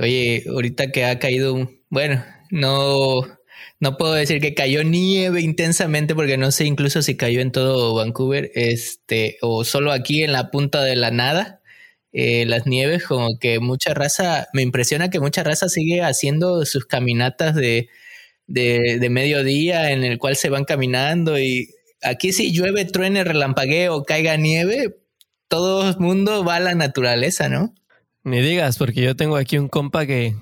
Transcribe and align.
Oye, 0.00 0.44
ahorita 0.48 0.92
que 0.92 1.04
ha 1.04 1.18
caído, 1.18 1.70
bueno, 1.90 2.24
no, 2.50 3.20
no 3.80 3.96
puedo 3.98 4.14
decir 4.14 4.40
que 4.40 4.54
cayó 4.54 4.82
nieve 4.82 5.42
intensamente 5.42 6.14
porque 6.14 6.38
no 6.38 6.50
sé 6.52 6.64
incluso 6.64 7.02
si 7.02 7.16
cayó 7.18 7.40
en 7.40 7.52
todo 7.52 7.94
Vancouver, 7.94 8.50
este, 8.54 9.36
o 9.42 9.62
solo 9.64 9.92
aquí 9.92 10.22
en 10.22 10.32
la 10.32 10.50
punta 10.50 10.82
de 10.84 10.96
la 10.96 11.10
nada. 11.10 11.60
Eh, 12.12 12.46
las 12.46 12.66
nieves, 12.66 13.04
como 13.04 13.38
que 13.38 13.60
mucha 13.60 13.92
raza, 13.94 14.48
me 14.54 14.62
impresiona 14.62 15.10
que 15.10 15.20
mucha 15.20 15.44
raza 15.44 15.68
sigue 15.68 16.02
haciendo 16.02 16.64
sus 16.64 16.86
caminatas 16.86 17.54
de, 17.54 17.88
de, 18.46 18.98
de 19.00 19.10
mediodía 19.10 19.92
en 19.92 20.04
el 20.04 20.18
cual 20.18 20.36
se 20.36 20.50
van 20.50 20.64
caminando 20.64 21.38
y 21.38 21.70
aquí 22.02 22.32
si 22.32 22.52
llueve, 22.52 22.84
truene, 22.86 23.24
relampagueo, 23.24 24.04
caiga 24.04 24.36
nieve, 24.38 24.96
todo 25.48 25.90
el 25.90 25.98
mundo 25.98 26.44
va 26.44 26.56
a 26.56 26.60
la 26.60 26.74
naturaleza, 26.74 27.48
¿no? 27.48 27.74
Ni 28.22 28.40
digas, 28.40 28.76
porque 28.76 29.00
yo 29.00 29.16
tengo 29.16 29.36
aquí 29.36 29.56
un 29.56 29.68
compa 29.68 30.04
que 30.04 30.34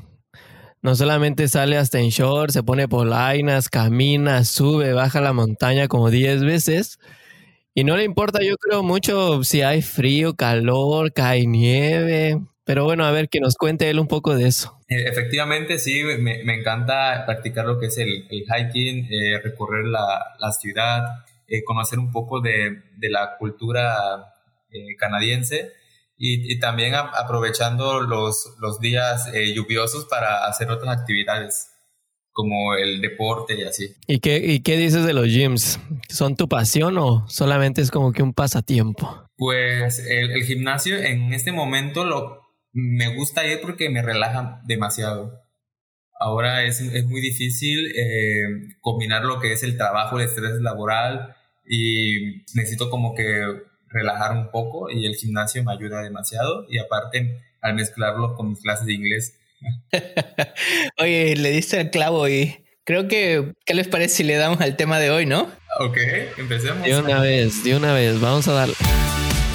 no 0.82 0.96
solamente 0.96 1.46
sale 1.46 1.76
hasta 1.76 2.00
en 2.00 2.08
short, 2.08 2.50
se 2.50 2.64
pone 2.64 2.88
polainas, 2.88 3.68
camina, 3.68 4.44
sube, 4.44 4.92
baja 4.92 5.20
la 5.20 5.32
montaña 5.32 5.86
como 5.86 6.10
10 6.10 6.42
veces. 6.42 6.98
Y 7.74 7.84
no 7.84 7.96
le 7.96 8.02
importa, 8.02 8.40
yo 8.42 8.56
creo, 8.56 8.82
mucho 8.82 9.44
si 9.44 9.62
hay 9.62 9.82
frío, 9.82 10.34
calor, 10.34 11.12
cae 11.12 11.46
nieve. 11.46 12.40
Pero 12.64 12.84
bueno, 12.84 13.04
a 13.04 13.12
ver 13.12 13.28
que 13.28 13.38
nos 13.38 13.54
cuente 13.54 13.88
él 13.88 14.00
un 14.00 14.08
poco 14.08 14.34
de 14.34 14.48
eso. 14.48 14.76
Eh, 14.88 15.04
efectivamente, 15.06 15.78
sí, 15.78 16.02
me, 16.02 16.42
encanta 16.54 17.24
practicar 17.26 17.64
lo 17.64 17.78
que 17.78 17.86
es 17.86 17.98
el, 17.98 18.26
hiking, 18.28 19.06
eh, 19.08 19.38
recorrer 19.40 19.84
la, 19.84 20.34
la 20.40 20.50
ciudad, 20.50 21.24
eh, 21.46 21.62
conocer 21.62 22.00
un 22.00 22.10
poco 22.10 22.40
de, 22.40 22.82
de 22.96 23.08
la 23.08 23.36
cultura 23.38 24.34
canadiense 24.98 25.72
y, 26.18 26.58
también 26.58 26.94
aprovechando 26.94 28.00
los, 28.00 28.56
los 28.58 28.80
días 28.80 29.30
eh, 29.32 29.54
lluviosos 29.54 30.04
para 30.06 30.46
hacer 30.46 30.70
otras 30.70 30.98
actividades 30.98 31.70
como 32.32 32.74
el 32.74 33.00
deporte 33.00 33.58
y 33.58 33.64
así. 33.64 33.96
¿Y 34.06 34.20
qué, 34.20 34.38
¿Y 34.38 34.60
qué 34.60 34.76
dices 34.76 35.04
de 35.04 35.12
los 35.12 35.26
gyms? 35.26 35.80
¿Son 36.08 36.36
tu 36.36 36.48
pasión 36.48 36.98
o 36.98 37.28
solamente 37.28 37.80
es 37.80 37.90
como 37.90 38.12
que 38.12 38.22
un 38.22 38.32
pasatiempo? 38.32 39.28
Pues 39.36 40.04
el, 40.08 40.44
gimnasio 40.44 40.96
en 40.98 41.32
este 41.32 41.52
momento 41.52 42.04
lo, 42.04 42.42
me 42.72 43.14
gusta 43.14 43.46
ir 43.46 43.60
porque 43.60 43.88
me 43.88 44.02
relaja 44.02 44.60
demasiado. 44.66 45.40
Ahora 46.20 46.64
es, 46.64 46.80
es 46.80 47.04
muy 47.06 47.20
difícil 47.20 47.92
eh, 47.96 48.76
combinar 48.80 49.24
lo 49.24 49.40
que 49.40 49.52
es 49.52 49.62
el 49.62 49.76
trabajo, 49.76 50.18
el 50.18 50.26
estrés 50.26 50.60
laboral 50.60 51.36
y 51.64 52.44
necesito 52.54 52.90
como 52.90 53.14
que 53.14 53.44
relajar 53.88 54.36
un 54.36 54.50
poco 54.50 54.90
y 54.90 55.06
el 55.06 55.14
gimnasio 55.14 55.64
me 55.64 55.72
ayuda 55.72 56.02
demasiado 56.02 56.66
y 56.68 56.78
aparte 56.78 57.42
al 57.60 57.74
mezclarlo 57.74 58.34
con 58.34 58.50
mis 58.50 58.60
clases 58.60 58.86
de 58.86 58.94
inglés. 58.94 59.38
Oye, 60.98 61.36
le 61.36 61.50
diste 61.50 61.80
el 61.80 61.90
clavo 61.90 62.28
y 62.28 62.64
creo 62.84 63.08
que, 63.08 63.54
¿qué 63.64 63.74
les 63.74 63.88
parece 63.88 64.16
si 64.16 64.24
le 64.24 64.36
damos 64.36 64.60
al 64.60 64.76
tema 64.76 64.98
de 64.98 65.10
hoy, 65.10 65.26
no? 65.26 65.50
Ok, 65.80 65.98
empecemos. 66.38 66.84
De 66.84 66.98
una 66.98 67.20
vez, 67.20 67.64
de 67.64 67.76
una 67.76 67.92
vez, 67.92 68.20
vamos 68.20 68.48
a 68.48 68.52
darle. 68.52 68.74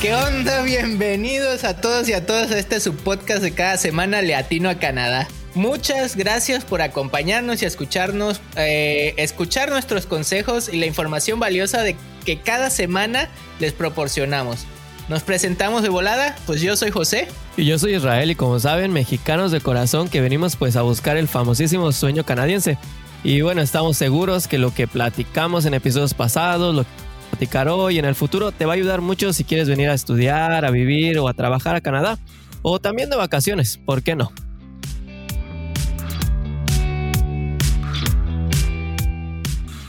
¿Qué 0.02 0.14
onda? 0.14 0.64
Bienvenidos 0.64 1.64
a 1.64 1.80
todos 1.80 2.10
y 2.10 2.14
a 2.14 2.26
todas 2.26 2.52
a 2.52 2.60
este 2.60 2.80
subpodcast 2.82 3.42
de 3.42 3.54
cada 3.54 3.78
semana 3.78 4.22
Leatino 4.22 4.70
a 4.70 4.78
Canadá. 4.78 5.30
Muchas 5.56 6.16
gracias 6.16 6.66
por 6.66 6.82
acompañarnos 6.82 7.62
y 7.62 7.66
escucharnos, 7.66 8.42
eh, 8.58 9.14
escuchar 9.18 9.70
nuestros 9.70 10.06
consejos 10.08 10.68
y 10.68 10.78
la 10.78 10.88
información 10.88 11.40
valiosa 11.40 11.84
de 11.84 11.96
que 12.24 12.40
cada 12.40 12.70
semana 12.70 13.30
les 13.60 13.74
proporcionamos. 13.74 14.66
Nos 15.10 15.24
presentamos 15.24 15.84
de 15.84 15.90
volada, 15.90 16.36
pues 16.46 16.62
yo 16.62 16.78
soy 16.78 16.92
José. 16.92 17.28
Y 17.58 17.66
yo 17.66 17.78
soy 17.78 17.96
Israel 17.96 18.32
y 18.32 18.36
como 18.36 18.60
saben, 18.60 18.94
mexicanos 18.94 19.52
de 19.52 19.60
corazón 19.60 20.08
que 20.08 20.22
venimos 20.22 20.56
pues 20.56 20.76
a 20.76 20.82
buscar 20.82 21.18
el 21.18 21.28
famosísimo 21.28 21.92
sueño 21.92 22.24
canadiense. 22.24 22.78
Y 23.24 23.42
bueno, 23.42 23.62
estamos 23.62 23.98
seguros 23.98 24.48
que 24.48 24.58
lo 24.58 24.74
que 24.74 24.88
platicamos 24.88 25.66
en 25.66 25.74
episodios 25.74 26.14
pasados, 26.14 26.74
lo 26.74 26.84
que 26.84 26.90
platicar 27.32 27.68
hoy 27.68 28.00
en 28.00 28.06
el 28.06 28.16
futuro 28.16 28.52
te 28.52 28.66
va 28.66 28.74
a 28.74 28.76
ayudar 28.76 29.02
mucho 29.02 29.34
si 29.34 29.44
quieres 29.44 29.68
venir 29.68 29.90
a 29.90 29.94
estudiar, 29.94 30.66
a 30.66 30.72
vivir 30.72 31.20
o 31.20 31.28
a 31.28 31.34
trabajar 31.34 31.76
a 31.76 31.82
Canadá. 31.82 32.18
O 32.62 32.80
también 32.80 33.10
de 33.10 33.18
vacaciones, 33.18 33.78
¿por 33.78 34.04
qué 34.04 34.16
no? 34.16 34.32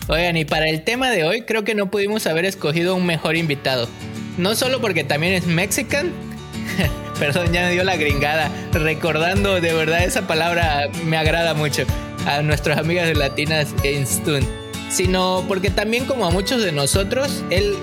Oigan, 0.06 0.37
y 0.37 0.44
para 0.44 0.69
el 0.69 0.82
tema 0.82 1.10
de 1.10 1.25
hoy 1.25 1.42
creo 1.42 1.65
que 1.65 1.75
no 1.75 1.91
pudimos 1.91 2.26
haber 2.26 2.44
escogido 2.44 2.94
un 2.94 3.06
mejor 3.06 3.37
invitado. 3.37 3.88
No 4.37 4.54
solo 4.54 4.81
porque 4.81 5.03
también 5.03 5.32
es 5.32 5.47
mexican, 5.47 6.12
perdón, 7.19 7.53
ya 7.53 7.62
me 7.62 7.72
dio 7.72 7.84
la 7.84 7.97
gringada, 7.97 8.50
recordando 8.72 9.60
de 9.60 9.72
verdad 9.72 10.04
esa 10.04 10.26
palabra 10.26 10.88
me 11.06 11.16
agrada 11.16 11.54
mucho 11.54 11.84
a 12.26 12.42
nuestras 12.42 12.78
amigas 12.78 13.16
Latinas 13.16 13.75
en 13.82 14.06
Stun, 14.06 14.47
sino 14.91 15.42
porque 15.48 15.70
también 15.70 16.04
como 16.04 16.26
a 16.26 16.31
muchos 16.31 16.62
de 16.62 16.72
nosotros, 16.72 17.42
él 17.48 17.75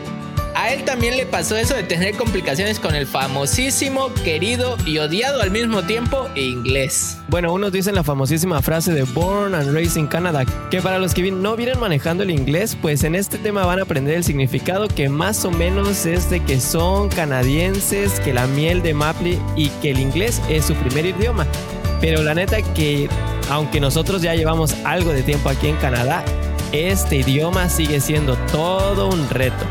a 0.55 0.73
él 0.73 0.83
también 0.83 1.17
le 1.17 1.25
pasó 1.25 1.55
eso 1.55 1.75
de 1.75 1.83
tener 1.83 2.15
complicaciones 2.15 2.79
con 2.79 2.95
el 2.95 3.07
famosísimo, 3.07 4.13
querido 4.23 4.77
y 4.85 4.97
odiado 4.97 5.41
al 5.41 5.51
mismo 5.51 5.83
tiempo 5.83 6.27
inglés. 6.35 7.17
Bueno, 7.27 7.53
unos 7.53 7.71
dicen 7.71 7.95
la 7.95 8.03
famosísima 8.03 8.61
frase 8.61 8.93
de 8.93 9.03
Born 9.03 9.55
and 9.55 9.73
Raised 9.73 9.97
in 9.97 10.07
Canada, 10.07 10.45
que 10.69 10.81
para 10.81 10.99
los 10.99 11.13
que 11.13 11.31
no 11.31 11.55
vienen 11.55 11.79
manejando 11.79 12.23
el 12.23 12.31
inglés, 12.31 12.77
pues 12.81 13.03
en 13.03 13.15
este 13.15 13.37
tema 13.37 13.65
van 13.65 13.79
a 13.79 13.83
aprender 13.83 14.15
el 14.15 14.23
significado 14.23 14.87
que 14.87 15.09
más 15.09 15.45
o 15.45 15.51
menos 15.51 16.05
es 16.05 16.29
de 16.29 16.43
que 16.43 16.59
son 16.59 17.09
canadienses, 17.09 18.19
que 18.19 18.33
la 18.33 18.47
miel 18.47 18.81
de 18.81 18.93
maple 18.93 19.39
y 19.55 19.69
que 19.81 19.91
el 19.91 19.99
inglés 19.99 20.41
es 20.49 20.65
su 20.65 20.75
primer 20.75 21.05
idioma. 21.05 21.47
Pero 22.01 22.23
la 22.23 22.33
neta 22.33 22.61
que, 22.61 23.07
aunque 23.49 23.79
nosotros 23.79 24.21
ya 24.21 24.35
llevamos 24.35 24.73
algo 24.83 25.11
de 25.11 25.23
tiempo 25.23 25.49
aquí 25.49 25.67
en 25.67 25.77
Canadá, 25.77 26.23
este 26.71 27.17
idioma 27.17 27.69
sigue 27.69 27.99
siendo 27.99 28.35
todo 28.51 29.09
un 29.09 29.29
reto. 29.29 29.65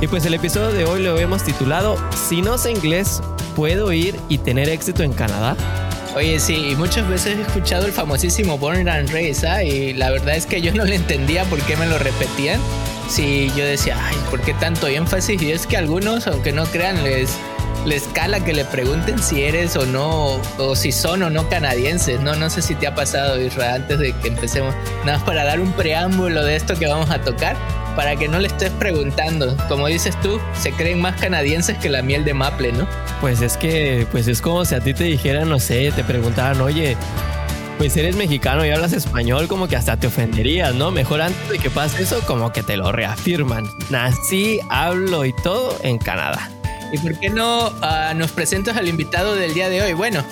Y 0.00 0.08
pues 0.08 0.26
el 0.26 0.34
episodio 0.34 0.72
de 0.72 0.84
hoy 0.84 1.02
lo 1.02 1.18
hemos 1.18 1.42
titulado 1.42 1.96
Si 2.28 2.42
no 2.42 2.58
sé 2.58 2.70
inglés, 2.70 3.22
¿puedo 3.54 3.92
ir 3.92 4.20
y 4.28 4.36
tener 4.38 4.68
éxito 4.68 5.02
en 5.02 5.14
Canadá? 5.14 5.56
Oye, 6.14 6.38
sí, 6.38 6.74
muchas 6.76 7.08
veces 7.08 7.38
he 7.38 7.42
escuchado 7.42 7.86
el 7.86 7.92
famosísimo 7.92 8.58
Born 8.58 8.88
and 8.88 9.10
Raised, 9.10 9.44
¿ah? 9.46 9.62
y 9.62 9.94
la 9.94 10.10
verdad 10.10 10.36
es 10.36 10.46
que 10.46 10.60
yo 10.60 10.72
no 10.74 10.84
le 10.84 10.96
entendía 10.96 11.44
por 11.44 11.60
qué 11.62 11.76
me 11.76 11.86
lo 11.86 11.98
repetían. 11.98 12.60
Si 13.08 13.50
yo 13.56 13.64
decía, 13.64 13.96
ay, 14.02 14.16
¿por 14.30 14.40
qué 14.40 14.52
tanto 14.54 14.86
énfasis? 14.86 15.40
Y 15.40 15.52
es 15.52 15.66
que 15.66 15.76
algunos, 15.76 16.26
aunque 16.26 16.52
no 16.52 16.64
crean, 16.66 17.02
les, 17.02 17.30
les 17.86 18.02
cala 18.08 18.40
que 18.40 18.52
le 18.52 18.64
pregunten 18.64 19.18
si 19.18 19.44
eres 19.44 19.76
o 19.76 19.86
no, 19.86 20.40
o 20.58 20.74
si 20.74 20.90
son 20.90 21.22
o 21.22 21.30
no 21.30 21.48
canadienses. 21.48 22.20
No, 22.20 22.34
no 22.34 22.50
sé 22.50 22.62
si 22.62 22.74
te 22.74 22.86
ha 22.86 22.94
pasado, 22.94 23.40
Israel, 23.40 23.82
antes 23.82 23.98
de 23.98 24.12
que 24.12 24.28
empecemos. 24.28 24.74
Nada 25.04 25.18
más 25.18 25.26
para 25.26 25.44
dar 25.44 25.60
un 25.60 25.72
preámbulo 25.72 26.44
de 26.44 26.56
esto 26.56 26.78
que 26.78 26.86
vamos 26.86 27.10
a 27.10 27.20
tocar 27.20 27.56
para 27.96 28.14
que 28.14 28.28
no 28.28 28.38
le 28.38 28.48
estés 28.48 28.70
preguntando. 28.72 29.56
Como 29.68 29.86
dices 29.88 30.18
tú, 30.20 30.38
se 30.54 30.70
creen 30.72 31.00
más 31.00 31.18
canadienses 31.20 31.78
que 31.78 31.88
la 31.88 32.02
miel 32.02 32.24
de 32.24 32.34
maple, 32.34 32.72
¿no? 32.72 32.86
Pues 33.20 33.40
es 33.40 33.56
que, 33.56 34.06
pues 34.12 34.28
es 34.28 34.40
como 34.40 34.64
si 34.64 34.74
a 34.74 34.80
ti 34.80 34.94
te 34.94 35.04
dijeran, 35.04 35.48
no 35.48 35.58
sé, 35.58 35.90
te 35.96 36.04
preguntaran, 36.04 36.60
oye, 36.60 36.96
pues 37.78 37.96
eres 37.96 38.16
mexicano 38.16 38.64
y 38.64 38.70
hablas 38.70 38.92
español, 38.92 39.48
como 39.48 39.68
que 39.68 39.76
hasta 39.76 39.96
te 39.96 40.06
ofenderías, 40.06 40.74
¿no? 40.74 40.90
Mejor 40.90 41.22
antes 41.22 41.48
de 41.48 41.58
que 41.58 41.70
pase 41.70 42.02
eso, 42.02 42.20
como 42.26 42.52
que 42.52 42.62
te 42.62 42.76
lo 42.76 42.92
reafirman. 42.92 43.64
Nací, 43.90 44.60
hablo 44.70 45.24
y 45.24 45.32
todo 45.42 45.78
en 45.82 45.98
Canadá. 45.98 46.50
¿Y 46.92 46.98
por 46.98 47.18
qué 47.18 47.30
no 47.30 47.72
ah, 47.82 48.12
nos 48.14 48.30
presentas 48.30 48.76
al 48.76 48.88
invitado 48.88 49.34
del 49.34 49.54
día 49.54 49.68
de 49.68 49.82
hoy? 49.82 49.92
Bueno, 49.92 50.24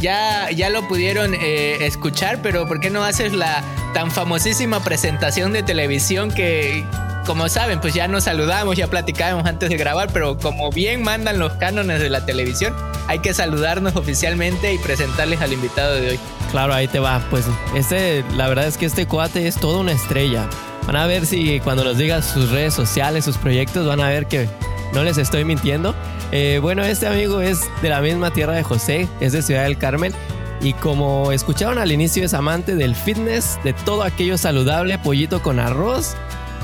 ya, 0.00 0.50
ya 0.50 0.70
lo 0.70 0.86
pudieron 0.88 1.34
eh, 1.34 1.86
escuchar, 1.86 2.40
pero 2.42 2.66
¿por 2.66 2.80
qué 2.80 2.90
no 2.90 3.04
haces 3.04 3.32
la 3.32 3.62
tan 3.94 4.10
famosísima 4.10 4.80
presentación 4.82 5.52
de 5.52 5.62
televisión 5.62 6.30
que, 6.30 6.84
como 7.26 7.48
saben, 7.48 7.80
pues 7.80 7.94
ya 7.94 8.08
nos 8.08 8.24
saludamos, 8.24 8.76
ya 8.76 8.86
platicábamos 8.88 9.46
antes 9.46 9.68
de 9.70 9.76
grabar, 9.76 10.10
pero 10.12 10.38
como 10.38 10.70
bien 10.70 11.02
mandan 11.02 11.38
los 11.38 11.52
cánones 11.54 12.00
de 12.00 12.10
la 12.10 12.24
televisión, 12.24 12.74
hay 13.06 13.20
que 13.20 13.34
saludarnos 13.34 13.96
oficialmente 13.96 14.72
y 14.72 14.78
presentarles 14.78 15.40
al 15.40 15.52
invitado 15.52 15.94
de 15.94 16.10
hoy. 16.10 16.20
Claro, 16.50 16.74
ahí 16.74 16.88
te 16.88 16.98
va. 16.98 17.22
Pues 17.30 17.46
este, 17.74 18.24
la 18.36 18.48
verdad 18.48 18.66
es 18.66 18.76
que 18.76 18.86
este 18.86 19.06
cuate 19.06 19.46
es 19.46 19.56
toda 19.56 19.78
una 19.80 19.92
estrella. 19.92 20.48
Van 20.86 20.96
a 20.96 21.06
ver 21.06 21.26
si 21.26 21.60
cuando 21.60 21.84
nos 21.84 21.98
digas 21.98 22.24
sus 22.24 22.50
redes 22.50 22.72
sociales, 22.72 23.24
sus 23.24 23.36
proyectos, 23.36 23.86
van 23.86 24.00
a 24.00 24.08
ver 24.08 24.26
que 24.26 24.48
no 24.92 25.02
les 25.04 25.18
estoy 25.18 25.44
mintiendo. 25.44 25.94
Eh, 26.32 26.58
bueno, 26.62 26.82
este 26.82 27.06
amigo 27.06 27.40
es 27.40 27.60
de 27.82 27.88
la 27.88 28.00
misma 28.00 28.30
tierra 28.30 28.54
de 28.54 28.62
José, 28.62 29.08
es 29.20 29.32
de 29.32 29.42
Ciudad 29.42 29.64
del 29.64 29.78
Carmen. 29.78 30.14
Y 30.60 30.72
como 30.72 31.30
escucharon 31.32 31.78
al 31.78 31.92
inicio, 31.92 32.24
es 32.24 32.34
amante 32.34 32.74
del 32.74 32.94
fitness, 32.94 33.58
de 33.62 33.72
todo 33.72 34.02
aquello 34.02 34.36
saludable, 34.36 34.98
pollito 34.98 35.40
con 35.40 35.60
arroz. 35.60 36.16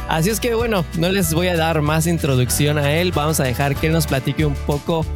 Así 0.09 0.31
es 0.31 0.41
que 0.41 0.55
bueno, 0.55 0.85
no 0.99 1.11
les 1.11 1.33
voy 1.33 1.49
a 1.49 1.57
dar 1.57 1.81
más 1.81 2.07
introducción 2.07 2.77
a 2.77 2.93
él, 2.93 3.13
vamos 3.13 3.41
a 3.41 3.45
dejar 3.45 3.77
que 3.77 3.87
él 3.87 3.93
nos 3.93 4.07
platique 4.07 4.45
un 4.45 4.55
poco 4.55 5.07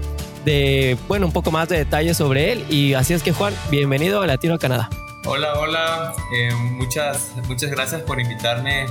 de, 0.44 0.96
bueno, 1.08 1.26
un 1.26 1.32
poco 1.32 1.50
más 1.50 1.68
de 1.68 1.76
detalles 1.76 2.16
sobre 2.16 2.52
él. 2.52 2.64
Y 2.70 2.94
así 2.94 3.12
es 3.14 3.22
que 3.22 3.32
Juan, 3.32 3.52
bienvenido 3.70 4.22
a 4.22 4.26
Latino 4.26 4.58
Canadá. 4.58 4.88
Hola, 5.26 5.58
hola, 5.58 6.14
eh, 6.34 6.54
muchas, 6.54 7.32
muchas 7.48 7.70
gracias 7.70 8.00
por 8.02 8.20
invitarme 8.20 8.86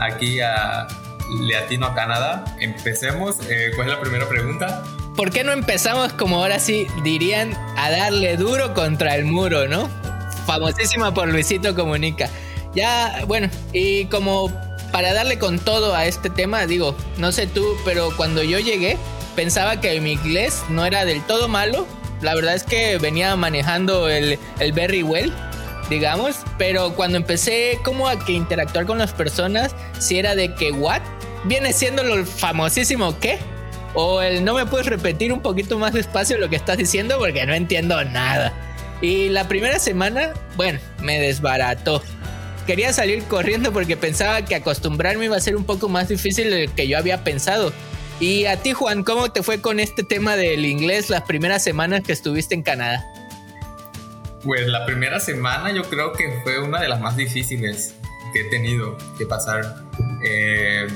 aquí 0.00 0.40
a 0.40 0.86
Latino 1.40 1.86
a 1.86 1.94
Canadá. 1.94 2.44
Empecemos, 2.60 3.36
eh, 3.48 3.70
¿cuál 3.74 3.88
es 3.88 3.94
la 3.94 4.00
primera 4.00 4.28
pregunta? 4.28 4.84
¿por 5.18 5.32
qué 5.32 5.42
no 5.42 5.50
empezamos 5.50 6.12
como 6.12 6.36
ahora 6.36 6.60
sí 6.60 6.86
dirían 7.02 7.52
a 7.76 7.90
darle 7.90 8.36
duro 8.36 8.72
contra 8.72 9.16
el 9.16 9.24
muro, 9.24 9.66
¿no? 9.66 9.90
Famosísima 10.46 11.12
por 11.12 11.26
Luisito 11.26 11.74
Comunica. 11.74 12.30
Ya, 12.72 13.24
bueno, 13.26 13.50
y 13.72 14.04
como 14.04 14.52
para 14.92 15.12
darle 15.12 15.40
con 15.40 15.58
todo 15.58 15.92
a 15.92 16.06
este 16.06 16.30
tema, 16.30 16.66
digo, 16.66 16.96
no 17.16 17.32
sé 17.32 17.48
tú, 17.48 17.66
pero 17.84 18.16
cuando 18.16 18.44
yo 18.44 18.60
llegué 18.60 18.96
pensaba 19.34 19.80
que 19.80 20.00
mi 20.00 20.12
inglés 20.12 20.62
no 20.68 20.86
era 20.86 21.04
del 21.04 21.20
todo 21.22 21.48
malo. 21.48 21.84
La 22.22 22.36
verdad 22.36 22.54
es 22.54 22.62
que 22.62 22.96
venía 22.98 23.34
manejando 23.34 24.08
el, 24.08 24.38
el 24.60 24.72
very 24.72 25.02
well, 25.02 25.34
digamos, 25.90 26.36
pero 26.58 26.94
cuando 26.94 27.16
empecé 27.16 27.78
como 27.84 28.08
a 28.08 28.18
que 28.24 28.32
interactuar 28.32 28.86
con 28.86 28.98
las 28.98 29.12
personas, 29.12 29.74
si 29.98 30.18
era 30.18 30.34
de 30.34 30.54
que 30.54 30.72
what, 30.72 31.02
viene 31.44 31.72
siendo 31.72 32.02
lo 32.02 32.24
famosísimo 32.24 33.18
qué, 33.18 33.38
o 33.94 34.20
el 34.20 34.44
no 34.44 34.54
me 34.54 34.66
puedes 34.66 34.86
repetir 34.86 35.32
un 35.32 35.40
poquito 35.40 35.78
más 35.78 35.92
despacio 35.92 36.38
lo 36.38 36.48
que 36.48 36.56
estás 36.56 36.76
diciendo 36.76 37.16
porque 37.18 37.46
no 37.46 37.54
entiendo 37.54 38.02
nada. 38.04 38.52
Y 39.00 39.28
la 39.28 39.48
primera 39.48 39.78
semana, 39.78 40.32
bueno, 40.56 40.78
me 41.02 41.20
desbarató 41.20 42.02
quería 42.68 42.92
salir 42.92 43.24
corriendo 43.24 43.72
porque 43.72 43.96
pensaba 43.96 44.44
que 44.44 44.54
acostumbrarme 44.54 45.24
iba 45.24 45.38
a 45.38 45.40
ser 45.40 45.56
un 45.56 45.64
poco 45.64 45.88
más 45.88 46.08
difícil 46.08 46.50
de 46.50 46.66
lo 46.66 46.74
que 46.74 46.86
yo 46.86 46.98
había 46.98 47.24
pensado. 47.24 47.72
Y 48.20 48.44
a 48.44 48.58
ti, 48.58 48.74
Juan, 48.74 49.04
¿cómo 49.04 49.32
te 49.32 49.42
fue 49.42 49.62
con 49.62 49.80
este 49.80 50.04
tema 50.04 50.36
del 50.36 50.66
inglés 50.66 51.08
las 51.08 51.22
primeras 51.22 51.64
semanas 51.64 52.02
que 52.02 52.12
estuviste 52.12 52.54
en 52.54 52.62
Canadá? 52.62 53.06
Pues 54.42 54.66
la 54.66 54.86
primera 54.86 55.20
semana 55.20 55.72
yo 55.72 55.82
creo 55.84 56.12
que 56.12 56.40
fue 56.42 56.60
una 56.60 56.80
de 56.80 56.88
las 56.88 57.00
más 57.00 57.16
difíciles 57.16 57.94
que 58.32 58.42
he 58.42 58.50
tenido 58.50 58.96
que 59.16 59.26
pasar. 59.26 59.76
Eh, 60.24 60.86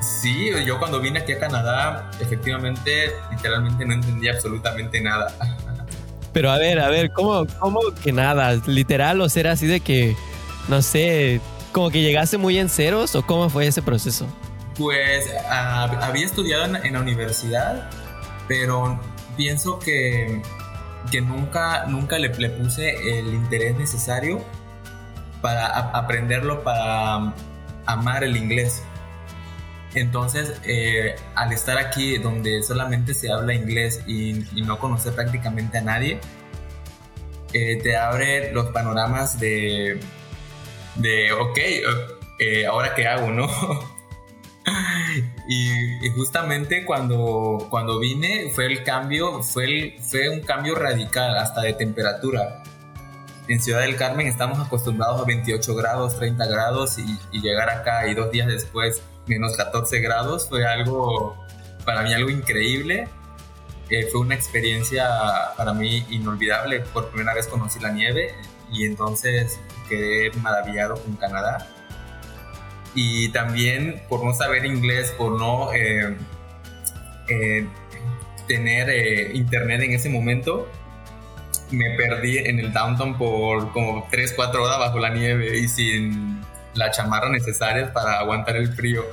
sí, 0.00 0.50
yo 0.64 0.78
cuando 0.78 1.00
vine 1.00 1.20
aquí 1.20 1.32
a 1.32 1.38
Canadá, 1.38 2.10
efectivamente, 2.20 3.12
literalmente 3.30 3.84
no 3.84 3.94
entendía 3.94 4.32
absolutamente 4.32 5.00
nada. 5.00 5.34
Pero 6.32 6.50
a 6.50 6.58
ver, 6.58 6.78
a 6.80 6.90
ver, 6.90 7.12
¿cómo, 7.12 7.46
cómo 7.58 7.80
que 8.02 8.12
nada? 8.12 8.60
Literal, 8.66 9.20
o 9.22 9.28
sea, 9.28 9.52
así 9.52 9.66
de 9.66 9.80
que 9.80 10.14
no 10.68 10.82
sé, 10.82 11.40
como 11.72 11.90
que 11.90 12.02
llegaste 12.02 12.38
muy 12.38 12.58
en 12.58 12.68
ceros 12.68 13.14
o 13.14 13.22
cómo 13.22 13.48
fue 13.48 13.66
ese 13.66 13.82
proceso? 13.82 14.26
Pues 14.76 15.24
había 15.48 16.26
estudiado 16.26 16.64
en, 16.64 16.92
la 16.92 17.00
universidad, 17.00 17.88
pero 18.48 19.00
pienso 19.36 19.78
que, 19.78 20.42
que 21.10 21.20
nunca, 21.20 21.86
nunca 21.86 22.18
le, 22.18 22.30
puse 22.30 23.18
el 23.18 23.34
interés 23.34 23.76
necesario 23.76 24.44
para 25.40 25.66
aprenderlo, 25.66 26.62
para 26.62 27.34
amar 27.86 28.24
el 28.24 28.36
inglés. 28.36 28.82
Entonces, 29.94 30.60
eh, 30.64 31.16
al 31.34 31.52
estar 31.52 31.78
aquí 31.78 32.18
donde 32.18 32.62
solamente 32.62 33.14
se 33.14 33.32
habla 33.32 33.54
inglés 33.54 34.02
y, 34.06 34.44
no 34.62 34.78
conocer 34.78 35.14
prácticamente 35.14 35.78
a 35.78 35.82
nadie, 35.82 36.20
eh, 37.52 37.80
te 37.82 37.96
abre 37.96 38.52
los 38.52 38.66
panoramas 38.66 39.40
de, 39.40 40.00
de, 40.96 41.32
ok, 41.32 41.58
eh, 42.38 42.66
ahora 42.66 42.94
qué 42.94 43.06
hago, 43.06 43.30
¿no? 43.30 43.48
y, 45.48 46.08
justamente 46.10 46.84
cuando, 46.84 47.66
cuando 47.70 47.98
vine 47.98 48.50
fue 48.54 48.66
el 48.66 48.82
cambio, 48.82 49.42
fue, 49.42 49.96
fue 50.00 50.28
un 50.28 50.40
cambio 50.40 50.74
radical 50.74 51.36
hasta 51.36 51.62
de 51.62 51.72
temperatura. 51.72 52.62
En 53.48 53.62
Ciudad 53.62 53.80
del 53.80 53.96
Carmen 53.96 54.26
estamos 54.26 54.58
acostumbrados 54.58 55.20
a 55.20 55.24
28 55.24 55.74
grados, 55.76 56.18
30 56.18 56.46
grados 56.46 56.98
y, 56.98 57.38
llegar 57.38 57.70
acá 57.70 58.08
y 58.08 58.14
dos 58.14 58.30
días 58.32 58.48
después 58.48 59.02
menos 59.26 59.56
14 59.56 60.00
grados 60.00 60.48
fue 60.48 60.64
algo, 60.66 61.36
para 61.84 62.02
mí 62.02 62.12
algo 62.12 62.30
increíble. 62.30 63.08
Eh, 63.88 64.08
fue 64.10 64.20
una 64.20 64.34
experiencia 64.34 65.08
para 65.56 65.72
mí 65.72 66.04
inolvidable. 66.10 66.80
Por 66.80 67.10
primera 67.10 67.34
vez 67.34 67.46
conocí 67.46 67.78
la 67.78 67.92
nieve 67.92 68.34
y 68.72 68.84
entonces 68.84 69.60
quedé 69.88 70.32
maravillado 70.40 70.96
con 70.96 71.14
Canadá. 71.14 71.68
Y 72.96 73.28
también 73.28 74.02
por 74.08 74.24
no 74.24 74.34
saber 74.34 74.64
inglés, 74.64 75.14
por 75.16 75.38
no 75.38 75.72
eh, 75.72 76.16
eh, 77.28 77.66
tener 78.48 78.88
eh, 78.88 79.32
internet 79.34 79.82
en 79.82 79.92
ese 79.92 80.08
momento, 80.08 80.66
me 81.70 81.90
perdí 81.96 82.38
en 82.38 82.58
el 82.58 82.72
downtown 82.72 83.18
por 83.18 83.70
como 83.72 84.08
3, 84.10 84.32
4 84.34 84.64
horas 84.64 84.78
bajo 84.78 84.98
la 84.98 85.10
nieve 85.10 85.58
y 85.58 85.68
sin 85.68 86.40
la 86.74 86.90
chamarra 86.90 87.28
necesaria 87.28 87.92
para 87.92 88.18
aguantar 88.18 88.56
el 88.56 88.72
frío. 88.72 89.04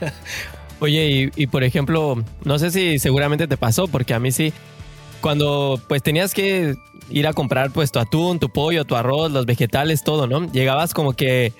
Oye, 0.80 1.06
y, 1.06 1.30
y, 1.36 1.46
por 1.46 1.62
ejemplo, 1.62 2.24
no 2.44 2.58
sé 2.58 2.70
si 2.70 2.98
seguramente 2.98 3.46
te 3.46 3.56
pasó, 3.56 3.86
porque 3.88 4.14
a 4.14 4.18
mí 4.18 4.32
sí, 4.32 4.52
cuando 5.20 5.80
pues 5.86 6.02
tenías 6.02 6.32
que 6.34 6.74
ir 7.10 7.26
a 7.26 7.32
comprar 7.34 7.70
pues 7.70 7.92
tu 7.92 7.98
atún, 7.98 8.38
tu 8.38 8.48
pollo, 8.48 8.84
tu 8.84 8.96
arroz, 8.96 9.30
los 9.30 9.46
vegetales, 9.46 10.02
todo, 10.02 10.26
¿no? 10.26 10.50
Llegabas 10.50 10.94
como 10.94 11.12
que 11.12 11.52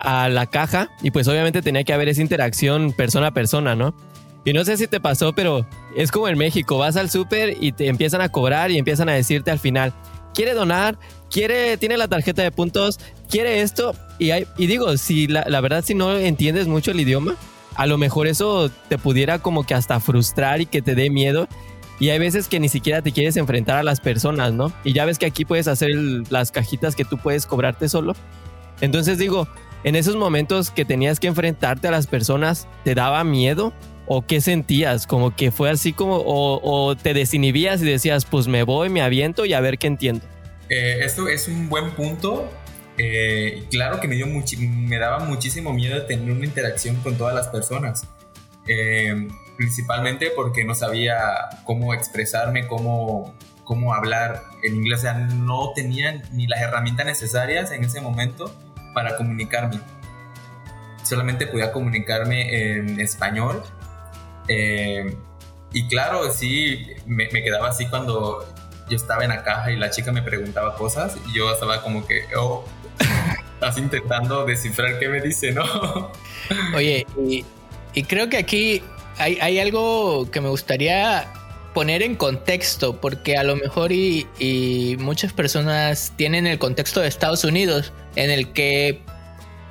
a 0.00 0.28
la 0.28 0.46
caja 0.46 0.90
y 1.02 1.10
pues 1.10 1.28
obviamente 1.28 1.62
tenía 1.62 1.84
que 1.84 1.92
haber 1.92 2.08
esa 2.08 2.22
interacción 2.22 2.92
persona 2.92 3.28
a 3.28 3.30
persona, 3.32 3.74
¿no? 3.74 3.94
Y 4.44 4.52
no 4.52 4.64
sé 4.64 4.76
si 4.76 4.86
te 4.86 5.00
pasó, 5.00 5.34
pero 5.34 5.66
es 5.94 6.10
como 6.10 6.28
en 6.28 6.38
México, 6.38 6.78
vas 6.78 6.96
al 6.96 7.10
súper 7.10 7.56
y 7.60 7.72
te 7.72 7.88
empiezan 7.88 8.20
a 8.20 8.30
cobrar 8.30 8.70
y 8.70 8.78
empiezan 8.78 9.08
a 9.08 9.12
decirte 9.12 9.50
al 9.50 9.58
final, 9.58 9.92
quiere 10.32 10.54
donar, 10.54 10.98
quiere, 11.30 11.76
tiene 11.76 11.96
la 11.96 12.08
tarjeta 12.08 12.42
de 12.42 12.50
puntos, 12.50 12.98
quiere 13.28 13.60
esto. 13.60 13.94
Y, 14.18 14.30
hay, 14.30 14.46
y 14.56 14.66
digo, 14.66 14.96
si 14.96 15.26
la, 15.26 15.44
la 15.48 15.60
verdad 15.60 15.84
si 15.84 15.94
no 15.94 16.16
entiendes 16.16 16.66
mucho 16.66 16.92
el 16.92 17.00
idioma, 17.00 17.36
a 17.74 17.86
lo 17.86 17.98
mejor 17.98 18.26
eso 18.26 18.70
te 18.88 18.98
pudiera 18.98 19.38
como 19.38 19.64
que 19.64 19.74
hasta 19.74 20.00
frustrar 20.00 20.60
y 20.60 20.66
que 20.66 20.82
te 20.82 20.94
dé 20.94 21.10
miedo. 21.10 21.48
Y 22.00 22.10
hay 22.10 22.18
veces 22.18 22.48
que 22.48 22.60
ni 22.60 22.68
siquiera 22.68 23.02
te 23.02 23.12
quieres 23.12 23.36
enfrentar 23.36 23.76
a 23.76 23.82
las 23.82 24.00
personas, 24.00 24.52
¿no? 24.52 24.72
Y 24.84 24.92
ya 24.92 25.04
ves 25.04 25.18
que 25.18 25.26
aquí 25.26 25.44
puedes 25.44 25.68
hacer 25.68 25.90
las 26.30 26.52
cajitas 26.52 26.94
que 26.94 27.04
tú 27.04 27.18
puedes 27.18 27.44
cobrarte 27.44 27.88
solo. 27.88 28.14
Entonces 28.80 29.18
digo, 29.18 29.48
en 29.84 29.96
esos 29.96 30.16
momentos 30.16 30.70
que 30.70 30.84
tenías 30.84 31.20
que 31.20 31.28
enfrentarte 31.28 31.88
a 31.88 31.90
las 31.90 32.06
personas, 32.06 32.66
¿te 32.84 32.94
daba 32.94 33.22
miedo? 33.24 33.72
¿O 34.06 34.22
qué 34.22 34.40
sentías? 34.40 35.06
Como 35.06 35.36
que 35.36 35.50
fue 35.50 35.70
así 35.70 35.92
como, 35.92 36.20
o, 36.24 36.96
te 36.96 37.14
desinhibías 37.14 37.82
y 37.82 37.84
decías, 37.84 38.24
pues 38.24 38.48
me 38.48 38.62
voy, 38.62 38.88
me 38.88 39.02
aviento 39.02 39.44
y 39.44 39.52
a 39.52 39.60
ver 39.60 39.78
qué 39.78 39.86
entiendo. 39.86 40.24
Eh, 40.68 41.00
esto 41.04 41.28
es 41.28 41.46
un 41.48 41.68
buen 41.68 41.92
punto. 41.92 42.50
Eh, 42.96 43.64
claro 43.70 44.00
que 44.00 44.08
me, 44.08 44.16
me 44.24 44.98
daba 44.98 45.20
muchísimo 45.20 45.72
miedo 45.72 46.04
tener 46.06 46.32
una 46.32 46.44
interacción 46.44 46.96
con 46.96 47.16
todas 47.16 47.34
las 47.34 47.48
personas. 47.48 48.06
Eh, 48.66 49.28
principalmente 49.56 50.30
porque 50.34 50.64
no 50.64 50.74
sabía 50.74 51.16
cómo 51.64 51.94
expresarme, 51.94 52.66
cómo, 52.66 53.34
cómo 53.64 53.94
hablar 53.94 54.42
en 54.62 54.74
inglés. 54.74 55.00
O 55.00 55.02
sea, 55.02 55.14
no 55.14 55.72
tenía 55.74 56.22
ni 56.32 56.46
las 56.46 56.60
herramientas 56.60 57.06
necesarias 57.06 57.70
en 57.70 57.84
ese 57.84 58.00
momento 58.00 58.52
para 58.94 59.16
comunicarme. 59.16 59.80
Solamente 61.02 61.46
podía 61.46 61.72
comunicarme 61.72 62.76
en 62.76 63.00
español. 63.00 63.62
Eh, 64.48 65.16
y 65.72 65.86
claro, 65.88 66.32
sí, 66.32 66.86
me, 67.06 67.28
me, 67.32 67.42
quedaba 67.42 67.68
así 67.68 67.86
cuando 67.86 68.46
yo 68.88 68.96
estaba 68.96 69.24
en 69.24 69.30
la 69.30 69.42
caja 69.42 69.70
y 69.70 69.76
la 69.76 69.90
chica 69.90 70.12
me 70.12 70.22
preguntaba 70.22 70.74
cosas 70.76 71.16
y 71.26 71.36
yo 71.36 71.52
estaba 71.52 71.82
como 71.82 72.06
que, 72.06 72.24
oh, 72.36 72.64
estás 73.54 73.76
intentando 73.76 74.46
descifrar 74.46 74.98
qué 74.98 75.08
me 75.08 75.20
dice, 75.20 75.52
¿no? 75.52 75.64
Oye, 76.74 77.06
y, 77.18 77.44
y 77.92 78.02
creo 78.04 78.28
que 78.28 78.38
aquí 78.38 78.82
hay, 79.18 79.58
algo 79.58 80.30
que 80.30 80.40
me 80.40 80.48
gustaría 80.48 81.26
poner 81.78 82.02
en 82.02 82.16
contexto, 82.16 83.00
porque 83.00 83.36
a 83.36 83.44
lo 83.44 83.54
mejor 83.54 83.92
y, 83.92 84.96
muchas 84.98 85.32
personas 85.32 86.12
tienen 86.16 86.48
el 86.48 86.58
contexto 86.58 86.98
de 86.98 87.06
Estados 87.06 87.44
Unidos, 87.44 87.92
en 88.16 88.30
el 88.32 88.52
que 88.52 89.00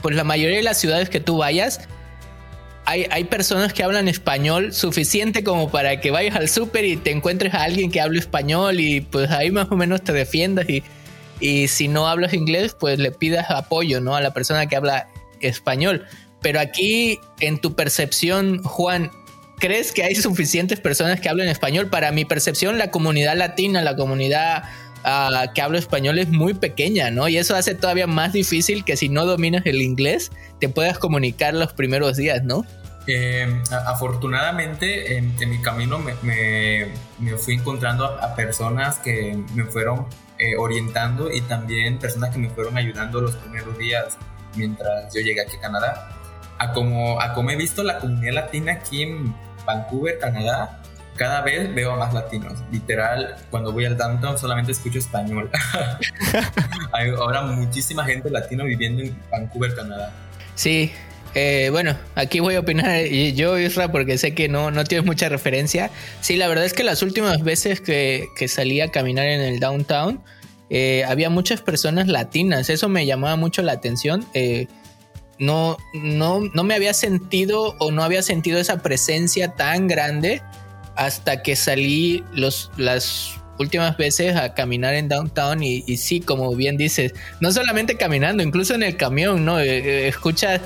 pues 0.02 0.16
la 0.16 0.24
mayoría 0.24 0.56
de 0.56 0.64
las 0.64 0.78
ciudades 0.78 1.10
que 1.10 1.20
tú 1.20 1.36
vayas, 1.36 1.82
hay, 2.86 3.08
hay 3.12 3.26
personas 3.26 3.74
que 3.74 3.84
hablan 3.84 4.08
español 4.08 4.72
suficiente 4.72 5.44
como 5.44 5.70
para 5.70 6.00
que 6.00 6.10
vayas 6.10 6.38
al 6.38 6.48
súper 6.48 6.86
y 6.86 6.96
te 6.96 7.12
encuentres 7.12 7.54
a 7.54 7.64
alguien 7.64 7.92
que 7.92 8.00
hable 8.00 8.20
español 8.20 8.80
y 8.80 9.02
pues 9.02 9.30
ahí 9.30 9.52
más 9.52 9.68
o 9.70 9.76
menos 9.76 10.02
te 10.02 10.14
defiendas 10.14 10.70
y, 10.70 10.84
y 11.42 11.68
si 11.68 11.90
no 11.90 12.08
hablas 12.08 12.34
inglés, 12.34 12.74
pues 12.80 13.00
le 13.00 13.12
pidas 13.12 13.52
apoyo, 13.52 14.00
¿no? 14.00 14.16
A 14.16 14.22
la 14.22 14.34
persona 14.34 14.68
que 14.68 14.78
habla 14.78 15.10
español. 15.42 16.06
Pero 16.42 16.62
aquí, 16.62 17.20
en 17.42 17.60
tu 17.60 17.76
percepción, 17.76 18.64
Juan, 18.64 19.12
¿crees 19.58 19.92
que 19.92 20.04
hay 20.04 20.16
suficientes 20.16 20.80
personas 20.80 21.20
que 21.20 21.30
hablan 21.30 21.48
español? 21.48 21.90
Para 21.90 22.12
mi 22.12 22.26
percepción, 22.26 22.78
la 22.78 22.92
comunidad 22.92 23.36
latina, 23.36 23.82
la 23.82 23.96
comunidad 23.96 24.64
uh, 25.04 25.54
que 25.54 25.62
habla 25.62 25.80
español 25.80 26.20
es 26.20 26.30
muy 26.30 26.54
pequeña, 26.54 27.12
¿no? 27.12 27.28
Y 27.28 27.38
eso 27.38 27.56
hace 27.56 27.76
todavía 27.76 28.08
más 28.08 28.34
difícil 28.34 28.84
que 28.86 28.98
si 28.98 29.10
no 29.10 29.26
dominas 29.26 29.66
el 29.66 29.82
inglés, 29.82 30.32
te 30.60 30.70
puedas 30.70 31.00
comunicar 31.00 31.54
los 31.54 31.74
primeros 31.74 32.18
días, 32.18 32.44
¿no? 32.44 32.66
Eh, 33.10 33.48
afortunadamente, 33.86 35.18
en, 35.18 35.34
mi 35.50 35.62
camino 35.62 35.98
me, 35.98 36.14
me, 37.20 37.38
fui 37.38 37.56
encontrando 37.56 38.04
a, 38.06 38.36
personas 38.36 39.00
que 39.00 39.42
me 39.56 39.64
fueron 39.64 40.08
eh, 40.40 40.58
orientando 40.58 41.32
y 41.32 41.40
también 41.42 42.00
personas 42.00 42.32
que 42.32 42.40
me 42.40 42.50
fueron 42.50 42.78
ayudando 42.78 43.22
los 43.22 43.36
primeros 43.38 43.78
días 43.78 44.18
mientras 44.56 45.14
yo 45.14 45.22
llegué 45.22 45.42
aquí 45.42 45.56
a 45.56 45.62
Canadá. 45.62 46.10
A 46.60 46.74
como, 46.74 47.22
a 47.22 47.34
como 47.34 47.52
he 47.52 47.56
visto 47.56 47.82
la 47.82 48.00
comunidad 48.00 48.34
latina 48.34 48.74
aquí 48.74 49.04
en 49.04 49.34
Vancouver, 49.68 50.18
Canadá, 50.18 50.82
cada 51.16 51.42
vez 51.42 51.74
veo 51.76 51.96
más 51.96 52.14
latinos. 52.14 52.54
Literal, 52.72 53.36
cuando 53.52 53.72
voy 53.72 53.86
al 53.86 53.98
downtown 53.98 54.38
solamente 54.38 54.72
escucho 54.72 54.98
español. 55.00 55.52
Hay 56.94 57.10
ahora 57.10 57.44
muchísima 57.44 58.04
gente 58.06 58.30
latina 58.30 58.64
viviendo 58.64 59.04
en 59.04 59.16
Vancouver, 59.30 59.76
Canadá. 59.76 60.12
Sí, 60.56 60.92
eh, 61.36 61.70
bueno, 61.72 61.96
aquí 62.16 62.40
voy 62.40 62.56
a 62.56 62.62
opinar 62.62 63.06
yo, 63.06 63.60
Isra, 63.60 63.92
porque 63.92 64.18
sé 64.18 64.34
que 64.34 64.50
no, 64.50 64.72
no 64.72 64.84
tienes 64.86 65.06
mucha 65.06 65.30
referencia. 65.30 65.92
Sí, 66.22 66.38
la 66.38 66.48
verdad 66.48 66.66
es 66.66 66.74
que 66.74 66.84
las 66.84 67.04
últimas 67.04 67.44
veces 67.44 67.82
que, 67.82 68.26
que 68.36 68.48
salí 68.48 68.82
a 68.82 68.90
caminar 68.90 69.28
en 69.28 69.42
el 69.42 69.60
downtown, 69.60 70.24
eh, 70.70 71.04
había 71.08 71.30
muchas 71.30 71.62
personas 71.62 72.08
latinas. 72.08 72.70
Eso 72.70 72.90
me 72.90 73.06
llamaba 73.06 73.36
mucho 73.36 73.62
la 73.62 73.74
atención. 73.74 74.26
Eh, 74.34 74.68
no, 75.40 75.78
no, 75.94 76.42
no 76.54 76.64
me 76.64 76.76
había 76.76 76.94
sentido 76.94 77.76
o 77.80 77.92
no 77.92 78.04
había 78.04 78.22
sentido 78.22 78.60
esa 78.60 78.82
presencia 78.82 79.54
tan 79.56 79.88
grande 79.88 80.42
hasta 80.96 81.44
que 81.44 81.56
salí 81.56 82.24
los, 82.34 82.72
las 82.78 83.36
últimas 83.60 83.98
veces 83.98 84.36
a 84.36 84.54
caminar 84.54 84.96
en 84.96 85.10
downtown 85.10 85.64
y, 85.64 85.82
sí, 85.98 86.20
como 86.22 86.56
bien 86.56 86.78
dices, 86.78 87.14
no 87.40 87.52
solamente 87.52 87.98
caminando, 87.98 88.44
incluso 88.44 88.76
en 88.76 88.84
el 88.84 88.98
camión, 88.98 89.46
¿no? 89.46 89.60
Eh, 89.60 90.08
escuchas 90.08 90.62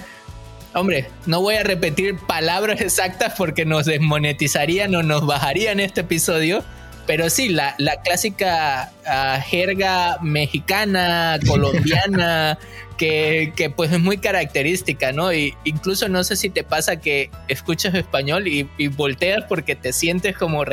Hombre, 0.74 1.10
no 1.26 1.42
voy 1.42 1.56
a 1.56 1.64
repetir 1.64 2.18
palabras 2.18 2.80
exactas 2.82 3.34
porque 3.38 3.66
nos 3.66 3.86
desmonetizarían 3.86 4.96
o 4.96 5.04
nos 5.04 5.26
bajarían 5.26 5.80
este 5.80 6.02
episodio, 6.02 6.64
pero 7.06 7.30
sí, 7.30 7.50
la, 7.50 7.76
clásica 8.04 8.92
ah, 9.06 9.40
jerga 9.46 10.18
mexicana, 10.22 11.40
colombiana, 11.48 12.58
que, 12.98 13.74
pues 13.76 13.92
es 13.92 14.00
muy 14.00 14.18
característica, 14.18 15.12
¿no? 15.12 15.34
Y 15.34 15.56
incluso 15.64 16.08
no 16.08 16.24
sé 16.24 16.36
si 16.36 16.50
te 16.50 16.64
pasa 16.64 16.98
que 16.98 17.32
escuchas 17.48 17.96
español 17.96 18.48
y, 18.48 18.68
volteas 18.90 19.46
porque 19.50 19.76
te 19.76 19.92
sientes 19.94 20.38
como, 20.38 20.64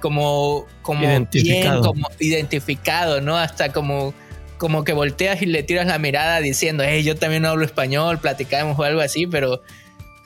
como, 0.00 0.66
como 0.82 1.04
identificado. 1.04 1.82
como 1.82 2.08
identificado, 2.18 3.20
¿no? 3.20 3.36
Hasta 3.36 3.72
como, 3.72 4.12
como 4.56 4.82
que 4.82 4.92
volteas 4.92 5.40
y 5.42 5.46
le 5.46 5.62
tiras 5.62 5.86
la 5.86 5.98
mirada 5.98 6.40
diciendo, 6.40 6.82
hey, 6.84 7.04
yo 7.04 7.14
también 7.16 7.46
hablo 7.46 7.64
español, 7.64 8.18
platicamos 8.18 8.76
o 8.78 8.82
algo 8.82 9.00
así, 9.00 9.26
pero 9.26 9.62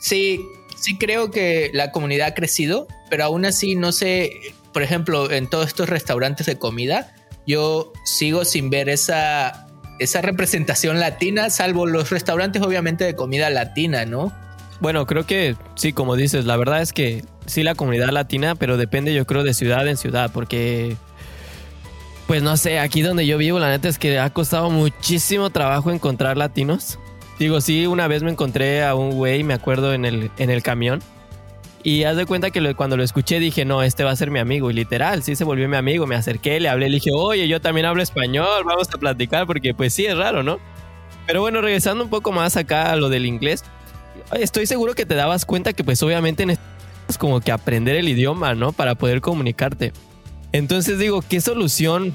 sí, 0.01 0.41
sí 0.77 0.97
creo 0.97 1.31
que 1.31 1.71
la 1.75 1.91
comunidad 1.91 2.29
ha 2.29 2.35
crecido, 2.35 2.89
pero 3.11 3.25
aún 3.25 3.45
así 3.45 3.75
no 3.75 3.93
sé 3.93 4.55
por 4.73 4.83
ejemplo, 4.83 5.31
en 5.31 5.49
todos 5.49 5.67
estos 5.67 5.89
restaurantes 5.89 6.47
de 6.47 6.59
comida, 6.59 7.15
yo 7.47 7.93
sigo 8.05 8.45
sin 8.45 8.71
ver 8.71 8.89
esa, 8.89 9.67
esa 9.99 10.23
representación 10.23 11.01
latina, 11.01 11.51
salvo 11.51 11.87
los 11.87 12.11
restaurantes 12.11 12.63
obviamente 12.63 13.05
de 13.05 13.15
comida 13.15 13.51
latina, 13.51 14.05
¿no? 14.05 14.33
Bueno, 14.81 15.07
creo 15.07 15.27
que 15.27 15.57
sí, 15.77 15.93
como 15.93 16.17
dices, 16.17 16.45
la 16.45 16.57
verdad 16.57 16.83
es 16.83 16.93
que 16.93 17.25
sí 17.47 17.63
la 17.63 17.75
comunidad 17.75 18.09
latina, 18.09 18.55
pero 18.55 18.77
depende 18.77 19.15
yo 19.15 19.27
creo 19.27 19.45
de 19.45 19.55
ciudad 19.55 19.87
en 19.87 19.97
ciudad, 19.97 20.31
porque 20.33 20.97
pues 22.27 22.43
no 22.43 22.57
sé, 22.57 22.79
aquí 22.79 23.03
donde 23.03 23.27
yo 23.27 23.37
vivo 23.39 23.59
la 23.59 23.69
neta 23.69 23.89
es 23.89 23.99
que 23.99 24.19
ha 24.19 24.31
costado 24.31 24.71
muchísimo 24.71 25.51
trabajo 25.51 25.91
encontrar 25.91 26.37
latinos. 26.37 26.99
Digo, 27.39 27.61
sí, 27.61 27.87
una 27.87 28.09
vez 28.09 28.23
me 28.23 28.31
encontré 28.31 28.85
a 28.85 28.95
un 28.95 29.11
güey, 29.11 29.45
me 29.45 29.55
acuerdo, 29.55 29.93
en 29.93 30.05
el, 30.05 30.31
en 30.39 30.51
el 30.51 30.63
camión 30.63 31.03
y 31.85 32.05
haz 32.05 32.17
de 32.17 32.27
cuenta 32.27 32.51
que 32.51 32.75
cuando 32.75 32.97
lo 32.97 33.03
escuché 33.03 33.41
dije, 33.41 33.65
no, 33.65 33.83
este 33.83 34.05
va 34.05 34.13
a 34.13 34.17
ser 34.17 34.31
mi 34.31 34.39
amigo. 34.39 34.71
Y 34.71 34.75
literal, 34.75 35.23
sí 35.23 35.35
se 35.35 35.45
volvió 35.45 35.69
mi 35.69 35.77
amigo. 35.77 36.07
Me 36.07 36.15
acerqué, 36.15 36.61
le 36.61 36.69
hablé, 36.69 36.89
le 36.89 36.97
dije, 36.97 37.11
oye, 37.15 37.49
yo 37.49 37.61
también 37.61 37.87
hablo 37.87 38.03
español, 38.03 38.65
vamos 38.65 38.89
a 38.93 38.99
platicar, 38.99 39.47
porque 39.47 39.75
pues 39.75 39.93
sí 39.93 40.07
es 40.07 40.17
raro, 40.17 40.43
¿no? 40.43 40.59
Pero 41.27 41.41
bueno, 41.41 41.61
regresando 41.61 42.05
un 42.05 42.11
poco 42.11 42.33
más 42.33 42.57
acá 42.57 42.93
a 42.93 42.97
lo 42.97 43.09
del 43.09 43.27
inglés, 43.27 43.65
estoy 44.33 44.67
seguro 44.67 44.95
que 44.95 45.07
te 45.07 45.15
dabas 45.15 45.45
cuenta 45.45 45.73
que 45.73 45.85
pues 45.85 46.03
obviamente 46.03 46.47
necesitas 46.47 47.19
como 47.19 47.41
que 47.41 47.53
aprender 47.53 47.97
el 47.97 48.09
idioma, 48.09 48.55
¿no? 48.55 48.73
Para 48.73 48.95
poder 48.95 49.21
comunicarte. 49.21 49.93
Entonces 50.53 50.99
digo, 50.99 51.23
¿qué 51.23 51.41
solución 51.41 52.13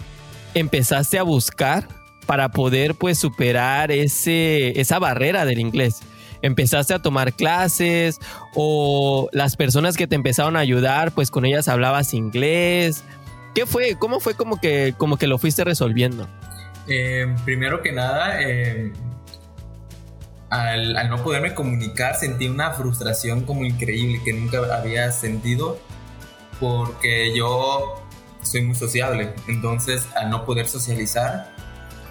empezaste 0.53 1.19
a 1.19 1.23
buscar 1.23 1.87
para 2.25 2.49
poder 2.49 2.95
pues 2.95 3.17
superar 3.17 3.91
ese, 3.91 4.79
esa 4.79 4.99
barrera 4.99 5.45
del 5.45 5.59
inglés? 5.59 6.01
Empezaste 6.41 6.93
a 6.93 6.99
tomar 6.99 7.33
clases 7.33 8.19
o 8.53 9.29
las 9.31 9.55
personas 9.55 9.97
que 9.97 10.07
te 10.07 10.15
empezaron 10.15 10.55
a 10.55 10.59
ayudar, 10.59 11.11
pues 11.11 11.31
con 11.31 11.45
ellas 11.45 11.67
hablabas 11.67 12.13
inglés. 12.13 13.03
¿Qué 13.55 13.65
fue? 13.65 13.95
¿Cómo 13.97 14.19
fue 14.19 14.35
como 14.35 14.59
que, 14.59 14.93
como 14.97 15.17
que 15.17 15.27
lo 15.27 15.37
fuiste 15.37 15.63
resolviendo? 15.63 16.27
Eh, 16.87 17.35
primero 17.43 17.81
que 17.81 17.91
nada, 17.91 18.41
eh, 18.41 18.93
al, 20.49 20.95
al, 20.95 21.09
no 21.09 21.23
poderme 21.23 21.53
comunicar 21.53 22.15
sentí 22.15 22.47
una 22.47 22.71
frustración 22.71 23.41
como 23.41 23.65
increíble 23.65 24.21
que 24.23 24.31
nunca 24.31 24.59
había 24.73 25.11
sentido 25.11 25.79
porque 26.59 27.35
yo 27.35 28.03
soy 28.41 28.61
muy 28.61 28.75
sociable. 28.75 29.33
Entonces, 29.47 30.07
al 30.15 30.29
no 30.29 30.45
poder 30.45 30.67
socializar, 30.67 31.53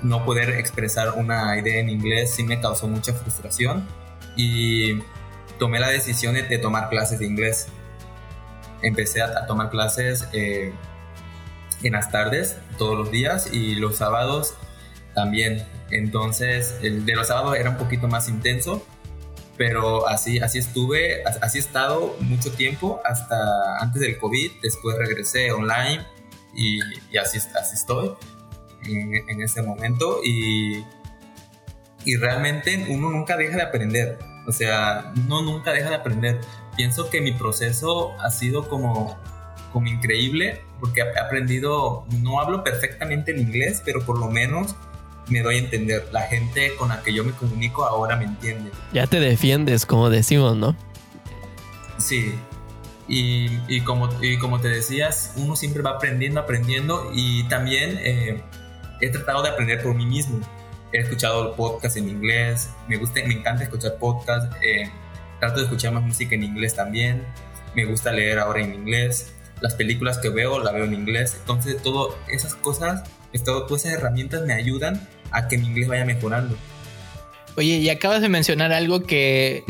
no 0.03 0.25
poder 0.25 0.51
expresar 0.51 1.13
una 1.17 1.59
idea 1.59 1.79
en 1.79 1.89
inglés 1.89 2.35
sí 2.35 2.45
me 2.45 2.61
causó 2.61 2.89
mucha 2.89 3.13
frustración 3.13 3.87
y 4.37 5.01
tomé 5.59 5.81
la 5.81 5.89
decisión 5.89 6.35
de, 6.35 6.59
tomar 6.59 6.89
clases 6.89 7.19
de 7.19 7.27
inglés. 7.27 7.69
Empecé 8.83 9.23
a, 9.23 9.47
tomar 9.47 9.71
clases 9.71 10.29
eh, 10.33 10.73
en 11.83 11.93
las 11.93 12.11
tardes, 12.11 12.59
todos 12.79 12.97
los 12.97 13.11
días, 13.11 13.53
y 13.53 13.75
los 13.77 13.97
sábados 13.97 14.55
también. 15.15 15.67
Entonces, 15.91 16.77
el 16.83 17.07
de 17.07 17.15
los 17.15 17.29
sábados 17.29 17.57
era 17.57 17.71
un 17.71 17.77
poquito 17.77 18.07
más 18.09 18.29
intenso, 18.29 18.87
pero 19.57 20.07
así, 20.09 20.39
así 20.39 20.59
estuve, 20.59 21.25
así 21.25 21.59
he 21.59 21.61
estado 21.61 22.17
mucho 22.21 22.53
tiempo, 22.53 23.01
hasta 23.05 23.79
antes 23.79 24.03
del 24.03 24.19
COVID, 24.19 24.51
después 24.63 24.99
regresé 24.99 25.51
online 25.53 26.05
y, 26.55 26.81
así, 27.17 27.39
así 27.39 27.75
estoy 27.75 28.13
en, 28.85 29.15
en 29.29 29.43
este 29.43 29.63
momento. 29.63 30.21
Y 30.23 30.85
y 32.07 32.17
realmente 32.17 32.87
uno 32.89 33.11
nunca 33.11 33.37
deja 33.37 33.57
de 33.57 33.63
aprender. 33.63 34.19
O 34.47 34.53
sea, 34.53 35.13
uno 35.17 35.43
nunca 35.43 35.73
deja 35.73 35.91
de 35.91 35.97
aprender. 35.97 36.41
Pienso 36.77 37.11
que 37.11 37.21
mi 37.21 37.33
proceso 37.33 38.13
ha 38.21 38.31
sido 38.31 38.69
como, 38.69 39.19
como 39.73 39.89
increíble 39.89 40.63
porque 40.79 41.01
he 41.01 41.19
aprendido, 41.19 42.07
no 42.23 42.41
hablo 42.41 42.63
perfectamente 42.63 43.33
en 43.33 43.41
inglés, 43.41 43.83
pero 43.85 44.07
por 44.07 44.19
lo 44.21 44.31
menos 44.31 44.77
me 45.27 45.43
doy 45.43 45.57
a 45.57 45.59
entender. 45.59 46.09
La 46.13 46.23
gente 46.23 46.77
con 46.77 46.91
la 46.91 47.03
que 47.03 47.13
yo 47.13 47.25
me 47.25 47.33
comunico 47.33 47.85
ahora 47.85 48.15
me 48.15 48.25
entiende. 48.25 48.71
Ya 48.93 49.09
te 49.09 49.19
defiendes, 49.19 49.85
como 49.85 50.09
decimos, 50.09 50.57
¿no? 50.57 50.77
Sí. 51.99 52.39
Y, 53.09 53.49
y 53.67 53.81
como, 53.81 54.09
y 54.23 54.39
como 54.39 54.61
te 54.61 54.69
decías, 54.69 55.33
uno 55.37 55.57
siempre 55.57 55.83
va 55.83 55.91
aprendiendo, 55.91 56.39
aprendiendo 56.39 57.11
y 57.13 57.49
también 57.49 57.99
eh, 57.99 58.45
he 59.01 59.11
tratado 59.11 59.43
de 59.43 59.49
aprender 59.49 59.83
por 59.83 59.93
mí 59.95 60.07
mismo 60.07 60.41
he 60.97 61.03
escuchado 61.03 61.55
podcast 61.55 61.97
en 61.97 62.09
inglés, 62.09 62.71
me, 62.89 62.97
gusta, 62.97 63.21
me 63.27 63.35
encanta 63.35 63.65
escuchar 63.65 63.97
podcast, 63.99 64.53
eh, 64.63 64.91
trato 65.39 65.59
de 65.59 65.65
escuchar 65.65 65.93
más 65.93 66.03
música 66.03 66.35
en 66.35 66.43
inglés 66.43 66.75
también, 66.75 67.25
me 67.75 67.85
gusta 67.85 68.13
leer 68.13 68.39
ahora 68.39 68.63
en 68.63 68.75
inglés, 68.75 69.35
las 69.61 69.75
películas 69.75 70.19
que 70.19 70.31
veo 70.31 70.59
la 70.59 70.73
veo 70.73 70.85
en 70.85 70.95
inglés, 70.95 71.37
entonces 71.39 71.83
todas 71.83 72.17
esas 72.29 72.55
cosas, 72.55 73.05
todas 73.45 73.85
esas 73.85 73.99
herramientas 73.99 74.43
me 74.43 74.55
ayudan 74.55 75.07
a 75.31 75.49
que 75.49 75.59
mi 75.59 75.67
inglés 75.67 75.89
vaya 75.89 76.05
mejorando. 76.05 76.57
Oye, 77.57 77.77
y 77.77 77.91
acabas 77.91 78.23
de 78.23 78.29
mencionar 78.29 78.73
algo 78.73 79.03
que 79.03 79.65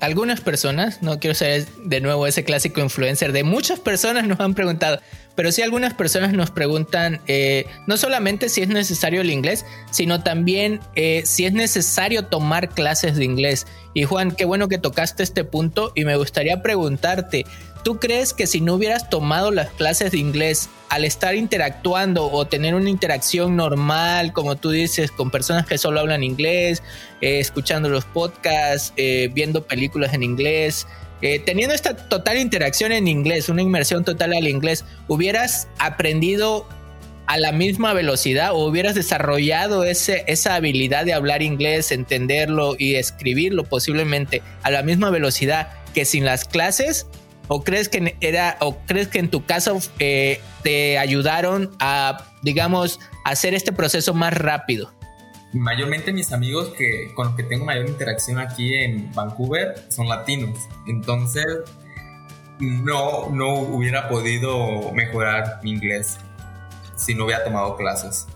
algunas 0.00 0.40
personas, 0.40 1.02
no 1.02 1.18
quiero 1.18 1.34
ser 1.34 1.66
de 1.84 2.00
nuevo 2.00 2.26
ese 2.26 2.44
clásico 2.44 2.80
influencer, 2.80 3.32
de 3.32 3.44
muchas 3.44 3.78
personas 3.78 4.26
nos 4.26 4.40
han 4.40 4.54
preguntado, 4.54 5.00
pero 5.34 5.52
sí 5.52 5.62
algunas 5.62 5.94
personas 5.94 6.32
nos 6.32 6.50
preguntan 6.50 7.20
eh, 7.26 7.66
no 7.86 7.96
solamente 7.96 8.48
si 8.48 8.62
es 8.62 8.68
necesario 8.68 9.20
el 9.20 9.30
inglés, 9.30 9.64
sino 9.90 10.22
también 10.22 10.80
eh, 10.96 11.22
si 11.24 11.46
es 11.46 11.52
necesario 11.52 12.26
tomar 12.26 12.70
clases 12.70 13.16
de 13.16 13.24
inglés. 13.24 13.66
Y 13.94 14.04
Juan, 14.04 14.32
qué 14.32 14.44
bueno 14.44 14.68
que 14.68 14.78
tocaste 14.78 15.22
este 15.22 15.44
punto 15.44 15.92
y 15.94 16.04
me 16.04 16.16
gustaría 16.16 16.62
preguntarte, 16.62 17.44
¿tú 17.82 17.98
crees 17.98 18.32
que 18.34 18.46
si 18.46 18.60
no 18.60 18.74
hubieras 18.74 19.10
tomado 19.10 19.50
las 19.50 19.70
clases 19.70 20.12
de 20.12 20.18
inglés 20.18 20.68
al 20.88 21.04
estar 21.04 21.34
interactuando 21.34 22.30
o 22.30 22.46
tener 22.46 22.74
una 22.74 22.90
interacción 22.90 23.56
normal, 23.56 24.32
como 24.32 24.56
tú 24.56 24.70
dices, 24.70 25.10
con 25.10 25.30
personas 25.30 25.66
que 25.66 25.78
solo 25.78 26.00
hablan 26.00 26.24
inglés, 26.24 26.82
eh, 27.20 27.38
escuchando 27.38 27.88
los 27.88 28.04
podcasts, 28.04 28.92
viendo 29.32 29.66
películas 29.66 30.14
en 30.14 30.22
inglés, 30.22 30.86
eh, 31.22 31.38
teniendo 31.38 31.74
esta 31.74 31.94
total 31.94 32.38
interacción 32.38 32.92
en 32.92 33.06
inglés, 33.06 33.48
una 33.48 33.60
inmersión 33.60 34.04
total 34.04 34.32
al 34.32 34.48
inglés, 34.48 34.84
hubieras 35.06 35.68
aprendido 35.78 36.66
a 37.26 37.36
la 37.38 37.52
misma 37.52 37.92
velocidad 37.92 38.52
o 38.52 38.66
hubieras 38.66 38.94
desarrollado 38.94 39.84
ese, 39.84 40.24
esa 40.26 40.54
habilidad 40.54 41.04
de 41.04 41.12
hablar 41.12 41.42
inglés, 41.42 41.92
entenderlo 41.92 42.74
y 42.78 42.94
escribirlo 42.94 43.64
posiblemente 43.64 44.42
a 44.62 44.70
la 44.70 44.82
misma 44.82 45.10
velocidad 45.10 45.68
que 45.94 46.04
sin 46.04 46.24
las 46.24 46.44
clases? 46.44 47.06
¿O 47.52 47.64
crees 47.64 47.88
que 47.88 48.16
era, 48.20 48.56
o 48.60 48.78
crees 48.86 49.08
que 49.08 49.18
en 49.18 49.28
tu 49.28 49.44
caso 49.44 49.78
eh, 49.98 50.40
te 50.62 50.98
ayudaron 50.98 51.70
a, 51.80 52.24
digamos, 52.42 53.00
hacer 53.24 53.54
este 53.54 53.72
proceso 53.72 54.14
más 54.14 54.32
rápido? 54.32 54.92
mayormente 55.52 56.12
mis 56.12 56.32
amigos 56.32 56.68
que, 56.76 57.12
con 57.14 57.26
los 57.26 57.36
que 57.36 57.42
tengo 57.42 57.64
mayor 57.64 57.88
interacción 57.88 58.38
aquí 58.38 58.74
en 58.74 59.12
Vancouver 59.12 59.74
son 59.88 60.08
latinos. 60.08 60.58
Entonces, 60.86 61.44
no, 62.60 63.30
no 63.30 63.54
hubiera 63.54 64.08
podido 64.08 64.92
mejorar 64.92 65.60
mi 65.62 65.70
inglés 65.70 66.18
si 66.96 67.14
no 67.14 67.24
hubiera 67.24 67.42
tomado 67.42 67.76
clases. 67.76 68.26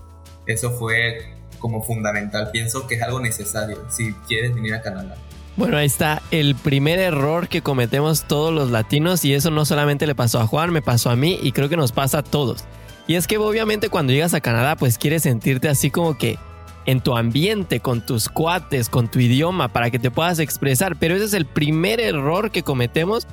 Eso 0.45 0.71
fue 0.71 1.33
como 1.59 1.81
fundamental. 1.81 2.49
Pienso 2.51 2.87
que 2.87 2.95
es 2.95 3.01
algo 3.01 3.19
necesario 3.19 3.89
si 3.89 4.13
quieres 4.27 4.53
venir 4.53 4.73
a 4.73 4.81
Canadá. 4.81 5.15
Bueno, 5.57 5.77
ahí 5.77 5.85
está 5.85 6.21
el 6.31 6.53
primer 6.55 6.99
error 6.99 7.47
que 7.47 7.61
cometemos 7.61 8.25
todos 8.25 8.53
los 8.53 8.71
latinos 8.71 9.23
y 9.23 9.33
eso 9.33 9.51
no 9.51 9.63
solamente 9.63 10.05
le 10.05 10.13
pasó 10.13 10.41
a 10.41 10.47
Juan, 10.47 10.71
me 10.71 10.81
pasó 10.81 11.09
a 11.09 11.15
mí 11.15 11.39
y 11.41 11.53
creo 11.53 11.69
que 11.69 11.77
nos 11.77 11.93
pasa 11.93 12.17
a 12.17 12.23
todos. 12.23 12.65
Y 13.07 13.15
es 13.15 13.25
que 13.25 13.37
obviamente 13.37 13.87
cuando 13.87 14.11
llegas 14.11 14.33
a 14.33 14.41
Canadá 14.41 14.75
pues 14.75 14.97
quieres 14.97 15.23
sentirte 15.23 15.69
así 15.69 15.91
como 15.91 16.17
que 16.17 16.37
en 16.85 16.99
tu 16.99 17.15
ambiente, 17.15 17.79
con 17.79 18.05
tus 18.05 18.27
cuates, 18.27 18.89
con 18.89 19.09
tu 19.09 19.19
idioma, 19.19 19.69
para 19.69 19.89
que 19.91 19.97
te 19.97 20.11
puedas 20.11 20.39
expresar. 20.39 20.97
Pero 20.97 21.15
ese 21.15 21.25
es 21.25 21.33
el 21.33 21.45
primer 21.45 22.01
error 22.01 22.51
que 22.51 22.61
cometemos 22.61 23.25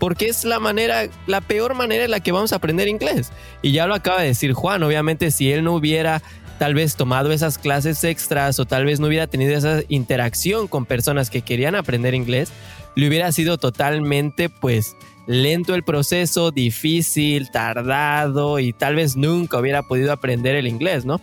porque 0.00 0.28
es 0.28 0.44
la 0.44 0.58
manera, 0.58 1.04
la 1.26 1.40
peor 1.40 1.74
manera 1.74 2.04
en 2.04 2.10
la 2.10 2.20
que 2.20 2.32
vamos 2.32 2.52
a 2.52 2.56
aprender 2.56 2.88
inglés. 2.88 3.30
Y 3.62 3.70
ya 3.70 3.86
lo 3.86 3.94
acaba 3.94 4.20
de 4.20 4.28
decir 4.28 4.52
Juan, 4.52 4.82
obviamente 4.82 5.30
si 5.30 5.52
él 5.52 5.62
no 5.62 5.74
hubiera 5.74 6.22
tal 6.58 6.74
vez 6.74 6.96
tomado 6.96 7.32
esas 7.32 7.56
clases 7.56 8.02
extras 8.04 8.58
o 8.58 8.66
tal 8.66 8.84
vez 8.84 9.00
no 9.00 9.06
hubiera 9.06 9.26
tenido 9.26 9.56
esa 9.56 9.80
interacción 9.88 10.68
con 10.68 10.86
personas 10.86 11.30
que 11.30 11.42
querían 11.42 11.74
aprender 11.74 12.14
inglés, 12.14 12.52
le 12.94 13.08
hubiera 13.08 13.30
sido 13.32 13.58
totalmente 13.58 14.48
pues 14.48 14.96
lento 15.26 15.74
el 15.74 15.84
proceso, 15.84 16.50
difícil, 16.50 17.50
tardado 17.50 18.58
y 18.58 18.72
tal 18.72 18.96
vez 18.96 19.16
nunca 19.16 19.58
hubiera 19.58 19.82
podido 19.82 20.12
aprender 20.12 20.56
el 20.56 20.66
inglés, 20.66 21.04
¿no? 21.04 21.20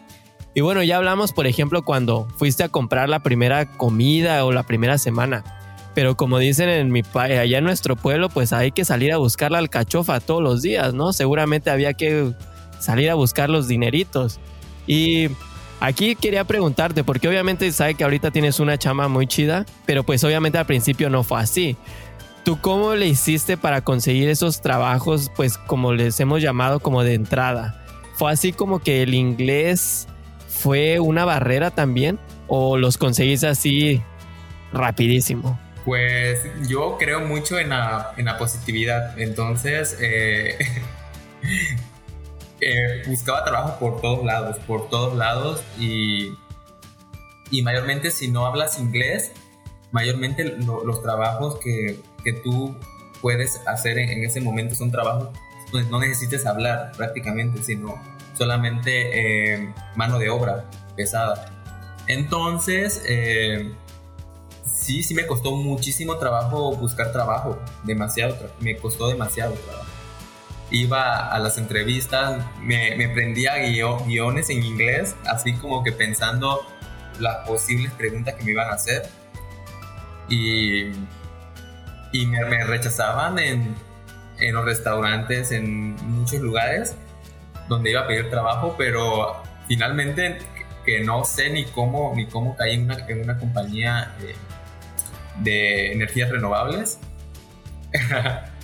Y 0.53 0.61
bueno, 0.61 0.81
ya 0.83 0.97
hablamos, 0.97 1.33
por 1.33 1.47
ejemplo, 1.47 1.83
cuando 1.83 2.27
fuiste 2.37 2.63
a 2.63 2.69
comprar 2.69 3.09
la 3.09 3.19
primera 3.19 3.65
comida 3.65 4.45
o 4.45 4.53
la 4.53 4.63
primera 4.63 4.97
semana. 4.97 5.43
Pero 5.93 6.15
como 6.15 6.39
dicen 6.39 6.69
en 6.69 6.91
mi 6.91 7.01
allá 7.13 7.57
en 7.57 7.63
nuestro 7.63 7.95
pueblo, 7.95 8.29
pues 8.29 8.53
hay 8.53 8.71
que 8.71 8.85
salir 8.85 9.11
a 9.11 9.17
buscar 9.17 9.51
la 9.51 9.57
alcachofa 9.57 10.19
todos 10.21 10.41
los 10.41 10.61
días, 10.61 10.93
¿no? 10.93 11.11
Seguramente 11.11 11.69
había 11.69 11.93
que 11.93 12.31
salir 12.79 13.09
a 13.09 13.15
buscar 13.15 13.49
los 13.49 13.67
dineritos. 13.67 14.39
Y 14.87 15.29
aquí 15.79 16.15
quería 16.15 16.43
preguntarte, 16.43 17.03
porque 17.03 17.27
obviamente 17.27 17.71
sabe 17.71 17.95
que 17.95 18.03
ahorita 18.03 18.31
tienes 18.31 18.59
una 18.59 18.77
chama 18.77 19.07
muy 19.07 19.27
chida, 19.27 19.65
pero 19.85 20.03
pues 20.03 20.23
obviamente 20.23 20.57
al 20.57 20.65
principio 20.65 21.09
no 21.09 21.23
fue 21.23 21.39
así. 21.39 21.77
¿Tú 22.43 22.59
cómo 22.61 22.93
le 22.93 23.07
hiciste 23.07 23.57
para 23.57 23.81
conseguir 23.81 24.29
esos 24.29 24.61
trabajos, 24.61 25.31
pues 25.35 25.57
como 25.57 25.93
les 25.93 26.19
hemos 26.19 26.41
llamado 26.41 26.79
como 26.79 27.03
de 27.03 27.15
entrada? 27.15 27.83
¿Fue 28.15 28.31
así 28.31 28.53
como 28.53 28.79
que 28.79 29.01
el 29.01 29.13
inglés 29.13 30.07
fue 30.47 30.99
una 30.99 31.25
barrera 31.25 31.71
también? 31.71 32.19
¿O 32.47 32.77
los 32.77 32.97
conseguiste 32.97 33.47
así 33.47 34.01
rapidísimo? 34.71 35.59
Pues 35.85 36.39
yo 36.67 36.97
creo 36.99 37.21
mucho 37.21 37.57
en 37.59 37.69
la, 37.69 38.11
en 38.15 38.25
la 38.25 38.37
positividad. 38.37 39.19
Entonces, 39.19 39.97
eh, 39.99 40.57
eh, 42.61 43.03
buscaba 43.07 43.43
trabajo 43.43 43.79
por 43.79 44.01
todos 44.01 44.25
lados, 44.25 44.57
por 44.67 44.89
todos 44.89 45.15
lados. 45.15 45.63
Y, 45.79 46.37
y 47.51 47.61
mayormente 47.61 48.11
si 48.11 48.29
no 48.29 48.45
hablas 48.45 48.79
inglés, 48.79 49.31
mayormente 49.91 50.43
los 50.43 51.01
trabajos 51.01 51.57
que, 51.59 51.99
que, 52.23 52.33
tú 52.33 52.75
puedes 53.21 53.61
hacer 53.65 53.97
en, 53.97 54.23
ese 54.23 54.41
momento 54.41 54.75
son 54.75 54.91
trabajos 54.91 55.29
donde 55.71 55.89
no 55.89 55.99
necesites 55.99 56.45
hablar 56.45 56.91
prácticamente, 56.95 57.63
sino 57.63 57.95
solamente 58.37 59.53
eh, 59.53 59.73
mano 59.95 60.19
de 60.19 60.29
obra 60.29 60.65
pesada. 60.95 61.51
Entonces, 62.07 63.01
eh, 63.07 63.73
sí, 64.63 65.01
sí 65.01 65.13
me 65.13 65.25
costó 65.25 65.55
muchísimo 65.55 66.17
trabajo 66.17 66.75
buscar 66.75 67.11
trabajo, 67.11 67.57
demasiado, 67.83 68.35
me 68.59 68.75
costó 68.77 69.07
demasiado 69.07 69.53
trabajo. 69.53 69.94
Iba 70.71 71.29
a 71.29 71.39
las 71.39 71.57
entrevistas, 71.57 72.43
me, 72.59 72.95
me 72.95 73.09
prendía 73.09 73.55
guiones 73.57 74.49
en 74.49 74.63
inglés, 74.63 75.15
así 75.25 75.53
como 75.53 75.83
que 75.83 75.91
pensando 75.91 76.65
las 77.19 77.47
posibles 77.47 77.91
preguntas 77.93 78.35
que 78.35 78.43
me 78.43 78.51
iban 78.51 78.69
a 78.69 78.73
hacer. 78.73 79.03
Y, 80.27 80.91
y 82.11 82.25
me, 82.25 82.63
rechazaban 82.63 83.37
en, 83.39 83.75
en 84.39 84.55
los 84.55 84.65
restaurantes, 84.65 85.51
en 85.51 85.95
muchos 85.95 86.41
lugares 86.41 86.95
donde 87.67 87.91
iba 87.91 88.01
a 88.01 88.07
pedir 88.07 88.29
trabajo, 88.29 88.75
pero 88.77 89.41
finalmente 89.67 90.39
que 90.85 91.03
no 91.03 91.23
sé 91.23 91.49
ni 91.49 91.65
cómo, 91.65 92.13
ni 92.15 92.27
cómo 92.27 92.55
caí 92.55 92.75
en 92.75 92.83
una, 92.85 92.95
en 93.07 93.21
una 93.23 93.37
compañía 93.37 94.13
eh, 94.21 94.35
de 95.39 95.93
energías 95.93 96.29
renovables. 96.29 96.99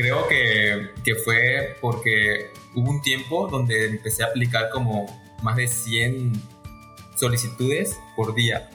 Creo 0.00 0.26
que, 0.28 0.90
que, 1.04 1.14
fue 1.16 1.76
porque 1.80 2.50
hubo 2.74 2.90
un 2.90 3.02
tiempo 3.02 3.48
donde 3.48 3.86
empecé 3.86 4.22
a 4.22 4.26
aplicar 4.26 4.70
como 4.70 5.06
más 5.42 5.56
de 5.56 5.68
100 5.68 6.32
solicitudes 7.16 7.98
por 8.16 8.34
día. 8.34 8.70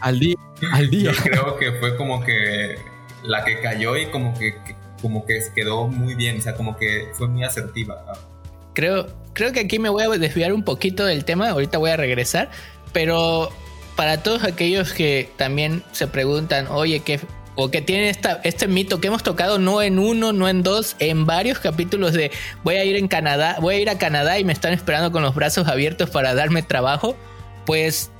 Al 0.00 0.18
día. 0.18 0.36
Al 0.72 0.90
día. 0.90 1.12
Yo 1.12 1.22
creo 1.22 1.56
que 1.56 1.72
fue 1.72 1.96
como 1.96 2.22
que 2.22 2.76
la 3.22 3.44
que 3.44 3.60
cayó 3.60 3.96
y 3.96 4.06
como 4.06 4.38
que, 4.38 4.54
como 5.00 5.24
que 5.24 5.40
quedó 5.54 5.86
muy 5.86 6.14
bien, 6.14 6.38
o 6.38 6.42
sea, 6.42 6.54
como 6.54 6.76
que 6.76 7.08
fue 7.14 7.28
muy 7.28 7.42
asertiva. 7.44 8.04
Creo, 8.74 9.06
creo 9.32 9.52
que 9.52 9.60
aquí 9.60 9.78
me 9.78 9.88
voy 9.88 10.04
a 10.04 10.08
desviar 10.08 10.52
un 10.52 10.62
poquito 10.62 11.06
del 11.06 11.24
tema, 11.24 11.48
ahorita 11.48 11.78
voy 11.78 11.90
a 11.90 11.96
regresar, 11.96 12.50
pero 12.92 13.50
para 13.96 14.22
todos 14.22 14.44
aquellos 14.44 14.92
que 14.92 15.30
también 15.36 15.82
se 15.92 16.06
preguntan, 16.06 16.66
oye, 16.68 17.00
¿qué, 17.00 17.20
o 17.60 17.70
que 17.70 17.82
tienen 17.82 18.06
esta, 18.06 18.40
este 18.44 18.66
mito 18.66 19.00
que 19.00 19.08
hemos 19.08 19.22
tocado 19.22 19.58
no 19.58 19.82
en 19.82 19.98
uno, 19.98 20.32
no 20.32 20.48
en 20.48 20.62
dos, 20.62 20.96
en 20.98 21.26
varios 21.26 21.58
capítulos 21.58 22.12
de 22.12 22.30
voy 22.64 22.76
a 22.76 22.84
ir 22.84 22.96
en 22.96 23.06
Canadá, 23.06 23.58
voy 23.60 23.74
a 23.74 23.78
ir 23.80 23.90
a 23.90 23.98
Canadá 23.98 24.38
y 24.38 24.44
me 24.44 24.52
están 24.52 24.72
esperando 24.72 25.12
con 25.12 25.22
los 25.22 25.34
brazos 25.34 25.68
abiertos 25.68 26.10
para 26.10 26.34
darme 26.34 26.62
trabajo, 26.62 27.16
pues 27.66 28.10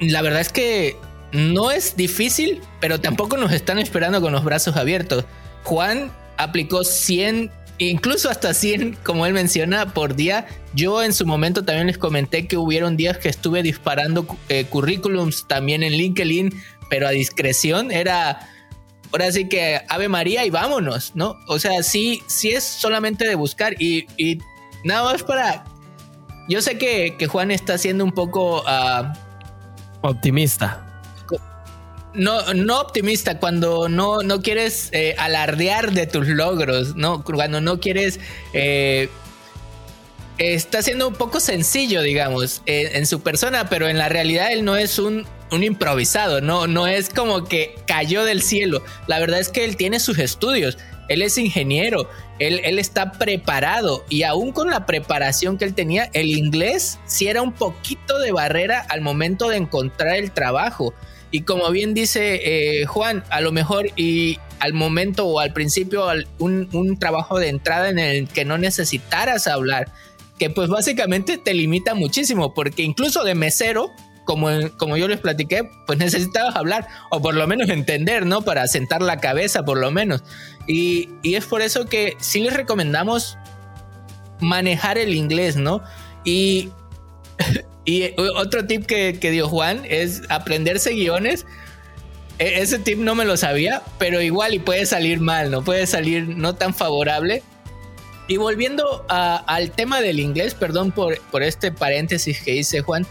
la 0.00 0.22
verdad 0.22 0.40
es 0.40 0.50
que 0.50 0.96
no 1.32 1.70
es 1.70 1.96
difícil, 1.96 2.62
pero 2.80 3.00
tampoco 3.00 3.36
nos 3.36 3.52
están 3.52 3.78
esperando 3.78 4.20
con 4.20 4.32
los 4.32 4.44
brazos 4.44 4.76
abiertos. 4.76 5.24
Juan 5.64 6.10
aplicó 6.38 6.84
100 6.84 7.50
incluso 7.78 8.28
hasta 8.28 8.54
100, 8.54 8.98
como 9.04 9.24
él 9.26 9.32
menciona, 9.32 9.94
por 9.94 10.14
día. 10.14 10.46
Yo 10.74 11.02
en 11.02 11.12
su 11.12 11.26
momento 11.26 11.64
también 11.64 11.86
les 11.86 11.98
comenté 11.98 12.46
que 12.46 12.56
hubieron 12.56 12.96
días 12.96 13.18
que 13.18 13.28
estuve 13.28 13.62
disparando 13.62 14.26
eh, 14.48 14.64
currículums 14.64 15.46
también 15.46 15.82
en 15.82 15.92
LinkedIn, 15.92 16.54
pero 16.90 17.06
a 17.08 17.10
discreción. 17.10 17.90
Era, 17.90 18.40
ahora 19.12 19.32
sí 19.32 19.48
que 19.48 19.80
Ave 19.88 20.08
María 20.08 20.44
y 20.44 20.50
vámonos, 20.50 21.12
¿no? 21.14 21.36
O 21.46 21.58
sea, 21.58 21.82
sí, 21.82 22.22
sí 22.26 22.50
es 22.50 22.64
solamente 22.64 23.26
de 23.26 23.34
buscar 23.34 23.74
y, 23.80 24.06
nada 24.84 25.04
más 25.04 25.22
para... 25.22 25.64
Yo 26.48 26.62
sé 26.62 26.78
que, 26.78 27.14
Juan 27.26 27.50
está 27.50 27.78
siendo 27.78 28.04
un 28.04 28.12
poco... 28.12 28.62
Ah, 28.66 29.12
Optimista 30.00 30.88
no, 32.14 32.54
no 32.54 32.80
optimista, 32.80 33.38
cuando 33.38 33.88
no, 33.88 34.22
no 34.22 34.42
quieres 34.42 34.88
eh, 34.92 35.14
alardear 35.18 35.92
de 35.92 36.06
tus 36.06 36.26
logros, 36.26 36.96
¿no? 36.96 37.22
Cuando 37.22 37.60
no 37.60 37.80
quieres. 37.80 38.20
Eh, 38.52 39.08
está 40.38 40.82
siendo 40.82 41.08
un 41.08 41.14
poco 41.14 41.40
sencillo, 41.40 42.02
digamos, 42.02 42.62
en, 42.66 43.06
su 43.06 43.20
persona, 43.20 43.68
pero 43.68 43.88
en 43.88 43.98
la 43.98 44.08
realidad 44.08 44.52
él 44.52 44.64
no 44.64 44.76
es 44.76 44.98
un, 44.98 45.26
un, 45.50 45.64
improvisado, 45.64 46.40
no, 46.40 46.66
no 46.66 46.86
es 46.86 47.10
como 47.10 47.44
que 47.44 47.74
cayó 47.86 48.24
del 48.24 48.42
cielo. 48.42 48.82
La 49.06 49.18
verdad 49.18 49.40
es 49.40 49.48
que 49.48 49.64
él 49.64 49.76
tiene 49.76 50.00
sus 50.00 50.18
estudios, 50.18 50.78
él 51.08 51.22
es 51.22 51.38
ingeniero, 51.38 52.08
él, 52.38 52.60
él 52.64 52.78
está 52.78 53.12
preparado 53.12 54.04
y 54.08 54.22
aún 54.22 54.52
con 54.52 54.70
la 54.70 54.86
preparación 54.86 55.58
que 55.58 55.64
él 55.64 55.74
tenía, 55.74 56.08
el 56.12 56.28
inglés 56.28 56.98
sí 57.06 57.26
era 57.26 57.42
un 57.42 57.52
poquito 57.52 58.18
de 58.18 58.32
barrera 58.32 58.80
al 58.88 59.00
momento 59.00 59.48
de 59.48 59.56
encontrar 59.56 60.16
el 60.16 60.30
trabajo. 60.30 60.94
Y 61.30 61.42
como 61.42 61.70
bien 61.70 61.94
dice 61.94 62.40
eh, 62.80 62.86
Juan, 62.86 63.22
a 63.28 63.40
lo 63.40 63.52
mejor 63.52 63.90
y 63.96 64.38
al 64.60 64.72
momento 64.72 65.26
o 65.26 65.40
al 65.40 65.52
principio 65.52 66.06
un, 66.38 66.98
trabajo 66.98 67.38
de 67.38 67.48
entrada 67.48 67.88
en 67.88 67.98
el 67.98 68.28
que 68.28 68.44
no 68.44 68.58
necesitaras 68.58 69.46
hablar, 69.46 69.92
que 70.38 70.50
pues 70.50 70.68
básicamente 70.68 71.38
te 71.38 71.54
limita 71.54 71.94
muchísimo, 71.94 72.54
porque 72.54 72.82
incluso 72.82 73.24
de 73.24 73.34
mesero, 73.34 73.92
como, 74.24 74.48
como 74.76 74.96
yo 74.96 75.08
les 75.08 75.20
platiqué, 75.20 75.68
pues 75.86 75.98
necesitabas 76.00 76.56
hablar, 76.56 76.88
o 77.10 77.20
por 77.20 77.34
lo 77.34 77.46
menos 77.46 77.68
entender, 77.68 78.26
¿no? 78.26 78.42
Para 78.42 78.66
sentar 78.68 79.02
la 79.02 79.18
cabeza, 79.18 79.64
por 79.64 79.78
lo 79.78 79.90
menos. 79.90 80.22
Y, 80.66 81.08
y 81.22 81.34
es 81.34 81.46
por 81.46 81.62
eso 81.62 81.86
que 81.86 82.16
sí 82.18 82.40
les 82.40 82.54
recomendamos 82.54 83.38
manejar 84.40 84.98
el 84.98 85.14
inglés, 85.14 85.56
¿no? 85.56 85.82
Y 86.24 86.70
y 87.84 88.14
otro 88.36 88.66
tip 88.66 88.86
que, 88.86 89.30
dio 89.30 89.48
Juan 89.48 89.82
es 89.88 90.22
aprenderse 90.28 90.92
guiones. 90.92 91.46
E, 92.38 92.60
ese 92.60 92.78
tip 92.78 92.98
no 92.98 93.14
me 93.14 93.24
lo 93.24 93.36
sabía, 93.36 93.82
pero 93.98 94.20
igual 94.20 94.54
y 94.54 94.58
puede 94.58 94.86
salir 94.86 95.20
mal, 95.20 95.50
¿no? 95.50 95.64
Puede 95.64 95.86
salir 95.86 96.28
no 96.28 96.54
tan 96.54 96.74
favorable. 96.74 97.42
Y 98.28 98.36
volviendo 98.36 99.06
al 99.08 99.70
tema 99.70 100.02
del 100.02 100.20
inglés, 100.20 100.54
perdón 100.54 100.92
por, 100.92 101.18
este 101.42 101.72
paréntesis 101.72 102.42
que 102.42 102.54
hice 102.54 102.82
Juan, 102.82 103.06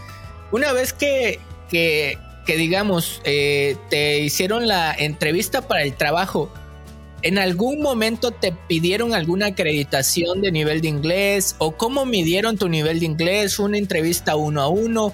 una 0.52 0.72
vez 0.72 0.92
que, 0.92 1.40
que, 1.68 2.16
que 2.46 2.56
digamos, 2.56 3.20
eh, 3.24 3.76
te 3.90 4.20
hicieron 4.20 4.68
la 4.68 4.94
entrevista 4.94 5.66
para 5.66 5.82
el 5.82 5.94
trabajo, 5.94 6.52
¿en 7.22 7.36
algún 7.38 7.82
momento 7.82 8.30
te 8.30 8.52
pidieron 8.52 9.12
alguna 9.12 9.46
acreditación 9.46 10.40
de 10.40 10.52
nivel 10.52 10.80
de 10.80 10.88
inglés? 10.88 11.56
¿O 11.58 11.72
cómo 11.72 12.06
midieron 12.06 12.56
tu 12.56 12.68
nivel 12.68 13.00
de 13.00 13.06
inglés? 13.06 13.58
¿Una 13.58 13.76
entrevista 13.76 14.36
uno 14.36 14.62
a 14.62 14.68
uno? 14.68 15.12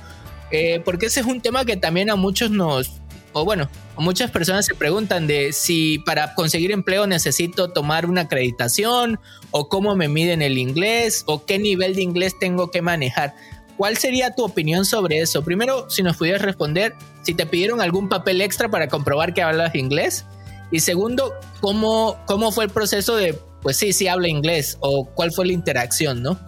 Eh, 0.51 0.81
porque 0.85 1.07
ese 1.07 1.21
es 1.21 1.27
un 1.27 1.41
tema 1.41 1.65
que 1.65 1.79
también 1.79 2.11
a 2.11 2.17
muchos 2.17 2.51
nos, 2.51 3.01
o 3.35 3.45
bueno, 3.45 3.69
muchas 3.97 4.31
personas 4.31 4.65
se 4.65 4.75
preguntan 4.75 5.27
de 5.27 5.53
si 5.53 5.99
para 5.99 6.35
conseguir 6.35 6.73
empleo 6.73 7.07
necesito 7.07 7.71
tomar 7.71 8.07
una 8.07 8.23
acreditación 8.23 9.21
o 9.51 9.69
cómo 9.69 9.95
me 9.97 10.09
miden 10.09 10.41
el 10.41 10.57
inglés 10.57 11.25
o 11.27 11.45
qué 11.45 11.59
nivel 11.59 11.95
de 11.95 12.03
inglés 12.03 12.39
tengo 12.39 12.71
que 12.71 12.81
manejar. 12.81 13.35
¿Cuál 13.77 13.97
sería 13.97 14.35
tu 14.35 14.45
opinión 14.45 14.85
sobre 14.85 15.19
eso? 15.21 15.43
Primero, 15.43 15.91
si 15.91 16.05
nos 16.05 16.17
pudieras 16.17 16.43
responder, 16.43 16.95
si 17.23 17.35
te 17.35 17.45
pidieron 17.45 17.81
algún 17.81 18.09
papel 18.09 18.41
extra 18.41 18.71
para 18.71 18.87
comprobar 18.89 19.35
que 19.35 19.43
hablas 19.43 19.75
inglés. 19.75 20.25
Y 20.71 20.81
segundo, 20.81 21.35
¿cómo, 21.61 22.17
cómo 22.27 22.53
fue 22.53 22.65
el 22.65 22.71
proceso 22.71 23.17
de, 23.17 23.37
pues 23.63 23.77
sí, 23.77 23.93
sí 23.93 24.07
habla 24.07 24.29
inglés 24.29 24.77
o 24.79 25.07
cuál 25.07 25.33
fue 25.33 25.47
la 25.47 25.53
interacción, 25.53 26.23
¿no? 26.23 26.39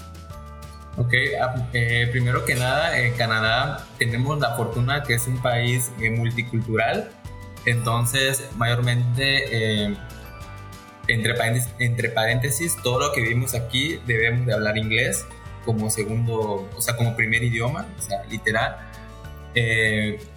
Ok, 0.99 1.13
ah, 1.39 1.69
eh, 1.75 2.09
primero 2.11 2.47
que 2.47 2.55
nada, 2.55 2.99
en 2.99 3.13
Canadá 3.15 3.87
tenemos 3.99 4.39
la 4.41 4.57
fortuna 4.57 5.03
que 5.03 5.13
es 5.15 5.27
un 5.27 5.43
país 5.43 5.93
eh, 6.01 6.11
multicultural, 6.11 7.11
entonces 7.67 8.49
mayormente, 8.57 9.85
eh, 9.89 9.97
entre, 11.07 11.35
paréntesis, 11.35 11.71
entre 11.81 12.09
paréntesis, 12.09 12.77
todo 12.83 12.99
lo 12.99 13.13
que 13.13 13.21
vivimos 13.21 13.55
aquí 13.55 14.01
debemos 14.07 14.47
de 14.47 14.55
hablar 14.55 14.79
inglés 14.79 15.27
como 15.67 15.91
segundo, 15.91 16.67
o 16.75 16.81
sea, 16.81 16.97
como 16.97 17.15
primer 17.15 17.45
idioma, 17.45 17.87
o 17.99 18.03
sea, 18.03 18.25
literal. 18.31 18.79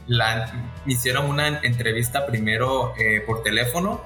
la, 0.08 0.72
me 0.86 0.94
hicieron 0.94 1.30
una 1.30 1.60
entrevista 1.62 2.26
primero 2.26 2.94
por 3.26 3.44
teléfono, 3.44 4.02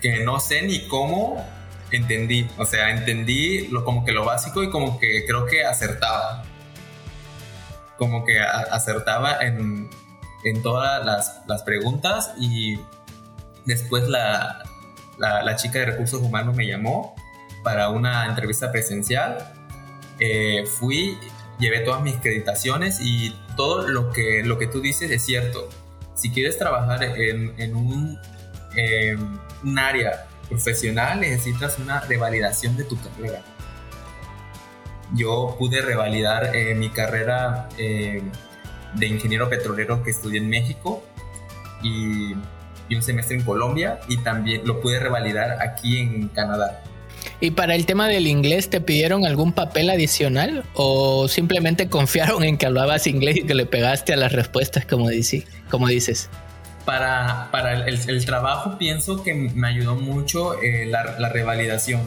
que 0.00 0.24
no 0.24 0.40
sé 0.40 0.62
ni 0.62 0.86
cómo 0.88 1.44
entendí, 1.96 2.48
o 2.58 2.64
sea, 2.64 2.90
entendí 2.90 3.68
lo, 3.68 3.84
como 3.84 4.04
que 4.04 4.12
lo 4.12 4.24
básico 4.24 4.62
y 4.62 4.70
como 4.70 4.98
que 4.98 5.24
creo 5.26 5.46
que 5.46 5.64
acertaba. 5.64 6.42
Como 7.98 8.24
que 8.24 8.40
acertaba 8.40 9.38
en, 9.40 9.88
en 10.44 10.62
todas 10.62 11.04
las, 11.04 11.42
las, 11.46 11.62
preguntas 11.62 12.32
y 12.38 12.78
después 13.64 14.08
la, 14.08 14.64
la, 15.18 15.56
chica 15.56 15.80
de 15.80 15.86
recursos 15.86 16.20
humanos 16.20 16.56
me 16.56 16.66
llamó 16.66 17.14
para 17.62 17.90
una 17.90 18.26
entrevista 18.26 18.72
presencial. 18.72 19.38
Eh, 20.18 20.64
fui, 20.66 21.18
llevé 21.58 21.80
todas 21.80 22.02
mis 22.02 22.16
acreditaciones 22.16 22.98
y 23.00 23.36
todo 23.56 23.86
lo 23.86 24.10
que, 24.10 24.42
lo 24.44 24.58
que 24.58 24.66
tú 24.66 24.80
dices 24.80 25.10
es 25.10 25.24
cierto. 25.24 25.68
Si 26.14 26.32
quieres 26.32 26.58
trabajar 26.58 27.04
en, 27.04 27.54
en 27.58 27.76
un, 27.76 28.18
en 28.74 29.40
un 29.62 29.78
área 29.78 30.26
profesional 30.52 31.20
necesitas 31.20 31.78
una 31.78 32.00
revalidación 32.00 32.76
de 32.76 32.84
tu 32.84 32.98
carrera. 33.00 33.42
Yo 35.14 35.56
pude 35.58 35.82
revalidar 35.82 36.54
eh, 36.56 36.74
mi 36.74 36.90
carrera 36.90 37.68
eh, 37.78 38.22
de 38.94 39.06
ingeniero 39.06 39.48
petrolero 39.50 40.02
que 40.02 40.10
estudié 40.10 40.38
en 40.38 40.48
México 40.48 41.02
y, 41.82 42.34
y, 42.88 42.94
un 42.94 43.02
semestre 43.02 43.36
en 43.36 43.42
Colombia 43.42 44.00
y 44.08 44.18
también 44.18 44.62
lo 44.64 44.80
pude 44.80 45.00
revalidar 45.00 45.58
aquí 45.60 45.98
en 45.98 46.28
Canadá. 46.28 46.82
¿Y 47.40 47.50
para 47.50 47.74
el 47.74 47.86
tema 47.86 48.08
del 48.08 48.26
inglés 48.26 48.70
te 48.70 48.80
pidieron 48.80 49.26
algún 49.26 49.52
papel 49.52 49.90
adicional 49.90 50.64
o 50.74 51.28
simplemente 51.28 51.88
confiaron 51.88 52.44
en 52.44 52.56
que 52.56 52.66
hablabas 52.66 53.06
inglés 53.06 53.36
y 53.38 53.42
que 53.42 53.54
le 53.54 53.66
pegaste 53.66 54.12
a 54.12 54.16
las 54.16 54.32
respuestas 54.32 54.86
como, 54.86 55.08
como 55.68 55.88
dices? 55.88 56.30
Para, 56.84 57.48
para 57.50 57.86
el, 57.86 58.24
trabajo 58.24 58.76
pienso 58.78 59.22
que 59.22 59.34
me 59.34 59.68
ayudó 59.68 59.94
mucho 59.94 60.60
eh, 60.62 60.86
la, 60.86 61.28
revalidación 61.28 62.06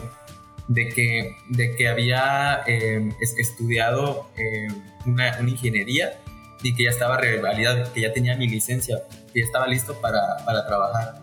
de 0.68 0.88
que, 0.88 1.36
de 1.48 1.76
que 1.76 1.88
había 1.88 2.62
eh, 2.66 3.08
estudiado 3.38 4.28
eh, 4.36 4.68
una, 5.06 5.38
ingeniería 5.40 6.18
y 6.62 6.74
que 6.74 6.84
ya 6.84 6.90
estaba 6.90 7.16
revalidado, 7.16 7.92
que 7.92 8.00
ya 8.02 8.12
tenía 8.12 8.36
mi 8.36 8.48
licencia, 8.48 9.02
que 9.32 9.40
ya 9.40 9.46
estaba 9.46 9.66
listo 9.66 10.00
para, 10.00 10.20
para 10.44 10.66
trabajar. 10.66 11.20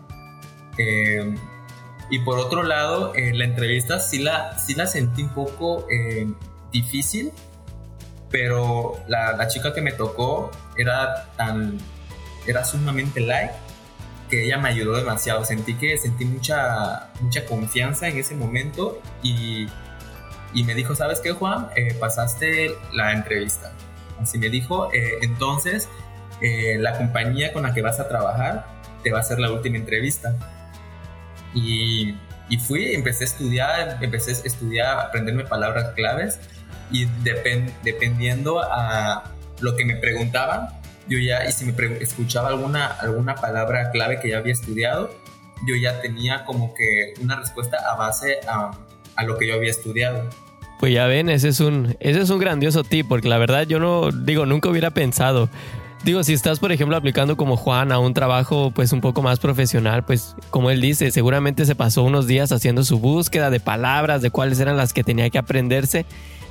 y 2.10 2.18
por 2.20 2.38
otro 2.38 2.62
lado, 2.62 3.12
la 3.14 3.44
entrevista 3.44 3.98
sí 4.00 4.20
la, 4.20 4.58
sí 4.58 4.74
la 4.74 4.86
sentí 4.86 5.22
un 5.22 5.30
poco 5.30 5.86
difícil, 6.72 7.32
pero 8.30 8.94
la, 9.08 9.32
la 9.36 9.48
chica 9.48 9.74
que 9.74 9.82
me 9.82 9.92
tocó 9.92 10.50
era 10.76 11.28
tan 11.36 11.78
era 12.46 12.64
sumamente 12.64 13.20
light 13.20 13.52
que 14.28 14.44
ella 14.44 14.58
me 14.58 14.68
ayudó 14.68 14.96
demasiado. 14.96 15.44
Sentí 15.44 15.74
que 15.74 15.98
sentí 15.98 16.24
mucha, 16.24 17.10
mucha 17.20 17.44
confianza 17.44 18.08
en 18.08 18.18
ese 18.18 18.34
momento 18.34 19.00
y, 19.22 19.66
y 20.52 20.64
me 20.64 20.74
dijo, 20.74 20.94
¿sabes 20.94 21.20
qué, 21.20 21.32
Juan? 21.32 21.68
Eh, 21.76 21.94
pasaste 21.94 22.74
la 22.92 23.12
entrevista. 23.12 23.72
Así 24.20 24.38
me 24.38 24.48
dijo, 24.48 24.92
eh, 24.92 25.18
entonces 25.22 25.88
eh, 26.40 26.76
la 26.78 26.96
compañía 26.96 27.52
con 27.52 27.62
la 27.64 27.74
que 27.74 27.82
vas 27.82 28.00
a 28.00 28.08
trabajar 28.08 28.66
te 29.02 29.10
va 29.10 29.18
a 29.18 29.20
hacer 29.20 29.38
la 29.38 29.52
última 29.52 29.76
entrevista. 29.76 30.34
Y, 31.54 32.16
y 32.48 32.58
fui, 32.58 32.94
empecé 32.94 33.24
a 33.24 33.26
estudiar, 33.26 33.98
empecé 34.00 34.32
a 34.32 34.34
estudiar, 34.46 34.86
a 34.86 35.00
aprenderme 35.02 35.44
palabras 35.44 35.92
claves 35.94 36.40
y 36.90 37.06
dependiendo 37.82 38.60
a 38.62 39.24
lo 39.60 39.76
que 39.76 39.84
me 39.84 39.96
preguntaban, 39.96 40.68
yo 41.08 41.18
ya, 41.18 41.44
y 41.48 41.52
si 41.52 41.64
me 41.64 41.74
escuchaba 42.00 42.48
alguna, 42.48 42.86
alguna 42.86 43.34
palabra 43.34 43.90
clave 43.90 44.20
que 44.20 44.30
ya 44.30 44.38
había 44.38 44.52
estudiado, 44.52 45.10
yo 45.66 45.76
ya 45.76 46.00
tenía 46.00 46.44
como 46.44 46.74
que 46.74 47.14
una 47.20 47.36
respuesta 47.36 47.78
a 47.90 47.96
base 47.96 48.40
a, 48.48 48.72
lo 49.24 49.38
que 49.38 49.46
yo 49.46 49.54
había 49.54 49.70
estudiado. 49.70 50.28
Pues 50.80 50.92
ya 50.92 51.06
ven, 51.06 51.28
ese 51.28 51.48
es 51.48 51.60
un, 51.60 51.96
ese 52.00 52.20
es 52.20 52.30
un 52.30 52.38
grandioso 52.38 52.84
tip, 52.84 53.06
porque 53.08 53.28
la 53.28 53.38
verdad 53.38 53.66
yo 53.66 53.78
no, 53.78 54.10
digo, 54.10 54.44
nunca 54.46 54.68
hubiera 54.68 54.90
pensado. 54.90 55.48
Digo, 56.04 56.22
si 56.22 56.34
estás, 56.34 56.58
por 56.58 56.70
ejemplo, 56.70 56.96
aplicando 56.96 57.36
como 57.38 57.56
Juan 57.56 57.90
a 57.90 57.98
un 57.98 58.12
trabajo 58.12 58.70
pues 58.72 58.92
un 58.92 59.00
poco 59.00 59.22
más 59.22 59.40
profesional, 59.40 60.04
pues 60.04 60.36
como 60.50 60.70
él 60.70 60.82
dice, 60.82 61.10
seguramente 61.10 61.64
se 61.64 61.74
pasó 61.74 62.02
unos 62.02 62.26
días 62.26 62.52
haciendo 62.52 62.84
su 62.84 62.98
búsqueda 62.98 63.48
de 63.48 63.58
palabras, 63.58 64.20
de 64.20 64.30
cuáles 64.30 64.60
eran 64.60 64.76
las 64.76 64.92
que 64.92 65.02
tenía 65.02 65.30
que 65.30 65.38
aprenderse. 65.38 66.04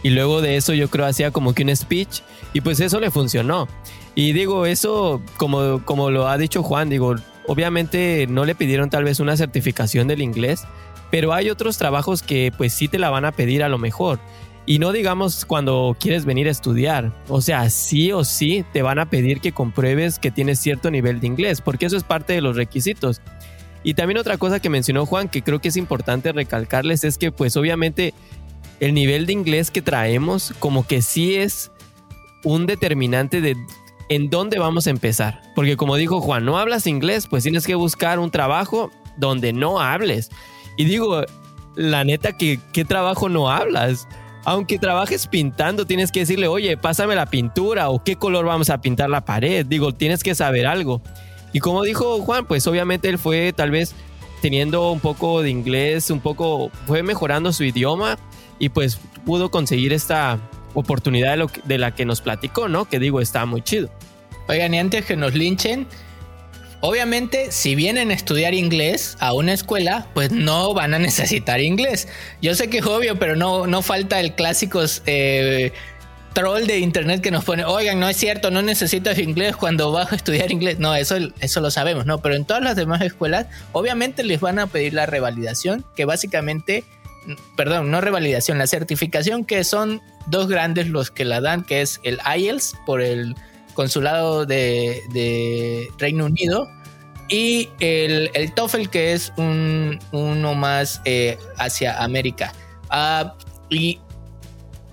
Y 0.04 0.10
luego 0.10 0.42
de 0.42 0.58
eso 0.58 0.74
yo 0.74 0.89
creo 0.89 1.06
hacía 1.06 1.32
como 1.32 1.54
que 1.54 1.63
un 1.63 1.76
speech 1.76 2.22
y 2.52 2.62
pues 2.62 2.80
eso 2.82 3.00
le 3.00 3.10
funcionó. 3.10 3.68
Y 4.16 4.34
digo, 4.34 4.66
eso, 4.66 5.22
como, 5.38 5.84
como 5.86 6.12
lo 6.12 6.28
ha 6.28 6.38
dicho 6.38 6.62
Juan, 6.62 6.89
digo, 6.89 7.16
obviamente 7.48 8.28
no 8.30 8.46
le 8.46 8.54
pidieron 8.54 8.89
tal 8.89 9.06
vez 9.06 9.20
una 9.20 9.38
certificación 9.38 10.08
del 10.08 10.22
inglés, 10.22 10.66
pero 11.10 11.34
hay 11.34 11.50
otros 11.50 11.78
trabajos 11.78 12.22
que 12.22 12.52
pues 12.58 12.74
sí 12.74 12.88
te 12.88 13.00
la 13.00 13.10
van 13.10 13.26
a 13.26 13.32
pedir 13.32 13.63
a 13.63 13.70
lo 13.70 13.78
mejor. 13.78 14.20
Y 14.66 14.80
no 14.80 14.92
digamos 14.92 15.46
cuando 15.46 15.96
quieres 16.00 16.26
venir 16.26 16.48
a 16.48 16.52
estudiar. 16.52 17.12
O 17.28 17.42
sea, 17.42 17.70
sí 17.70 18.12
o 18.12 18.24
sí 18.24 18.63
te 18.72 18.82
van 18.82 19.00
a 19.00 19.10
pedir 19.10 19.42
que 19.42 19.52
compruebes 19.52 20.20
que 20.20 20.32
tienes 20.32 20.60
cierto 20.60 20.89
nivel 20.89 21.20
de 21.20 21.28
inglés, 21.28 21.62
porque 21.62 21.86
eso 21.86 21.98
es 21.98 22.04
parte 22.04 22.34
de 22.34 22.42
los 22.42 22.56
requisitos. 22.56 23.22
Y 23.84 23.96
también 23.96 24.18
otra 24.18 24.38
cosa 24.38 24.62
que 24.62 24.70
mencionó 24.70 25.06
Juan, 25.06 25.28
que 25.28 25.42
creo 25.42 25.60
que 25.60 25.68
es 25.68 25.76
importante 25.76 26.32
recalcarles, 26.32 27.04
es 27.04 27.18
que 27.18 27.32
pues 27.32 27.58
obviamente 27.58 28.13
el 28.80 28.94
nivel 28.94 29.26
de 29.26 29.34
inglés 29.34 29.72
que 29.72 29.82
traemos 29.82 30.54
como 30.60 30.86
que 30.86 31.02
sí 31.02 31.36
es 31.36 31.72
un 32.44 32.66
determinante 32.66 33.42
de 33.42 33.56
en 34.10 34.30
dónde 34.30 34.60
vamos 34.60 34.88
a 34.88 34.90
empezar. 34.90 35.42
Porque 35.56 35.78
como 35.78 35.96
dijo 35.96 36.22
Juan, 36.22 36.46
no 36.46 36.58
hablas 36.58 36.88
inglés, 36.88 37.28
pues 37.28 37.44
tienes 37.44 37.66
que 37.66 37.76
buscar 37.76 38.20
un 38.20 38.32
trabajo 38.32 38.92
donde 39.18 39.54
no 39.54 39.80
hables. 39.80 40.30
Y 40.78 40.86
digo, 40.86 41.24
la 41.76 42.04
neta, 42.04 42.38
que 42.38 42.60
¿qué 42.72 42.86
trabajo 42.86 43.30
no 43.30 43.50
hablas? 43.50 44.08
Aunque 44.46 44.78
trabajes 44.78 45.28
pintando, 45.28 45.86
tienes 45.86 46.12
que 46.12 46.22
decirle, 46.22 46.48
oye, 46.48 46.76
pásame 46.76 47.16
la 47.16 47.28
pintura 47.28 47.90
o 47.90 48.04
qué 48.04 48.18
color 48.18 48.46
vamos 48.46 48.70
a 48.70 48.82
pintar 48.82 49.10
la 49.10 49.24
pared. 49.24 49.66
Digo, 49.66 49.94
tienes 49.94 50.22
que 50.22 50.36
saber 50.36 50.68
algo. 50.68 51.02
Y 51.54 51.60
como 51.60 51.84
dijo 51.84 52.20
Juan, 52.20 52.46
pues 52.46 52.68
obviamente 52.68 53.08
él 53.08 53.18
fue 53.18 53.54
tal 53.54 53.72
vez 53.72 53.96
teniendo 54.42 54.92
un 54.92 55.00
poco 55.00 55.42
de 55.42 55.50
inglés, 55.50 56.10
un 56.10 56.20
poco, 56.20 56.70
fue 56.86 57.04
mejorando 57.04 57.54
su 57.54 57.64
idioma 57.64 58.18
y 58.60 58.70
pues 58.70 59.00
pudo 59.26 59.52
conseguir 59.52 59.94
esta, 59.94 60.39
oportunidad 60.74 61.38
de, 61.66 61.78
la 61.78 61.96
que 61.96 62.06
nos 62.06 62.22
platicó, 62.22 62.68
¿no? 62.68 62.86
Que 62.86 63.00
digo, 63.00 63.22
está 63.22 63.46
muy 63.46 63.62
chido. 63.62 63.89
Oigan, 64.48 64.74
y 64.74 64.80
antes 64.80 65.06
que 65.06 65.16
nos 65.16 65.34
linchen, 65.34 65.88
obviamente 66.82 67.52
si 67.52 67.76
vienen 67.76 68.12
a 68.12 68.13
estudiar 68.13 68.54
inglés 68.54 69.16
a 69.20 69.34
una 69.34 69.54
escuela, 69.54 70.08
pues 70.13 70.32
no 70.32 70.74
van 70.74 70.94
a 70.94 71.00
necesitar 71.00 71.62
inglés. 71.62 72.08
Yo 72.42 72.56
sé 72.56 72.70
que 72.70 72.80
es 72.80 72.86
obvio, 72.86 73.18
pero 73.18 73.36
no, 73.36 73.68
no 73.68 73.82
falta 73.82 74.20
el 74.20 74.34
clásico 74.34 74.82
eh, 75.06 75.72
troll 76.34 76.66
de 76.66 76.80
internet 76.80 77.22
que 77.22 77.30
nos 77.30 77.46
pone, 77.46 77.63
oigan, 77.63 78.00
no 78.00 78.10
es 78.10 78.18
cierto, 78.18 78.50
no 78.50 78.63
necesitas 78.63 79.20
inglés 79.20 79.56
cuando 79.56 79.92
vas 79.92 80.12
a 80.12 80.16
estudiar 80.16 80.52
inglés. 80.52 80.80
No, 80.80 80.96
eso, 80.96 81.16
eso 81.39 81.62
lo 81.62 81.70
sabemos, 81.70 82.06
¿no? 82.06 82.18
Pero 82.18 82.36
en 82.36 82.46
todas 82.46 82.63
las 82.63 82.76
demás 82.76 83.02
escuelas, 83.02 83.46
obviamente 83.72 84.24
les 84.24 84.42
van 84.42 84.58
a 84.58 84.68
pedir 84.68 84.94
la 84.94 85.06
revalidación, 85.06 85.86
que 85.96 86.06
básicamente 86.06 86.84
perdón, 87.56 87.92
no 87.92 88.02
revalidación, 88.02 88.58
la 88.58 88.68
certificación 88.68 89.46
que 89.46 89.64
son 89.64 90.02
dos 90.28 90.48
grandes 90.48 90.88
los 90.88 91.12
que 91.12 91.26
la 91.26 91.42
dan, 91.42 91.64
que 91.64 91.82
es 91.82 92.00
el 92.04 92.20
IELTS 92.38 92.76
por 92.86 93.02
el 93.02 93.36
consulado 93.74 94.46
de, 94.46 95.90
Reino 95.98 96.26
Unido 96.26 96.68
y 97.30 97.70
el, 97.80 98.30
el, 98.34 98.54
TOEFL 98.54 98.90
que 98.90 99.14
es 99.14 99.34
un, 99.38 100.00
uno 100.12 100.54
más 100.54 101.02
eh, 101.06 101.38
hacia 101.58 102.04
América. 102.04 102.54
Ah, 102.90 103.36
y, 103.70 104.00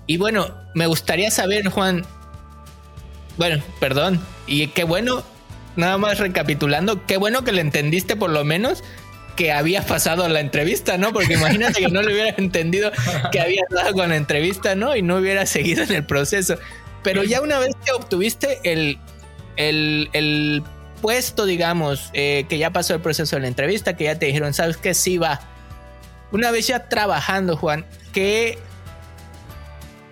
y 0.07 0.17
bueno, 0.17 0.47
me 0.73 0.87
gustaría 0.87 1.29
saber, 1.29 1.69
Juan, 1.69 2.03
bueno, 3.37 3.63
perdón, 3.79 4.19
y 4.47 4.67
qué 4.67 4.83
bueno, 4.83 5.23
nada 5.75 5.97
más 5.97 6.19
recapitulando, 6.19 7.05
qué 7.05 7.17
bueno 7.17 7.43
que 7.43 7.51
le 7.51 7.61
entendiste 7.61 8.15
por 8.15 8.29
lo 8.29 8.43
menos 8.43 8.83
que 9.41 9.51
habías 9.51 9.85
pasado 9.85 10.29
la 10.29 10.39
entrevista, 10.39 10.99
¿no? 10.99 11.11
Porque 11.13 11.33
imagínate 11.33 11.81
que 11.81 11.87
no 11.87 12.03
le 12.03 12.13
hubieras 12.13 12.37
entendido 12.37 12.91
que 13.31 13.39
habías 13.39 13.65
dado 13.71 13.91
con 13.93 14.09
la 14.09 14.15
entrevista, 14.15 14.75
¿no? 14.75 14.95
Y 14.95 15.01
no 15.01 15.15
hubieras 15.15 15.49
seguido 15.49 15.81
en 15.81 15.91
el 15.93 16.05
proceso. 16.05 16.59
Pero 17.01 17.23
ya 17.23 17.41
una 17.41 17.57
vez 17.57 17.71
que 17.83 17.91
obtuviste 17.91 18.59
el, 18.63 18.99
el, 19.57 20.63
puesto, 21.01 21.47
digamos, 21.47 22.11
eh, 22.13 22.45
que 22.49 22.59
ya 22.59 22.69
pasó 22.69 22.93
el 22.93 23.01
proceso 23.01 23.35
de 23.35 23.41
la 23.41 23.47
entrevista, 23.47 23.97
que 23.97 24.03
ya 24.03 24.19
te 24.19 24.27
dijeron, 24.27 24.53
¿sabes 24.53 24.77
qué? 24.77 24.93
Sí 24.93 25.17
va. 25.17 25.39
Una 26.31 26.51
vez 26.51 26.67
ya 26.67 26.87
trabajando, 26.87 27.57
Juan, 27.57 27.87
¿qué, 28.13 28.59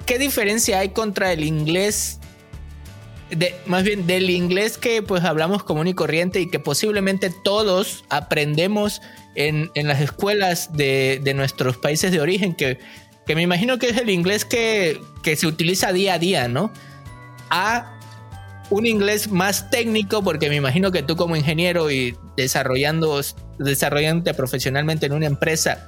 qué 0.08 0.18
diferencia 0.18 0.80
hay 0.80 0.89
contra 0.89 1.32
el 1.34 1.44
inglés? 1.44 2.20
De, 3.30 3.56
más 3.68 3.84
bien 3.84 4.08
del 4.08 4.32
inglés 4.32 4.80
que 4.80 5.04
pues 5.04 5.24
hablamos 5.24 5.62
común 5.63 5.86
y 5.86 5.94
corriente 5.94 6.42
y 6.42 6.50
que 6.50 6.60
posiblemente 6.60 7.32
todos 7.44 8.04
aprendemos 8.10 9.04
en, 9.47 9.71
las 9.75 10.02
escuelas 10.02 10.73
de, 10.73 11.19
de, 11.23 11.34
nuestros 11.34 11.78
países 11.78 12.12
de 12.12 12.21
origen, 12.21 12.56
que 12.56 12.80
que 13.30 13.36
me 13.36 13.43
imagino 13.43 13.78
que 13.78 13.89
es 13.89 13.97
el 13.97 14.10
inglés 14.10 14.43
que, 14.43 14.99
se 15.36 15.45
utiliza 15.45 15.93
día 15.93 16.15
a 16.15 16.17
día, 16.17 16.47
¿no? 16.47 16.73
A 17.52 17.95
un 18.71 18.88
inglés 18.88 19.30
más 19.30 19.69
técnico, 19.69 20.23
porque 20.23 20.49
me 20.49 20.56
imagino 20.56 20.91
que 20.91 21.04
tú 21.04 21.15
como 21.15 21.36
ingeniero 21.36 21.91
y 21.91 22.17
desarrollando, 22.36 23.21
desarrollándote 23.60 24.34
profesionalmente 24.34 25.06
en 25.06 25.13
una 25.13 25.28
empresa 25.28 25.88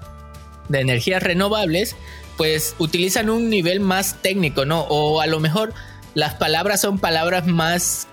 de 0.69 0.81
energías 0.81 1.23
renovables, 1.23 1.95
pues 2.37 2.75
utilizan 2.77 3.27
un 3.31 3.49
nivel 3.49 3.79
más 3.79 4.21
técnico, 4.21 4.63
¿no? 4.63 4.81
O 4.81 5.19
a 5.19 5.25
lo 5.25 5.39
mejor 5.39 5.73
las 6.13 6.35
palabras 6.35 6.79
son 6.79 6.99
palabras 6.99 7.47
más, 7.47 8.07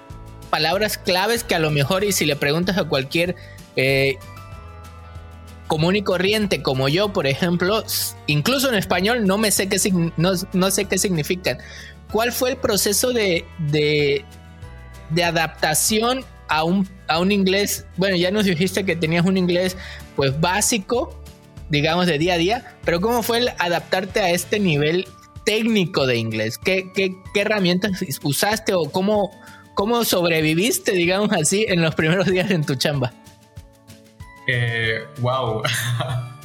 palabras 0.48 0.96
claves 0.96 1.44
que 1.44 1.54
a 1.54 1.58
lo 1.58 1.70
mejor 1.70 2.02
y 2.02 2.12
si 2.12 2.24
le 2.24 2.36
preguntas 2.36 2.78
a 2.78 2.84
cualquier 2.84 3.36
eh, 3.76 4.16
común 5.68 5.94
y 5.94 6.02
corriente 6.02 6.62
como 6.62 6.88
yo, 6.88 7.12
por 7.12 7.28
ejemplo, 7.28 7.84
incluso 8.26 8.68
en 8.68 8.74
español 8.74 9.26
no 9.26 9.38
me 9.38 9.52
sé 9.52 9.68
qué, 9.68 9.78
no, 10.16 10.70
sé 10.72 10.84
qué 10.86 10.98
significan. 10.98 11.58
¿Cuál 12.10 12.32
fue 12.32 12.50
el 12.50 12.56
proceso 12.56 13.12
de, 13.12 13.44
de, 13.70 14.24
adaptación 15.22 16.24
a 16.48 16.64
un, 16.64 16.88
a 17.06 17.20
un 17.20 17.30
inglés? 17.30 17.86
Bueno, 17.96 18.16
ya 18.16 18.32
nos 18.32 18.46
dijiste 18.46 18.84
que 18.84 18.96
tenías 18.96 19.24
un 19.24 19.36
inglés 19.36 19.76
pues 20.16 20.40
básico, 20.40 21.16
digamos, 21.68 22.06
de 22.06 22.18
día 22.18 22.34
a 22.34 22.38
día, 22.38 22.76
pero 22.84 23.00
¿cómo 23.00 23.22
fue 23.22 23.38
el 23.38 23.50
adaptarte 23.58 24.20
a 24.20 24.30
este 24.30 24.58
nivel 24.58 25.06
técnico 25.44 26.06
de 26.06 26.16
inglés? 26.16 26.56
¿Qué, 26.56 26.90
qué, 26.94 27.14
qué 27.34 27.40
herramientas 27.42 28.02
usaste 28.22 28.72
o 28.72 28.90
cómo, 28.90 29.30
cómo 29.74 30.02
sobreviviste, 30.04 30.92
digamos 30.92 31.30
así, 31.32 31.66
en 31.68 31.82
los 31.82 31.94
primeros 31.94 32.26
días 32.26 32.50
en 32.50 32.64
tu 32.64 32.74
chamba? 32.74 33.12
Eh, 34.50 35.06
wow. 35.20 35.62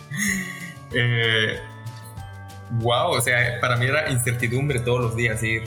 eh, 0.94 1.58
wow, 2.72 3.12
o 3.12 3.22
sea, 3.22 3.60
para 3.62 3.78
mí 3.78 3.86
era 3.86 4.10
incertidumbre 4.12 4.80
todos 4.80 5.02
los 5.02 5.16
días 5.16 5.42
ir. 5.42 5.64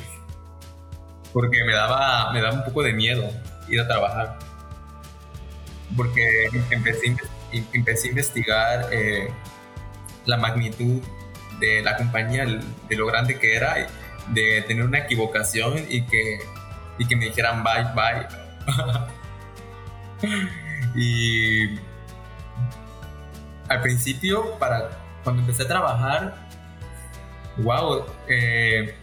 Porque 1.33 1.65
me 1.65 1.73
daba, 1.73 2.33
me 2.33 2.41
daba 2.41 2.57
un 2.57 2.65
poco 2.65 2.83
de 2.83 2.93
miedo 2.93 3.29
ir 3.69 3.81
a 3.81 3.89
trabajar. 3.89 4.39
Porque 5.97 6.47
empecé, 6.71 7.17
empecé 7.73 8.09
a 8.09 8.11
investigar 8.11 8.89
eh, 8.93 9.29
la 10.27 10.37
magnitud 10.37 11.03
de 11.59 11.83
la 11.83 11.97
compañía, 11.97 12.45
de 12.45 12.97
lo 12.97 13.07
grande 13.07 13.39
que 13.39 13.57
era, 13.57 13.87
de 14.29 14.63
tener 14.63 14.85
una 14.85 14.99
equivocación 14.99 15.87
y 15.89 16.05
que, 16.07 16.39
y 16.99 17.07
que 17.07 17.17
me 17.17 17.27
dijeran 17.27 17.65
bye, 17.65 17.87
bye. 17.95 18.27
y 20.97 21.79
al 23.69 23.81
principio, 23.81 24.59
para 24.59 24.91
cuando 25.25 25.43
empecé 25.43 25.65
a 25.65 25.69
trabajar, 25.69 26.37
wow, 27.59 28.05
eh, 28.29 28.95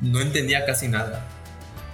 no 0.00 0.20
entendía 0.20 0.64
casi 0.66 0.88
nada. 0.88 1.26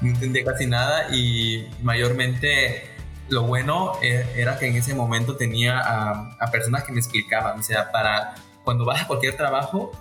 No 0.00 0.08
entendía 0.08 0.44
casi 0.44 0.66
nada 0.66 1.14
y 1.14 1.68
mayormente 1.82 2.90
lo 3.28 3.44
bueno 3.44 3.92
e, 4.02 4.26
era 4.36 4.58
que 4.58 4.66
en 4.66 4.76
ese 4.76 4.94
momento 4.94 5.36
tenía 5.36 5.80
a, 5.80 6.50
personas 6.50 6.84
que 6.84 6.92
me 6.92 6.98
explicaban. 6.98 7.60
O 7.60 7.62
sea, 7.62 7.92
para 7.92 8.34
cuando 8.64 8.84
vas 8.84 9.02
a 9.02 9.06
cualquier 9.06 9.36
trabajo, 9.36 9.92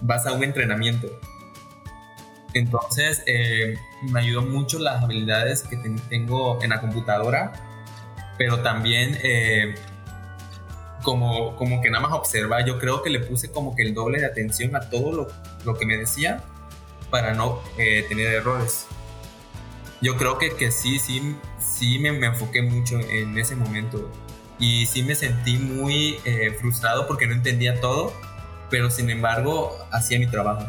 vas 0.00 0.26
a 0.26 0.32
un 0.32 0.44
entrenamiento. 0.44 1.08
Entonces, 2.54 3.22
eh, 3.26 3.76
me 4.02 4.20
ayudó 4.20 4.42
mucho 4.42 4.78
las 4.78 5.02
habilidades 5.02 5.62
que 5.62 5.76
tengo 6.08 6.62
en 6.62 6.70
la 6.70 6.80
computadora, 6.80 7.52
pero 8.36 8.60
también 8.60 9.18
eh, 9.22 9.74
como, 11.02 11.56
como 11.56 11.80
que 11.80 11.90
nada 11.90 12.06
más 12.06 12.12
observar, 12.12 12.64
yo 12.64 12.78
creo 12.78 13.02
que 13.02 13.10
le 13.10 13.20
puse 13.20 13.50
como 13.50 13.74
que 13.74 13.82
el 13.82 13.94
doble 13.94 14.20
de 14.20 14.26
atención 14.26 14.74
a 14.76 14.80
todo 14.88 15.12
lo, 15.12 15.28
lo 15.64 15.76
que 15.76 15.86
me 15.86 15.96
decía 15.96 16.42
para 17.10 17.34
no 17.34 17.60
eh, 17.78 18.06
tener 18.08 18.32
errores. 18.32 18.86
Yo 20.00 20.16
creo 20.16 20.38
que, 20.38 20.54
que 20.56 20.72
sí, 20.72 20.98
sí, 20.98 21.36
sí 21.60 21.98
me, 21.98 22.12
me, 22.12 22.26
enfoqué 22.26 22.62
mucho 22.62 22.98
en 22.98 23.38
ese 23.38 23.54
momento 23.54 24.10
y 24.58 24.86
sí 24.86 25.02
me 25.02 25.14
sentí 25.14 25.58
muy 25.58 26.18
eh, 26.24 26.56
frustrado 26.58 27.06
porque 27.06 27.26
no 27.26 27.34
entendía 27.34 27.80
todo, 27.80 28.12
pero 28.70 28.90
sin 28.90 29.10
embargo 29.10 29.76
hacía 29.90 30.18
mi 30.18 30.26
trabajo. 30.26 30.64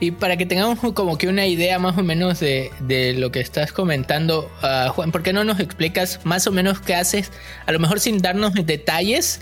Y 0.00 0.10
para 0.10 0.36
que 0.36 0.46
tengamos 0.46 0.78
como 0.94 1.18
que 1.18 1.28
una 1.28 1.46
idea 1.46 1.78
más 1.78 1.96
o 1.98 2.02
menos 2.02 2.40
de, 2.40 3.14
lo 3.16 3.30
que 3.30 3.40
estás 3.40 3.72
comentando, 3.72 4.50
uh, 4.62 4.90
Juan, 4.90 5.12
¿por 5.12 5.22
qué 5.22 5.32
no 5.32 5.44
nos 5.44 5.60
explicas 5.60 6.20
más 6.24 6.46
o 6.46 6.52
menos 6.52 6.80
qué 6.80 6.94
haces? 6.94 7.30
A 7.66 7.72
lo 7.72 7.78
mejor 7.78 8.00
sin 8.00 8.20
darnos 8.20 8.54
detalles 8.54 9.40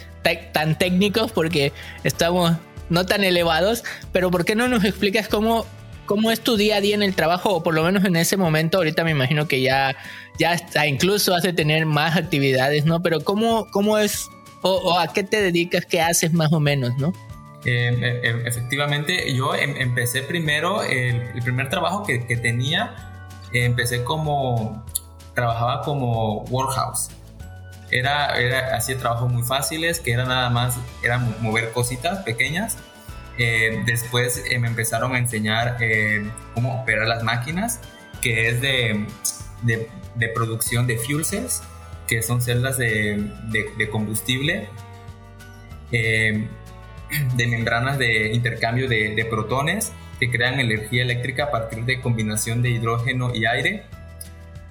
tan 0.53 0.79
técnicos, 0.79 1.33
porque 1.33 1.73
estamos 2.05 2.53
no 2.91 3.07
tan 3.07 3.25
elevados, 3.25 3.83
pero 4.13 4.31
¿por 4.31 4.45
qué 4.45 4.55
no 4.55 4.69
nos 4.69 4.85
explicas 4.85 5.27
cómo, 5.27 5.67
cómo 6.07 6.31
es 6.31 6.41
tu 6.41 6.57
día 6.57 6.77
a 6.77 6.81
día 6.81 6.95
en 6.95 7.03
el 7.03 7.15
trabajo? 7.15 7.55
O 7.55 7.63
por 7.63 7.75
lo 7.75 7.83
menos 7.83 8.05
en 8.05 8.15
ese 8.17 8.37
momento, 8.37 8.79
ahorita 8.79 9.03
me 9.03 9.11
imagino 9.11 9.49
que 9.49 9.63
ya, 9.63 9.97
ya 10.39 10.53
está, 10.53 10.87
incluso 10.87 11.35
has 11.35 11.43
de 11.43 11.53
tener 11.53 11.87
más 11.87 12.17
actividades, 12.17 12.85
¿no? 12.85 13.03
Pero 13.03 13.23
¿cómo, 13.25 13.67
cómo 13.73 13.99
es, 13.99 14.29
o, 14.61 14.71
o 14.71 14.99
a 14.99 15.13
qué 15.13 15.25
te 15.25 15.43
dedicas, 15.43 15.87
qué 15.87 16.01
haces 16.01 16.33
más 16.33 16.53
o 16.53 16.61
menos, 16.61 16.97
¿no? 16.99 17.13
Em, 17.65 18.03
e, 18.03 18.29
em, 18.29 18.47
efectivamente, 18.47 19.33
yo 19.35 19.55
em, 19.55 19.81
empecé 19.81 20.23
primero, 20.23 20.83
el, 20.83 21.43
primer 21.43 21.69
trabajo 21.69 22.03
que, 22.05 22.19
tenía, 22.37 22.95
empecé 23.53 24.03
como, 24.05 24.85
trabajaba 25.35 25.83
como 25.83 26.43
warehouse. 26.45 27.11
Era, 27.91 28.39
era, 28.39 28.75
hacía 28.77 28.99
trabajos 28.99 29.31
muy 29.31 29.43
fáciles, 29.43 30.01
que 30.01 30.13
era 30.13 30.25
nada 30.25 30.51
más, 30.51 30.79
era 31.03 31.19
mover 31.19 31.73
cositas 31.73 32.21
pequeñas. 32.21 32.79
después 33.87 34.43
me 34.61 34.69
empezaron 34.69 35.15
a 35.15 35.19
enseñar 35.19 35.77
cómo 36.55 36.83
operar 36.83 37.07
las 37.07 37.23
máquinas, 37.23 37.81
que 38.23 38.49
es 38.49 38.61
de, 38.61 39.07
de, 39.63 40.29
producción 40.29 40.87
de 40.87 40.97
fuel 40.99 41.25
cells, 41.25 41.63
que 42.07 42.23
son 42.23 42.41
celdas 42.41 42.79
de, 42.79 43.31
de 43.77 43.91
combustible 43.91 44.69
de 47.35 47.47
membranas 47.47 47.99
de 47.99 48.33
intercambio 48.33 48.89
de, 48.89 49.27
protones 49.31 49.93
que 50.19 50.31
crean 50.31 50.61
energía 50.61 51.03
eléctrica 51.03 51.45
a 51.45 51.51
partir 51.51 51.85
de 51.85 52.01
combinación 52.01 52.63
de 52.63 52.71
hidrógeno 52.71 53.35
y 53.35 53.45
aire. 53.47 53.85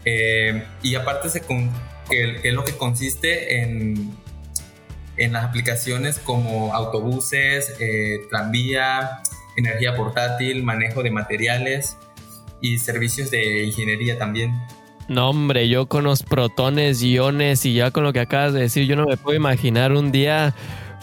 Eh, 0.06 0.64
y 0.82 0.96
aparte 0.96 1.30
se 1.30 1.42
que, 1.42 2.40
es 2.44 2.54
lo 2.54 2.64
que 2.64 2.74
consiste 2.74 3.62
en, 3.62 4.16
en 5.18 5.34
las 5.34 5.46
aplicaciones 5.46 6.20
como 6.20 6.74
autobuses, 6.74 7.76
eh, 7.80 8.22
tranvía, 8.30 9.22
energía 9.58 9.96
portátil, 9.96 10.64
manejo 10.64 11.04
de 11.04 11.12
materiales 11.12 11.98
y 12.62 12.78
servicios 12.78 13.32
de 13.32 13.64
ingeniería 13.64 14.18
también. 14.18 14.54
No, 15.08 15.30
hombre, 15.30 15.68
yo 15.68 15.88
con 15.88 16.06
los 16.06 16.24
protones, 16.24 17.04
iones 17.04 17.66
y 17.66 17.74
ya 17.74 17.92
con 17.92 18.04
lo 18.04 18.14
que 18.14 18.22
acabas 18.22 18.54
de 18.54 18.62
decir, 18.62 18.86
yo 18.88 18.96
no 18.96 19.06
me 19.06 19.18
puedo 19.18 19.36
imaginar 19.36 19.92
un 19.92 20.12
día 20.12 20.54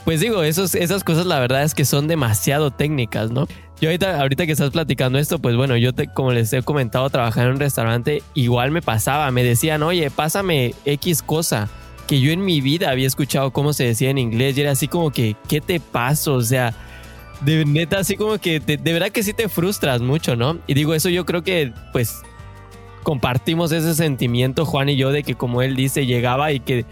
pues 0.09 0.21
digo, 0.21 0.43
esos, 0.43 0.75
esas 0.75 1.05
cosas 1.05 1.27
la 1.27 1.39
verdad 1.39 1.65
es 1.65 1.75
que 1.75 1.85
son 1.85 2.09
demasiado 2.09 2.71
técnicas, 2.71 3.31
¿no? 3.31 3.47
Yo 3.79 3.91
ahorita, 3.91 4.19
ahorita 4.19 4.47
que 4.47 4.53
estás 4.53 4.71
platicando 4.71 5.19
esto, 5.19 5.39
pues 5.39 5.55
bueno, 5.55 5.77
yo 5.77 5.93
te, 5.93 6.09
como 6.09 6.33
les 6.33 6.51
he 6.55 6.63
comentado, 6.63 7.11
trabajar 7.11 7.45
en 7.45 7.53
un 7.53 7.61
restaurante, 7.61 8.23
igual 8.33 8.71
me 8.71 8.81
pasaba, 8.81 9.31
me 9.33 9.45
decían, 9.45 9.83
oye, 9.83 10.11
pásame 10.11 10.75
X 10.87 11.21
cosa, 11.21 11.69
que 12.07 12.23
yo 12.23 12.33
en 12.33 12.43
mi 12.43 12.63
vida 12.63 12.89
había 12.89 13.07
escuchado 13.07 13.51
cómo 13.51 13.75
se 13.75 13.85
decía 13.85 14.09
en 14.09 14.17
inglés, 14.17 14.57
y 14.57 14.63
era 14.63 14.71
así 14.71 14.89
como 14.89 15.11
que, 15.11 15.37
¿qué 15.47 15.61
te 15.61 15.79
pasa? 15.79 16.31
O 16.31 16.41
sea, 16.41 16.73
de 17.43 17.67
neta, 17.67 17.99
así 17.99 18.17
como 18.17 18.39
que 18.39 18.61
de 18.61 18.79
verdad 18.79 19.11
que 19.11 19.23
sí 19.23 19.35
te 19.35 19.51
frustras 19.51 20.01
mucho, 20.01 20.37
¿no? 20.37 20.57
Y 20.67 20.73
digo, 20.73 20.95
eso 20.95 21.11
yo 21.11 21.27
creo 21.27 21.43
que, 21.43 21.75
pues, 21.93 22.23
compartimos 23.03 23.73
ese 23.73 23.95
sentimiento, 23.95 24.65
Juan 24.65 24.89
y 24.89 24.97
yo, 24.97 25.13
de 25.13 25.23
que 25.23 25.35
como 25.35 25.61
él 25.61 25.77
dice, 25.77 26.07
llegaba 26.07 26.51
y 26.51 26.61
que 26.61 26.87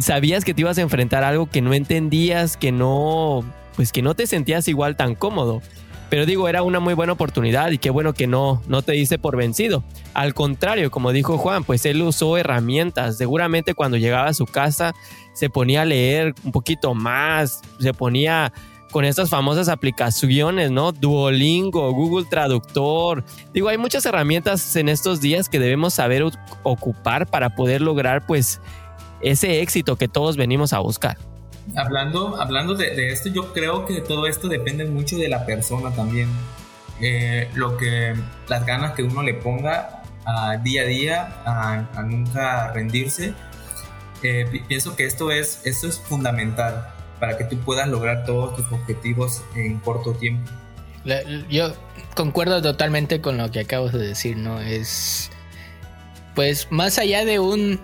sabías 0.00 0.44
que 0.44 0.54
te 0.54 0.62
ibas 0.62 0.78
a 0.78 0.82
enfrentar 0.82 1.24
a 1.24 1.28
algo 1.28 1.46
que 1.46 1.62
no 1.62 1.74
entendías, 1.74 2.56
que 2.56 2.72
no, 2.72 3.44
pues 3.76 3.92
que 3.92 4.02
no 4.02 4.14
te 4.14 4.26
sentías 4.26 4.68
igual 4.68 4.96
tan 4.96 5.14
cómodo. 5.14 5.62
Pero 6.08 6.24
digo, 6.24 6.48
era 6.48 6.62
una 6.62 6.78
muy 6.78 6.94
buena 6.94 7.14
oportunidad 7.14 7.72
y 7.72 7.78
qué 7.78 7.90
bueno 7.90 8.12
que 8.12 8.28
no, 8.28 8.62
no 8.68 8.82
te 8.82 8.92
dice 8.92 9.18
por 9.18 9.36
vencido. 9.36 9.82
Al 10.14 10.34
contrario, 10.34 10.90
como 10.90 11.12
dijo 11.12 11.36
Juan, 11.36 11.64
pues 11.64 11.84
él 11.84 12.00
usó 12.02 12.36
herramientas. 12.36 13.18
Seguramente 13.18 13.74
cuando 13.74 13.96
llegaba 13.96 14.28
a 14.28 14.34
su 14.34 14.46
casa 14.46 14.94
se 15.34 15.50
ponía 15.50 15.82
a 15.82 15.84
leer 15.84 16.34
un 16.44 16.52
poquito 16.52 16.94
más, 16.94 17.60
se 17.80 17.92
ponía 17.92 18.52
con 18.92 19.04
estas 19.04 19.28
famosas 19.28 19.68
aplicaciones, 19.68 20.70
¿no? 20.70 20.92
Duolingo, 20.92 21.92
Google 21.92 22.26
Traductor. 22.30 23.24
Digo, 23.52 23.68
hay 23.68 23.76
muchas 23.76 24.06
herramientas 24.06 24.76
en 24.76 24.88
estos 24.88 25.20
días 25.20 25.48
que 25.48 25.58
debemos 25.58 25.94
saber 25.94 26.24
ocupar 26.62 27.26
para 27.26 27.50
poder 27.56 27.82
lograr 27.82 28.24
pues 28.26 28.60
ese 29.20 29.60
éxito 29.60 29.96
que 29.96 30.08
todos 30.08 30.36
venimos 30.36 30.72
a 30.72 30.78
buscar. 30.78 31.16
Hablando, 31.74 32.40
hablando 32.40 32.74
de, 32.74 33.12
esto, 33.12 33.28
yo 33.28 33.52
creo 33.52 33.86
que 33.86 34.00
todo 34.00 34.26
esto 34.26 34.48
depende 34.48 34.84
mucho 34.84 35.16
de 35.16 35.28
la 35.28 35.44
persona 35.44 35.90
también. 35.90 36.28
Eh, 37.00 37.50
lo 37.54 37.76
que 37.76 38.14
las 38.48 38.64
ganas 38.64 38.92
que 38.92 39.02
uno 39.02 39.22
le 39.22 39.34
ponga 39.34 40.02
a 40.24 40.56
día 40.56 40.82
a 40.82 40.84
día 40.86 41.42
a, 41.44 42.02
nunca 42.02 42.72
rendirse 42.72 43.34
eh, 44.22 44.62
pienso 44.66 44.96
que 44.96 45.04
esto 45.04 45.30
es 45.30 45.60
esto 45.64 45.86
es 45.88 45.98
fundamental 45.98 46.88
para 47.20 47.36
que 47.36 47.44
tú 47.44 47.58
puedas 47.58 47.86
lograr 47.88 48.24
todos 48.24 48.56
tus 48.56 48.72
objetivos 48.72 49.42
en 49.54 49.78
corto 49.80 50.14
tiempo 50.14 50.50
yo 51.50 51.74
concuerdo 52.14 52.62
totalmente 52.62 53.20
con 53.20 53.36
lo 53.36 53.50
que 53.50 53.60
acabas 53.60 53.92
de 53.92 53.98
decir 53.98 54.38
no 54.38 54.58
es 54.58 55.30
pues 56.34 56.68
más 56.72 56.98
allá 56.98 57.26
de 57.26 57.38
un 57.38 57.78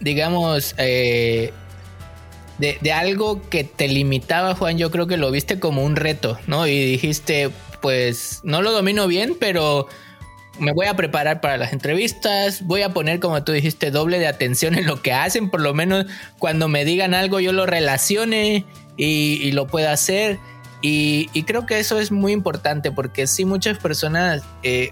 digamos, 0.00 0.74
eh, 0.78 1.52
de, 2.58 2.92
algo 2.92 3.40
que 3.48 3.64
te 3.64 3.88
limitaba, 3.88 4.54
Juan, 4.54 4.78
yo 4.78 4.90
creo 4.90 5.06
que 5.06 5.16
lo 5.16 5.30
viste 5.30 5.60
como 5.60 5.84
un 5.84 5.96
reto, 5.96 6.38
¿no? 6.46 6.66
Y 6.66 6.84
dijiste, 6.84 7.50
pues 7.80 8.40
no 8.42 8.62
lo 8.62 8.72
domino 8.72 9.06
bien, 9.06 9.36
pero 9.38 9.86
me 10.58 10.72
voy 10.72 10.86
a 10.86 10.96
preparar 10.96 11.40
para 11.40 11.56
las 11.56 11.72
entrevistas, 11.72 12.62
voy 12.66 12.82
a 12.82 12.92
poner, 12.92 13.20
como 13.20 13.42
tú 13.44 13.52
dijiste, 13.52 13.90
doble 13.90 14.18
de 14.18 14.26
atención 14.26 14.74
en 14.74 14.86
lo 14.86 15.00
que 15.02 15.12
hacen, 15.12 15.50
por 15.50 15.60
lo 15.60 15.72
menos 15.72 16.06
cuando 16.38 16.68
me 16.68 16.84
digan 16.84 17.14
algo 17.14 17.38
yo 17.38 17.52
lo 17.52 17.64
relacione 17.66 18.64
y, 18.96 19.52
lo 19.52 19.68
pueda 19.68 19.92
hacer. 19.92 20.38
Y, 20.82 21.28
creo 21.44 21.66
que 21.66 21.78
eso 21.78 22.00
es 22.00 22.10
muy 22.10 22.32
importante 22.32 22.90
porque 22.90 23.28
sí 23.28 23.44
muchas 23.44 23.78
personas, 23.78 24.42
eh, 24.64 24.90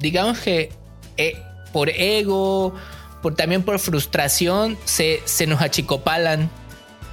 digamos 0.00 0.40
que 0.40 0.72
eh, 1.16 1.40
por 1.72 1.90
ego 1.90 2.74
por, 3.22 3.34
también 3.34 3.62
por 3.62 3.78
frustración, 3.78 4.76
se, 4.84 5.22
se 5.24 5.46
nos 5.46 5.62
achicopalan. 5.62 6.50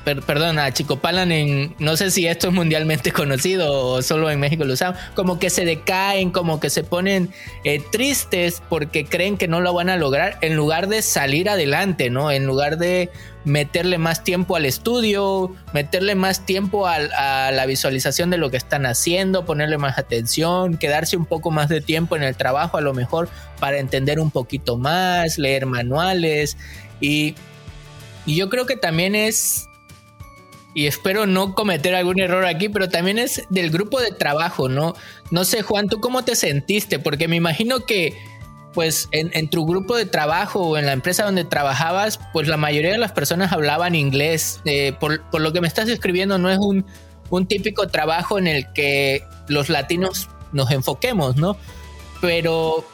Per, 0.04 0.22
perdón, 0.22 0.60
achicopalan 0.60 1.32
en. 1.32 1.76
No 1.78 1.98
sé 1.98 2.10
si 2.10 2.26
esto 2.26 2.48
es 2.48 2.54
mundialmente 2.54 3.12
conocido 3.14 3.72
o 3.72 4.02
solo 4.02 4.30
en 4.32 4.40
México 4.40 4.64
lo 4.64 4.74
usan. 4.74 4.96
Como 5.14 5.40
que 5.40 5.50
se 5.50 5.66
decaen, 5.66 6.32
como 6.32 6.60
que 6.60 6.70
se 6.70 6.84
ponen 6.84 7.32
eh, 7.64 7.82
tristes 7.92 8.62
porque 8.70 9.06
creen 9.06 9.38
que 9.38 9.48
no 9.48 9.62
lo 9.62 9.74
van 9.74 9.90
a 9.90 9.98
lograr 9.98 10.38
en 10.42 10.56
lugar 10.56 10.88
de 10.88 11.02
salir 11.02 11.50
adelante, 11.50 12.10
¿no? 12.10 12.32
En 12.32 12.46
lugar 12.46 12.78
de 12.78 13.10
meterle 13.46 13.98
más 13.98 14.24
tiempo 14.24 14.56
al 14.56 14.66
estudio, 14.66 15.56
meterle 15.74 16.16
más 16.16 16.46
tiempo 16.46 16.88
a, 16.88 17.52
la 17.52 17.66
visualización 17.66 18.30
de 18.30 18.38
lo 18.38 18.52
que 18.52 18.58
están 18.58 18.86
haciendo, 18.86 19.46
ponerle 19.46 19.78
más 19.78 19.98
atención, 19.98 20.78
quedarse 20.78 21.18
un 21.18 21.26
poco 21.26 21.52
más 21.52 21.70
de 21.70 21.82
tiempo 21.82 22.16
en 22.16 22.24
el 22.24 22.36
trabajo 22.36 22.78
a 22.78 22.82
lo 22.82 22.94
mejor 22.94 23.30
para 23.60 23.80
entender 23.80 24.20
un 24.20 24.32
poquito 24.32 24.78
más, 24.78 25.38
leer 25.38 25.66
manuales 25.66 26.58
y, 27.00 27.36
y 28.26 28.36
yo 28.36 28.50
creo 28.50 28.66
que 28.66 28.76
también 28.76 29.16
es, 29.16 29.68
y 30.74 30.88
espero 30.88 31.26
no 31.26 31.56
cometer 31.56 31.96
algún 31.96 32.20
error 32.20 32.46
aquí, 32.46 32.70
pero 32.70 32.90
también 32.90 33.20
es 33.20 33.44
del 33.50 33.72
grupo 33.72 34.02
de 34.02 34.12
trabajo, 34.12 34.70
¿no? 34.70 34.96
No 35.32 35.46
sé, 35.46 35.62
Juan, 35.62 35.88
¿tú 35.88 36.00
cómo 36.00 36.24
te 36.24 36.36
sentiste? 36.36 37.00
Porque 37.00 37.28
me 37.28 37.36
imagino 37.36 37.86
que 37.86 38.14
pues 38.74 39.10
en, 39.12 39.50
tu 39.50 39.66
grupo 39.66 39.96
de 39.96 40.06
trabajo 40.06 40.62
o 40.62 40.78
en 40.78 40.86
la 40.86 40.94
empresa 40.94 41.26
donde 41.26 41.44
trabajabas, 41.44 42.20
pues 42.34 42.48
la 42.48 42.58
mayoría 42.58 42.92
de 42.92 42.98
las 42.98 43.12
personas 43.12 43.52
hablaban 43.52 43.96
inglés. 43.96 44.62
Eh, 44.66 44.94
por, 45.00 45.22
lo 45.40 45.52
que 45.54 45.62
me 45.62 45.68
estás 45.68 45.90
escribiendo, 45.90 46.38
no 46.38 46.50
es 46.50 46.60
un, 46.60 46.86
un, 47.30 47.48
típico 47.48 47.88
trabajo 47.88 48.38
en 48.38 48.48
el 48.48 48.72
que 48.74 49.24
los 49.48 49.70
latinos 49.70 50.30
nos 50.52 50.72
enfoquemos, 50.72 51.36
¿no? 51.36 51.58
Pero 52.22 52.86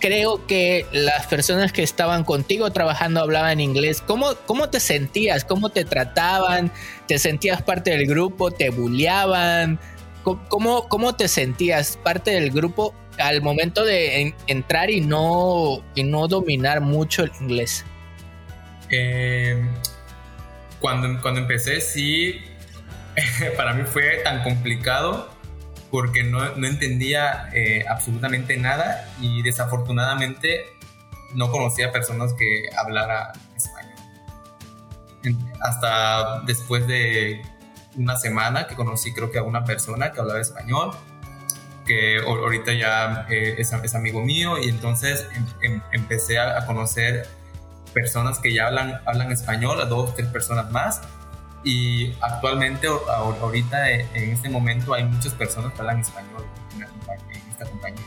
creo 0.00 0.46
que 0.46 0.86
las 0.92 1.26
personas 1.26 1.72
que 1.72 1.82
estaban 1.82 2.24
contigo 2.24 2.70
trabajando 2.70 3.20
hablaban 3.20 3.60
inglés. 3.60 4.02
¿Cómo, 4.04 4.34
cómo 4.46 4.68
te 4.70 4.80
sentías? 4.80 5.44
¿Cómo 5.44 5.68
te 5.68 5.84
trataban? 5.84 6.72
¿Te 7.06 7.18
sentías 7.18 7.62
parte 7.62 7.90
del 7.90 8.06
grupo? 8.06 8.50
¿Te 8.50 8.70
bulleaban? 8.70 9.78
¿Cómo, 10.24 10.88
cómo 10.88 11.14
te 11.14 11.28
sentías 11.28 11.98
parte 12.02 12.32
del 12.32 12.50
grupo 12.50 12.94
al 13.20 13.42
momento 13.42 13.84
de 13.84 14.34
entrar 14.46 14.90
y 14.90 15.00
no, 15.00 15.82
y 15.94 16.02
no 16.02 16.26
dominar 16.28 16.80
mucho 16.80 17.24
el 17.24 17.32
inglés? 17.40 17.84
Eh, 18.90 19.62
cuando, 20.80 21.20
cuando 21.20 21.40
empecé, 21.40 21.80
sí, 21.80 22.40
para 23.56 23.74
mí 23.74 23.84
fue 23.84 24.18
tan 24.24 24.42
complicado 24.42 25.30
porque 25.90 26.22
no, 26.22 26.56
no 26.56 26.66
entendía 26.66 27.48
eh, 27.52 27.84
absolutamente 27.88 28.56
nada 28.56 29.08
y 29.20 29.42
desafortunadamente 29.42 30.64
no 31.34 31.50
conocía 31.50 31.92
personas 31.92 32.32
que 32.34 32.64
hablara 32.76 33.32
español. 33.56 33.90
Hasta 35.60 36.40
después 36.42 36.86
de 36.86 37.42
una 37.96 38.16
semana 38.16 38.66
que 38.66 38.76
conocí 38.76 39.12
creo 39.12 39.30
que 39.30 39.38
a 39.38 39.42
una 39.42 39.64
persona 39.64 40.12
que 40.12 40.20
hablaba 40.20 40.40
español 40.40 40.92
que 41.90 42.18
ahorita 42.18 42.72
ya 42.72 43.26
eh, 43.28 43.56
es, 43.58 43.94
amigo 43.96 44.22
mío 44.22 44.58
y 44.62 44.68
entonces 44.68 45.26
em, 45.34 45.72
em, 45.72 45.80
empecé 45.90 46.38
a, 46.38 46.64
conocer 46.64 47.26
personas 47.92 48.38
que 48.38 48.54
ya 48.54 48.68
hablan, 48.68 49.00
hablan 49.06 49.32
español, 49.32 49.80
a 49.80 49.86
dos, 49.86 50.14
tres 50.14 50.28
personas 50.28 50.70
más 50.70 51.00
y 51.64 52.12
actualmente 52.20 52.86
ahorita 52.86 53.90
eh, 53.90 54.06
en 54.14 54.30
este 54.30 54.48
momento 54.48 54.94
hay 54.94 55.02
muchas 55.02 55.34
personas 55.34 55.72
que 55.72 55.80
hablan 55.80 55.98
español 55.98 56.44
en, 56.76 57.50
esta 57.50 57.64
compañía. 57.64 58.04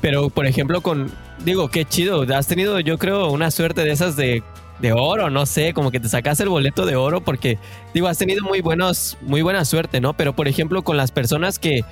Pero 0.00 0.30
por 0.30 0.46
ejemplo 0.46 0.80
con, 0.80 1.12
digo, 1.44 1.68
qué 1.68 1.84
chido, 1.84 2.22
has 2.34 2.46
tenido 2.46 2.80
yo 2.80 2.96
creo 2.96 3.30
una 3.30 3.50
suerte 3.50 3.84
de 3.84 3.90
esas 3.90 4.16
de 4.16 4.42
de 4.80 4.92
oro, 4.94 5.28
no 5.28 5.44
sé, 5.44 5.74
como 5.74 5.90
que 5.90 6.00
te 6.00 6.08
sacas 6.08 6.40
el 6.40 6.48
boleto 6.48 6.86
de 6.86 6.96
oro 6.96 7.20
porque, 7.20 7.58
digo, 7.92 8.08
has 8.08 8.16
tenido 8.16 8.42
muy 8.42 8.62
buenos, 8.62 9.18
muy 9.20 9.42
buena 9.42 9.66
suerte, 9.66 10.00
¿no? 10.00 10.14
Pero 10.14 10.34
por 10.34 10.48
ejemplo, 10.48 10.82
con 10.82 10.96
las 10.96 11.12
personas 11.12 11.58
que, 11.58 11.84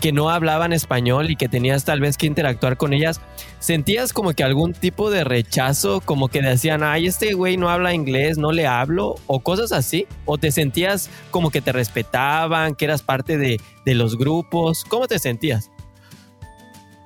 que 0.00 0.12
no 0.12 0.30
hablaban 0.30 0.72
español 0.72 1.30
y 1.30 1.36
que 1.36 1.48
tenías 1.48 1.84
tal 1.84 2.00
vez 2.00 2.16
que 2.16 2.26
interactuar 2.26 2.76
con 2.76 2.92
ellas, 2.92 3.20
¿sentías 3.58 4.12
como 4.12 4.32
que 4.32 4.44
algún 4.44 4.72
tipo 4.72 5.10
de 5.10 5.24
rechazo, 5.24 6.00
como 6.00 6.28
que 6.28 6.42
decían, 6.42 6.82
ay, 6.82 7.06
este 7.06 7.32
güey 7.34 7.56
no 7.56 7.70
habla 7.70 7.94
inglés, 7.94 8.38
no 8.38 8.52
le 8.52 8.66
hablo, 8.66 9.14
o 9.26 9.40
cosas 9.40 9.72
así? 9.72 10.06
¿O 10.24 10.38
te 10.38 10.52
sentías 10.52 11.10
como 11.30 11.50
que 11.50 11.60
te 11.60 11.72
respetaban, 11.72 12.74
que 12.74 12.84
eras 12.84 13.02
parte 13.02 13.38
de, 13.38 13.60
de 13.84 13.94
los 13.94 14.18
grupos? 14.18 14.84
¿Cómo 14.84 15.06
te 15.08 15.18
sentías? 15.18 15.70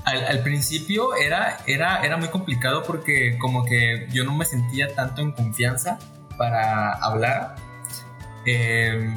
Al, 0.04 0.42
principio 0.42 1.14
era, 1.14 1.58
era, 1.66 2.02
era 2.02 2.16
muy 2.16 2.28
complicado 2.28 2.82
porque 2.82 3.36
como 3.38 3.64
que 3.64 4.08
yo 4.10 4.24
no 4.24 4.34
me 4.34 4.44
sentía 4.44 4.88
tanto 4.94 5.20
en 5.20 5.30
confianza 5.32 5.98
para 6.36 6.94
hablar. 6.94 7.54
Eh, 8.46 9.14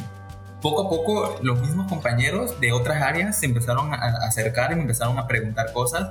poco 0.64 0.88
a 0.88 0.90
poco 0.90 1.40
los 1.44 1.60
mismos 1.60 1.88
compañeros 1.88 2.60
de 2.62 2.72
otras 2.72 3.04
áreas 3.04 3.38
se 3.38 3.46
empezaron 3.46 3.94
a 3.94 3.98
acercar 4.26 4.72
y 4.72 4.76
me 4.76 4.82
empezaron 4.82 5.20
a 5.20 5.28
preguntar 5.28 5.74
cosas 5.74 6.08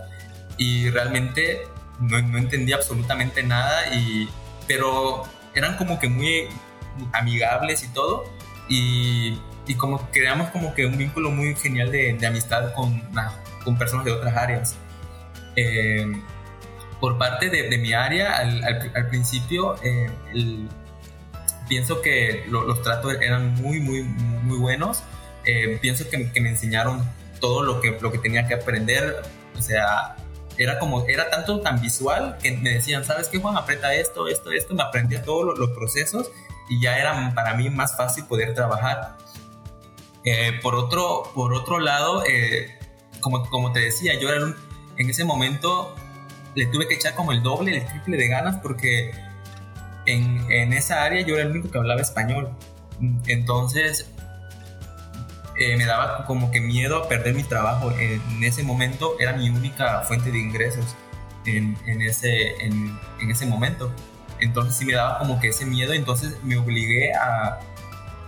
y 0.59 0.91
realmente 0.91 1.63
no, 1.99 2.21
no 2.21 2.39
entendía 2.39 2.77
absolutamente 2.77 3.43
nada, 3.43 3.95
y, 3.97 4.29
pero 4.69 5.25
eran 5.55 5.77
como 5.77 5.99
que 5.99 6.09
muy 6.09 6.49
amigables 7.15 7.83
y 7.83 7.89
todo 7.89 8.25
y, 8.69 9.39
y 9.67 9.75
como 9.75 9.99
creamos 10.11 10.51
como 10.51 10.75
que 10.75 10.85
un 10.85 10.99
vínculo 10.99 11.31
muy 11.31 11.57
genial 11.57 11.91
de, 11.91 12.13
de 12.13 12.27
amistad 12.27 12.75
con, 12.75 13.03
con 13.65 13.79
personas 13.79 14.05
de 14.05 14.13
otras 14.13 14.37
áreas. 14.37 14.77
Eh, 15.57 16.07
por 17.01 17.19
parte 17.19 17.51
de, 17.51 17.69
de, 17.69 17.79
mi 17.79 17.93
área, 17.93 18.37
al, 18.37 18.63
al, 18.95 19.09
principio, 19.09 19.75
eh, 19.83 20.09
el, 20.33 20.69
pienso 21.69 22.03
que 22.03 22.45
los 22.49 22.83
tratos 22.83 23.15
eran 23.21 23.55
muy, 23.55 23.81
muy, 23.81 24.03
muy 24.03 24.59
buenos. 24.59 25.03
Eh, 25.45 25.79
pienso 25.81 26.09
que, 26.09 26.31
que, 26.31 26.41
me 26.41 26.51
enseñaron 26.51 27.03
todo 27.41 27.63
lo 27.63 27.81
que, 27.81 27.99
lo 28.01 28.13
que 28.13 28.19
tenía 28.19 28.47
que 28.47 28.55
aprender. 28.55 29.23
O 29.57 29.61
sea, 29.63 30.17
era 30.59 30.79
como, 30.79 31.05
era 31.07 31.31
tanto 31.31 31.61
tan 31.61 31.81
visual 31.81 32.39
que 32.43 32.53
me 32.53 32.71
decían, 32.71 33.05
¿sabes 33.05 33.29
qué, 33.29 33.39
Juan? 33.39 33.57
Aprieta 33.57 33.95
esto, 33.95 34.29
esto, 34.29 34.53
esto. 34.53 34.75
Me 34.75 34.83
aprendía 34.83 35.23
todos 35.23 35.59
los, 35.59 35.71
procesos 35.71 36.31
y 36.69 36.81
ya 36.81 36.97
era 36.99 37.33
para 37.35 37.55
mí 37.55 37.71
más 37.71 37.97
fácil 37.97 38.25
poder 38.27 38.55
trabajar. 38.55 39.17
Eh, 40.25 40.59
por, 40.63 40.75
otro, 40.75 41.25
por 41.35 41.53
otro 41.53 41.81
lado, 41.81 42.25
eh, 42.25 42.79
como, 43.21 43.49
como 43.51 43.73
te 43.73 43.81
decía, 43.81 44.19
yo 44.19 44.29
era 44.29 44.55
en 44.97 45.11
ese 45.11 45.25
momento 45.25 45.95
le 46.55 46.67
tuve 46.67 46.87
que 46.87 46.95
echar 46.95 47.15
como 47.15 47.33
el 47.33 47.43
doble, 47.43 47.77
el 47.77 47.87
triple 47.87 48.17
de 48.17 48.29
ganas 48.29 48.57
porque 48.63 49.13
en, 50.07 50.45
en 50.51 50.73
esa 50.73 51.03
área 51.05 51.23
yo 51.23 51.35
era 51.35 51.45
el 51.45 51.51
único 51.53 51.71
que 51.71 51.79
hablaba 51.79 52.01
español. 52.01 52.51
Entonces 53.27 54.11
eh, 55.59 55.77
me 55.77 55.85
daba 55.85 56.25
como 56.27 56.51
que 56.51 56.61
miedo 56.61 56.97
a 56.97 57.09
perder 57.09 57.35
mi 57.35 57.45
trabajo. 57.45 57.93
En 57.99 58.43
ese 58.43 58.63
momento 58.63 59.17
era 59.21 59.33
mi 59.35 59.51
única 59.51 60.01
fuente 60.03 60.31
de 60.31 60.39
ingresos 60.39 60.97
en, 61.47 61.77
en 61.87 62.03
ese, 62.03 62.57
en, 62.65 62.99
en, 63.21 63.31
ese 63.31 63.47
momento. 63.47 63.93
Entonces 64.41 64.77
sí 64.77 64.85
me 64.85 64.95
daba 64.95 65.19
como 65.19 65.41
que 65.41 65.49
ese 65.49 65.67
miedo, 65.67 65.93
entonces 65.93 66.37
me 66.43 66.57
obligué 66.57 67.13
a, 67.15 67.61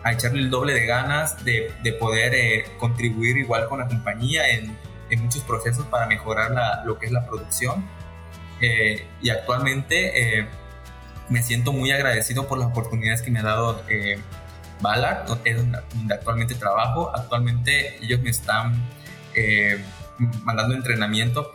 a 0.03 0.12
echarle 0.12 0.41
el 0.41 0.51
doble 0.51 0.75
de 0.75 0.87
ganas 0.87 1.45
de, 1.45 1.72
de 1.83 1.93
poder 1.93 2.35
eh, 2.35 2.66
contribuir 2.79 3.37
igual 3.39 3.68
con 3.68 3.81
la 3.81 3.89
compañía 3.89 4.49
en, 4.51 4.77
muchos 5.22 5.43
procesos 5.43 5.87
para 5.87 6.07
mejorar 6.07 6.51
la, 6.51 6.83
lo 6.85 6.99
que 6.99 7.07
es 7.07 7.12
la 7.12 7.25
producción. 7.25 7.89
Eh, 8.61 9.07
y 9.22 9.31
actualmente 9.31 10.49
me 11.29 11.43
siento 11.43 11.72
muy 11.72 11.91
agradecido 11.91 12.47
por 12.47 12.59
las 12.59 12.68
oportunidades 12.68 13.22
que 13.22 13.31
me 13.31 13.41
ha 13.41 13.45
dado 13.45 13.83
Ballard, 14.81 15.27
es 15.45 15.57
donde 15.57 16.14
actualmente 16.14 16.55
trabajo. 16.55 17.11
Actualmente 17.14 17.97
ellos 18.05 18.20
me 18.20 18.31
están 18.31 18.75
eh, 19.35 19.83
mandando 20.45 20.75
entrenamiento 20.75 21.55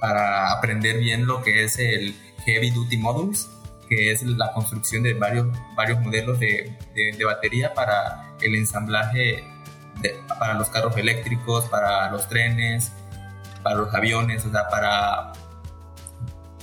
para 0.00 0.52
aprender 0.52 0.98
bien 0.98 1.26
lo 1.26 1.42
que 1.42 1.64
es 1.64 1.78
el 1.78 2.14
Heavy 2.46 2.70
Duty 2.70 2.96
Modules, 2.96 3.50
que 3.88 4.12
es 4.12 4.22
la 4.22 4.52
construcción 4.52 5.02
de 5.02 5.14
varios, 5.14 5.46
varios 5.76 6.00
modelos 6.00 6.38
de, 6.38 6.76
de, 6.94 7.24
batería 7.24 7.74
para 7.74 8.34
el 8.40 8.54
ensamblaje 8.54 9.44
para 10.38 10.54
los 10.54 10.68
carros 10.70 10.96
eléctricos, 10.96 11.66
para 11.66 12.10
los 12.10 12.26
trenes, 12.28 12.92
para 13.62 13.76
los 13.76 13.94
aviones, 13.94 14.44
o 14.46 14.50
sea, 14.50 14.68
para, 14.68 15.32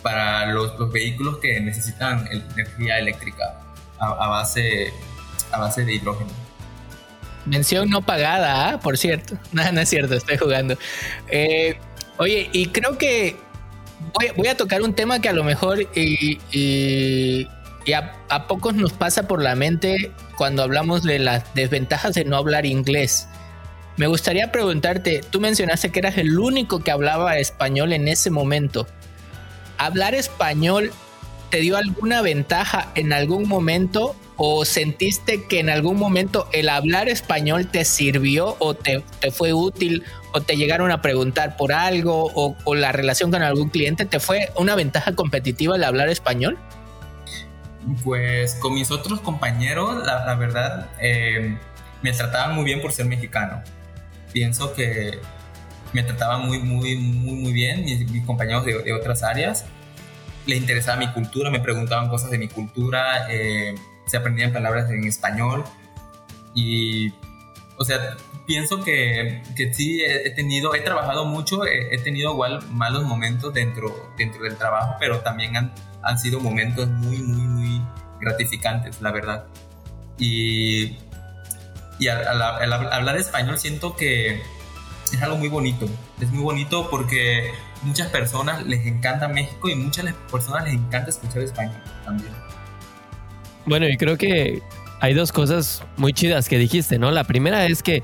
para 0.08 0.46
los, 0.46 0.80
los 0.80 0.90
vehículos 0.90 1.40
que 1.40 1.60
necesitan 1.60 2.30
energía 2.32 2.98
eléctrica 2.98 3.60
a, 4.00 4.30
base 4.30 4.94
a 5.52 5.60
base 5.60 5.84
de 5.84 5.96
hidrógeno. 5.96 6.30
Mención 7.46 7.90
no 7.90 8.02
pagada, 8.02 8.70
¿ah? 8.70 8.80
por 8.80 8.98
cierto. 8.98 9.38
No, 9.52 9.70
no 9.70 9.82
es 9.82 9.90
cierto, 9.90 10.14
estoy 10.14 10.38
jugando. 10.38 10.78
Eh, 11.28 11.78
oye, 12.20 12.50
y 12.54 12.68
creo 12.68 12.98
que 12.98 13.36
voy, 14.38 14.48
a 14.48 14.56
tocar 14.56 14.82
un 14.82 14.94
tema 14.94 15.20
que 15.20 15.28
a 15.28 15.34
lo 15.34 15.44
mejor 15.44 15.80
y, 15.94 17.46
a, 17.94 18.48
pocos 18.48 18.76
nos 18.76 18.94
pasa 18.94 19.28
por 19.28 19.44
la 19.44 19.56
mente 19.56 20.14
cuando 20.38 20.64
hablamos 20.64 21.04
de 21.04 21.20
las 21.20 21.54
desventajas 21.54 22.14
de 22.14 22.24
no 22.24 22.38
hablar 22.38 22.66
inglés. 22.66 23.28
Me 23.98 24.08
gustaría 24.08 24.54
preguntarte, 24.54 25.20
tú 25.32 25.42
mencionaste 25.42 25.92
que 25.92 26.00
eras 26.00 26.18
el 26.18 26.40
único 26.40 26.80
que 26.80 26.92
hablaba 26.92 27.40
español 27.40 27.92
en 27.92 28.08
ese 28.08 28.30
momento. 28.30 28.88
¿Hablar 29.78 30.16
español 30.16 30.92
te 31.50 31.60
dio 31.60 31.78
alguna 31.78 32.22
ventaja 32.22 32.92
en 32.96 33.14
algún 33.14 33.48
momento 33.48 34.16
o 34.36 34.66
sentiste 34.66 35.46
que 35.46 35.60
en 35.60 35.70
algún 35.70 35.98
momento 35.98 36.48
el 36.54 36.70
hablar 36.70 37.10
español 37.10 37.68
te 37.68 37.86
sirvió 37.86 38.56
o 38.60 38.76
te, 38.76 39.04
fue 39.32 39.54
útil 39.54 40.04
o 40.32 40.42
te 40.42 40.56
llegaron 40.56 40.92
a 40.92 41.02
preguntar 41.02 41.58
por 41.58 41.74
algo 41.74 42.32
o, 42.34 42.76
la 42.76 42.92
relación 42.92 43.32
con 43.32 43.42
algún 43.42 43.70
cliente 43.70 44.06
te 44.06 44.20
fue 44.20 44.52
una 44.56 44.76
ventaja 44.76 45.16
competitiva 45.16 45.76
el 45.76 45.84
hablar 45.84 46.10
español? 46.10 46.58
Pues 48.04 48.56
con 48.56 48.74
mis 48.74 48.92
otros 48.92 49.22
compañeros, 49.22 50.06
la, 50.06 50.36
verdad, 50.36 50.90
eh, 51.00 51.58
me 52.02 52.12
trataban 52.12 52.54
muy 52.54 52.66
bien 52.66 52.82
por 52.82 52.92
ser 52.92 53.06
mexicano. 53.06 53.64
Pienso 54.34 54.74
que 54.74 55.20
me 55.94 56.04
trataban 56.04 56.46
muy, 56.46 56.60
muy, 56.60 56.96
muy, 56.98 57.36
muy 57.36 57.54
bien 57.54 57.84
mis, 57.86 58.26
compañeros 58.26 58.66
de, 58.66 58.94
otras 58.94 59.24
áreas. 59.24 59.66
Le 60.46 60.56
interesaba 60.56 60.98
mi 60.98 61.12
cultura, 61.12 61.50
me 61.50 61.60
preguntaban 61.60 62.10
cosas 62.10 62.32
de 62.32 62.38
mi 62.38 62.48
cultura. 62.48 63.28
Eh, 63.30 63.76
se 64.06 64.18
aprendían 64.18 64.54
palabras 64.54 64.90
en 64.90 65.04
español 65.04 65.64
y, 66.56 67.14
o 67.78 67.84
sea, 67.84 68.16
pienso 68.46 68.84
que, 68.84 69.44
que 69.56 69.74
sí 69.74 70.02
he 70.02 70.30
tenido, 70.32 70.74
he 70.74 70.80
trabajado 70.80 71.26
mucho, 71.26 71.66
he, 71.66 71.98
tenido 72.00 72.32
igual 72.32 72.62
malos 72.72 73.04
momentos 73.04 73.54
dentro, 73.54 73.94
dentro 74.18 74.44
del 74.44 74.56
trabajo, 74.56 74.96
pero 75.00 75.20
también 75.20 75.58
han, 75.58 75.74
han 76.02 76.18
sido 76.18 76.40
momentos 76.40 76.88
muy, 76.88 77.18
muy, 77.18 77.48
muy 77.48 77.82
gratificantes, 78.22 79.02
la 79.02 79.12
verdad. 79.12 79.46
Y, 80.18 80.98
y 82.00 82.08
al, 82.08 82.42
hablar 82.42 83.18
español 83.18 83.58
siento 83.58 83.96
que 83.96 84.42
es 85.16 85.22
algo 85.22 85.38
muy 85.38 85.50
bonito, 85.50 85.86
es 86.20 86.30
muy 86.32 86.44
bonito 86.44 86.90
porque 86.90 87.52
muchas 87.84 88.08
personas 88.08 88.66
les 88.66 88.86
encanta 88.86 89.28
México 89.28 89.70
y 89.70 89.76
muchas 89.76 90.14
personas 90.32 90.66
les 90.66 90.74
encanta 90.74 91.10
escuchar 91.10 91.42
español 91.42 91.82
también. 92.04 92.32
Bueno, 93.66 93.88
y 93.88 93.98
creo 93.98 94.18
que 94.18 94.62
hay 95.00 95.14
dos 95.14 95.32
cosas 95.32 95.84
muy 95.98 96.14
chidas 96.14 96.50
que 96.50 96.58
dijiste, 96.58 96.98
¿no? 96.98 97.12
La 97.12 97.26
primera 97.26 97.66
es 97.66 97.84
que, 97.84 98.02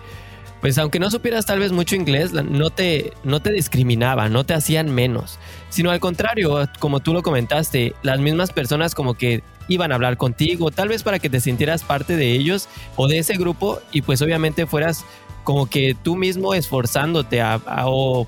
pues 0.62 0.78
aunque 0.78 0.99
no 0.99 1.10
supieras 1.10 1.45
tal 1.45 1.60
vez 1.60 1.72
mucho 1.72 1.95
inglés, 1.95 2.34
no 2.34 2.70
te, 2.70 3.14
no 3.24 3.41
te 3.41 3.51
discriminaban, 3.51 4.32
no 4.32 4.43
te 4.45 4.54
hacían 4.54 4.93
menos, 4.93 5.39
sino 5.70 5.91
al 5.91 5.99
contrario, 5.99 6.70
como 6.80 6.99
tú 6.99 7.14
lo 7.14 7.24
comentaste, 7.24 7.95
las 8.04 8.20
mismas 8.20 8.51
personas 8.51 8.93
como 8.93 9.16
que 9.16 9.43
iban 9.68 9.91
a 9.91 9.95
hablar 9.95 10.18
contigo, 10.18 10.72
tal 10.72 10.89
vez 10.89 11.04
para 11.04 11.20
que 11.20 11.30
te 11.30 11.39
sintieras 11.39 11.84
parte 11.84 12.16
de 12.16 12.32
ellos 12.32 12.68
o 12.95 13.08
de 13.08 13.20
ese 13.20 13.36
grupo 13.36 13.80
y 13.91 14.01
pues 14.01 14.22
obviamente 14.22 14.66
fueras 14.66 15.06
como 15.43 15.67
que 15.67 15.95
tú 16.01 16.15
mismo 16.15 16.53
esforzándote 16.53 17.41
a, 17.41 17.61
o 17.85 18.27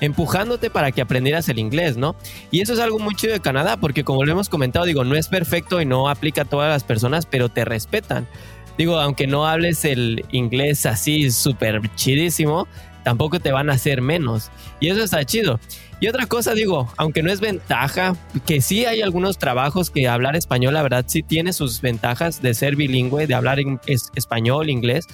empujándote 0.00 0.70
para 0.70 0.92
que 0.92 1.00
aprendieras 1.00 1.48
el 1.48 1.58
inglés, 1.58 1.96
¿no? 1.96 2.14
Y 2.50 2.60
eso 2.60 2.72
es 2.72 2.78
algo 2.78 2.98
muy 2.98 3.14
chido 3.14 3.32
de 3.32 3.40
Canadá, 3.40 3.76
porque 3.76 4.04
como 4.04 4.24
lo 4.24 4.32
hemos 4.32 4.48
comentado, 4.48 4.86
digo, 4.86 5.04
no 5.04 5.16
es 5.16 5.28
perfecto 5.28 5.80
y 5.80 5.86
no 5.86 6.08
aplica 6.08 6.42
a 6.42 6.44
todas 6.44 6.70
las 6.70 6.84
personas, 6.84 7.26
pero 7.26 7.48
te 7.48 7.64
respetan. 7.64 8.26
Digo, 8.76 8.98
aunque 9.00 9.26
no 9.26 9.46
hables 9.46 9.84
el 9.84 10.24
inglés 10.30 10.86
así 10.86 11.32
súper 11.32 11.80
chidísimo, 11.96 12.68
tampoco 13.02 13.40
te 13.40 13.50
van 13.50 13.70
a 13.70 13.72
hacer 13.72 14.00
menos. 14.02 14.50
Y 14.78 14.88
eso 14.88 15.02
está 15.02 15.24
chido. 15.24 15.58
Y 15.98 16.06
otra 16.06 16.26
cosa, 16.26 16.54
digo, 16.54 16.88
aunque 16.96 17.24
no 17.24 17.32
es 17.32 17.40
ventaja, 17.40 18.14
que 18.46 18.60
sí 18.60 18.84
hay 18.84 19.02
algunos 19.02 19.36
trabajos 19.36 19.90
que 19.90 20.06
hablar 20.06 20.36
español, 20.36 20.74
la 20.74 20.82
verdad, 20.82 21.04
sí 21.08 21.24
tiene 21.24 21.52
sus 21.52 21.80
ventajas 21.80 22.40
de 22.40 22.54
ser 22.54 22.76
bilingüe, 22.76 23.26
de 23.26 23.34
hablar 23.34 23.58
en 23.58 23.80
español, 24.14 24.70
inglés 24.70 25.08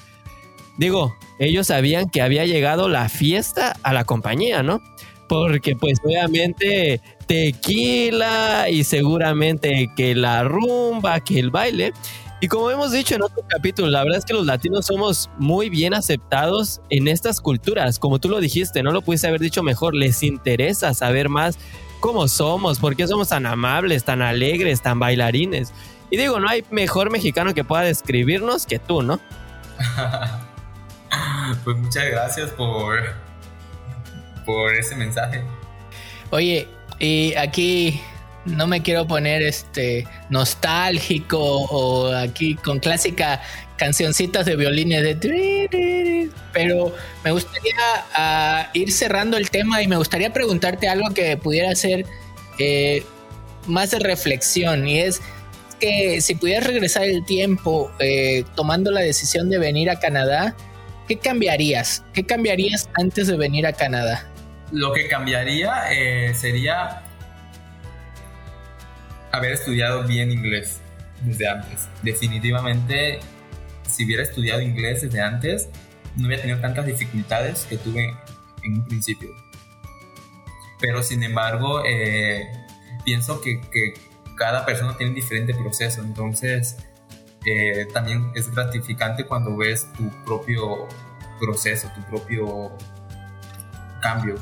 digo, 0.77 1.16
ellos 1.39 1.68
sabían 1.68 2.09
que 2.09 2.22
había 2.22 2.47
llegado 2.47 2.89
la 2.89 3.09
fiesta 3.09 3.77
a 3.83 3.93
la 3.93 4.05
compañía, 4.05 4.62
¿no? 4.62 4.81
Porque 5.29 5.75
pues 5.77 5.99
obviamente 6.05 7.01
tequila 7.27 8.68
y 8.70 8.85
seguramente 8.85 9.91
que 9.97 10.14
la 10.14 10.45
rumba, 10.45 11.20
que 11.20 11.39
el 11.39 11.51
baile. 11.51 11.93
Y 12.41 12.49
como 12.49 12.70
hemos 12.70 12.93
dicho 12.93 13.14
en 13.14 13.22
otro 13.22 13.43
capítulo, 13.49 13.89
la 13.89 14.03
verdad 14.03 14.18
es 14.18 14.25
que 14.25 14.35
los 14.35 14.45
latinos 14.45 14.87
somos 14.87 15.31
muy 15.39 15.70
bien 15.70 15.95
aceptados 15.95 16.83
en 16.91 17.09
estas 17.09 17.41
culturas. 17.41 17.99
Como 17.99 18.18
tú 18.18 18.29
lo 18.29 18.41
dijiste, 18.41 18.83
no 18.83 18.91
lo 18.91 19.01
pudiste 19.01 19.29
haber 19.29 19.41
dicho 19.41 19.62
mejor, 19.62 19.95
les 19.95 20.22
interesa 20.22 20.93
saber 20.93 21.31
más 21.31 21.59
cómo 22.01 22.29
somos, 22.29 22.79
por 22.81 22.97
qué 22.97 23.07
somos 23.07 23.29
tan 23.29 23.47
amables, 23.47 24.05
tan 24.05 24.20
alegres, 24.20 24.83
tan 24.83 24.99
bailarines. 24.99 25.72
Y 26.11 26.18
digo, 26.18 26.39
no 26.39 26.49
hay 26.49 26.64
mejor 26.70 27.11
mexicano 27.11 27.55
que 27.55 27.64
pueda 27.64 27.83
describirnos 27.83 28.66
que 28.66 28.79
tú, 28.79 29.03
¿no? 29.03 29.20
Pues 31.65 31.77
muchas 31.77 32.05
gracias 32.11 32.51
por, 32.51 32.99
por 34.45 34.75
ese 34.75 34.97
mensaje. 34.97 35.43
Oye, 36.31 36.67
y 36.99 37.35
aquí 37.35 38.01
no 38.45 38.67
me 38.67 38.83
quiero 38.83 39.07
poner 39.07 39.43
este 39.43 40.07
nostálgico 40.31 41.39
o 41.39 42.12
aquí 42.12 42.55
con 42.57 42.79
clásica 42.79 43.41
cancioncitas 43.77 44.47
de 44.47 44.57
violines 44.57 45.03
de 45.03 46.31
pero 46.53 46.95
me 47.25 47.33
gustaría 47.33 47.77
ah, 48.15 48.69
ir 48.73 48.93
cerrando 48.93 49.37
el 49.37 49.51
tema 49.51 49.83
y 49.83 49.89
me 49.89 49.97
gustaría 49.97 50.33
preguntarte 50.33 50.89
algo 50.89 51.11
que 51.12 51.37
pudiera 51.37 51.75
ser 51.75 52.07
eh, 52.59 53.05
más 53.67 53.91
de 53.91 53.99
reflexión 53.99 54.87
y 54.87 55.01
es 55.01 55.21
que 55.81 56.21
si 56.21 56.35
pudieras 56.37 56.67
regresar 56.67 57.05
el 57.05 57.25
tiempo 57.25 57.91
eh, 57.99 58.45
tomando 58.55 58.91
la 58.91 59.01
decisión 59.01 59.51
de 59.51 59.59
venir 59.59 59.91
a 59.91 59.99
Canadá, 59.99 60.55
¿qué 61.09 61.19
cambiarías? 61.19 62.05
¿Qué 62.13 62.25
cambiarías 62.25 62.89
antes 62.95 63.27
de 63.27 63.37
venir 63.37 63.67
a 63.67 63.73
Canadá? 63.73 64.27
Lo 64.73 64.93
que 64.93 65.09
cambiaría 65.09 65.93
eh, 65.93 66.35
sería 66.35 67.03
haber 69.33 69.53
estudiado 69.53 70.05
bien 70.05 70.31
inglés 70.31 70.81
desde 71.23 71.49
antes. 71.49 71.89
Definitivamente, 72.03 73.21
si 73.87 74.05
hubiera 74.05 74.23
estudiado 74.23 74.61
inglés 74.61 75.03
desde 75.03 75.21
antes, 75.21 75.69
no 76.17 76.27
hubiera 76.27 76.43
tenido 76.43 76.61
tantas 76.61 76.87
dificultades 76.87 77.67
que 77.69 77.77
tuve 77.77 78.15
en 78.63 78.75
un 78.75 78.85
principio. 78.87 79.31
Pero 80.81 81.03
sin 81.03 81.23
embargo, 81.23 81.83
eh, 81.85 82.47
pienso 83.05 83.41
que, 83.41 83.61
que, 83.61 83.95
cada 84.37 84.67
persona 84.67 84.97
tiene 84.97 85.11
un 85.11 85.15
diferente 85.15 85.55
proceso. 85.55 86.03
Entonces, 86.03 86.77
eh, 87.47 87.87
también 87.93 88.31
es 88.35 88.51
gratificante 88.51 89.25
cuando 89.25 89.57
ves 89.57 89.89
tu 89.97 90.09
propio 90.25 90.89
proceso, 91.41 91.91
tu 91.95 92.03
propio 92.03 92.73
cambio. 94.01 94.37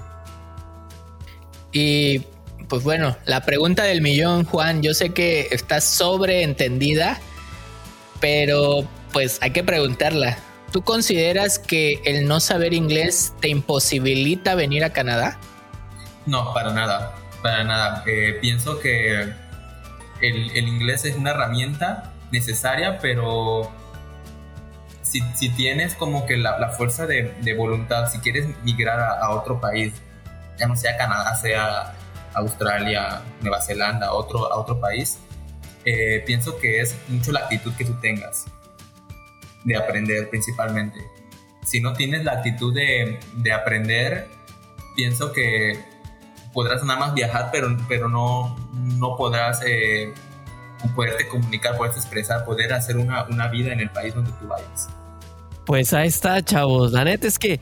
Y 1.73 2.27
pues 2.69 2.83
bueno, 2.85 3.17
la 3.25 3.41
pregunta 3.43 3.85
del 3.85 4.03
millón, 4.03 4.45
Juan, 4.45 4.83
yo 4.83 4.95
sé 4.95 5.11
que 5.11 5.49
está 5.51 5.81
sobreentendida, 5.81 7.21
pero 8.21 8.87
pues 9.13 9.39
hay 9.43 9.51
que 9.51 9.65
preguntarla. 9.65 10.39
¿Tú 10.73 10.83
consideras 10.83 11.59
que 11.59 12.01
el 12.05 12.27
no 12.27 12.41
saber 12.41 12.73
inglés 12.73 13.35
te 13.41 13.49
imposibilita 13.49 14.55
venir 14.55 14.85
a 14.85 14.91
Canadá? 14.91 15.39
No, 16.25 16.55
para 16.55 16.73
nada, 16.73 17.15
para 17.43 17.65
nada. 17.65 18.05
Eh, 18.07 18.39
pienso 18.41 18.81
que 18.81 19.35
el, 20.23 20.57
inglés 20.57 21.05
es 21.05 21.17
una 21.17 21.31
herramienta 21.31 22.12
necesaria, 22.33 22.99
pero 22.99 23.71
si, 25.03 25.51
tienes 25.51 25.95
como 25.95 26.27
que 26.27 26.37
la, 26.37 26.71
fuerza 26.71 27.07
de, 27.07 27.55
voluntad, 27.57 28.11
si 28.11 28.19
quieres 28.19 28.47
migrar 28.65 28.99
a, 28.99 29.31
otro 29.31 29.61
país, 29.61 29.93
ya 30.59 30.67
no 30.67 30.75
sea 30.75 30.97
Canadá, 30.97 31.35
sea 31.35 31.95
Australia, 32.35 33.23
Nueva 33.43 33.61
Zelanda, 33.61 34.13
otro, 34.13 34.53
a 34.53 34.59
otro 34.59 34.81
país, 34.81 35.19
eh, 35.85 36.23
pienso 36.27 36.59
que 36.59 36.81
es 36.81 36.97
mucho 37.09 37.33
la 37.33 37.41
actitud 37.41 37.75
que 37.75 37.85
tú 37.85 37.95
tengas 38.01 38.47
de 39.65 39.77
aprender 39.77 40.31
principalmente. 40.31 40.99
Si 41.65 41.81
no 41.81 41.93
tienes 41.93 42.25
la 42.25 42.33
actitud 42.33 42.75
de, 42.75 43.21
de 43.35 43.53
aprender, 43.53 44.29
pienso 44.97 45.33
que 45.33 45.79
podrás 46.53 46.83
nada 46.85 46.99
más 46.99 47.15
viajar, 47.15 47.51
pero, 47.53 47.77
pero 47.89 48.09
no, 48.09 48.57
no 48.73 49.17
podrás 49.17 49.63
eh, 49.67 50.13
poderte 50.91 51.29
comunicar, 51.29 51.77
poderte 51.77 51.99
expresar, 51.99 52.45
poder 52.45 52.73
hacer 52.73 52.97
una, 52.97 53.25
una 53.25 53.49
vida 53.49 53.73
en 53.73 53.81
el 53.81 53.91
país 53.91 54.15
donde 54.15 54.31
tú 54.33 54.47
vayas. 54.49 54.89
Pues 55.65 55.93
ahí 55.93 56.09
está, 56.09 56.43
chavos. 56.43 56.93
La 56.93 57.05
neta 57.05 57.27
es 57.27 57.39
que 57.39 57.61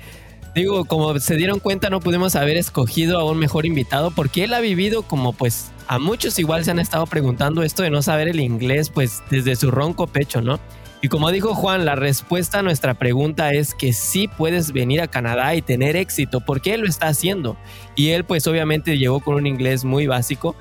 Digo, 0.55 0.85
como 0.85 1.17
se 1.21 1.37
dieron 1.37 1.61
cuenta, 1.61 1.91
no 1.91 2.01
pudimos 2.01 2.35
haber 2.35 2.57
escogido 2.57 3.21
a 3.21 3.25
un 3.25 3.39
mejor 3.39 3.67
invitado 3.67 4.11
porque 4.11 4.43
él 4.43 4.53
ha 4.53 4.59
vivido 4.59 5.03
como 5.03 5.33
pues 5.33 5.71
a 5.87 6.01
muchos 6.01 6.41
igual 6.41 6.65
se 6.65 6.73
han 6.73 6.81
estado 6.81 7.07
preguntando 7.07 7.63
esto 7.63 7.85
de 7.85 7.91
no 7.91 8.03
saber 8.03 8.27
el 8.27 8.41
inglés 8.41 8.91
pues 8.91 9.23
desde 9.31 9.55
su 9.55 9.71
ronco 9.71 10.09
pecho, 10.09 10.41
¿no? 10.41 10.59
Y 11.03 11.09
como 11.09 11.31
dijo 11.31 11.55
Juan, 11.55 11.85
la 11.85 11.95
respuesta 11.95 12.59
a 12.59 12.63
nuestra 12.63 12.95
pregunta 12.95 13.53
es 13.53 13.75
que 13.75 13.93
sí 13.93 14.29
puedes 14.29 14.73
venir 14.73 15.01
a 15.01 15.09
Canadá 15.09 15.55
y 15.55 15.63
tener 15.63 15.97
éxito, 15.97 16.41
porque 16.41 16.75
él 16.75 16.83
lo 16.83 16.89
está 16.89 17.07
haciendo. 17.07 17.57
Y 17.95 18.11
él 18.11 18.25
pues 18.25 18.47
obviamente 18.49 18.99
llegó 18.99 19.21
con 19.21 19.37
un 19.37 19.47
inglés 19.47 19.85
muy 19.85 20.07
básico, 20.09 20.57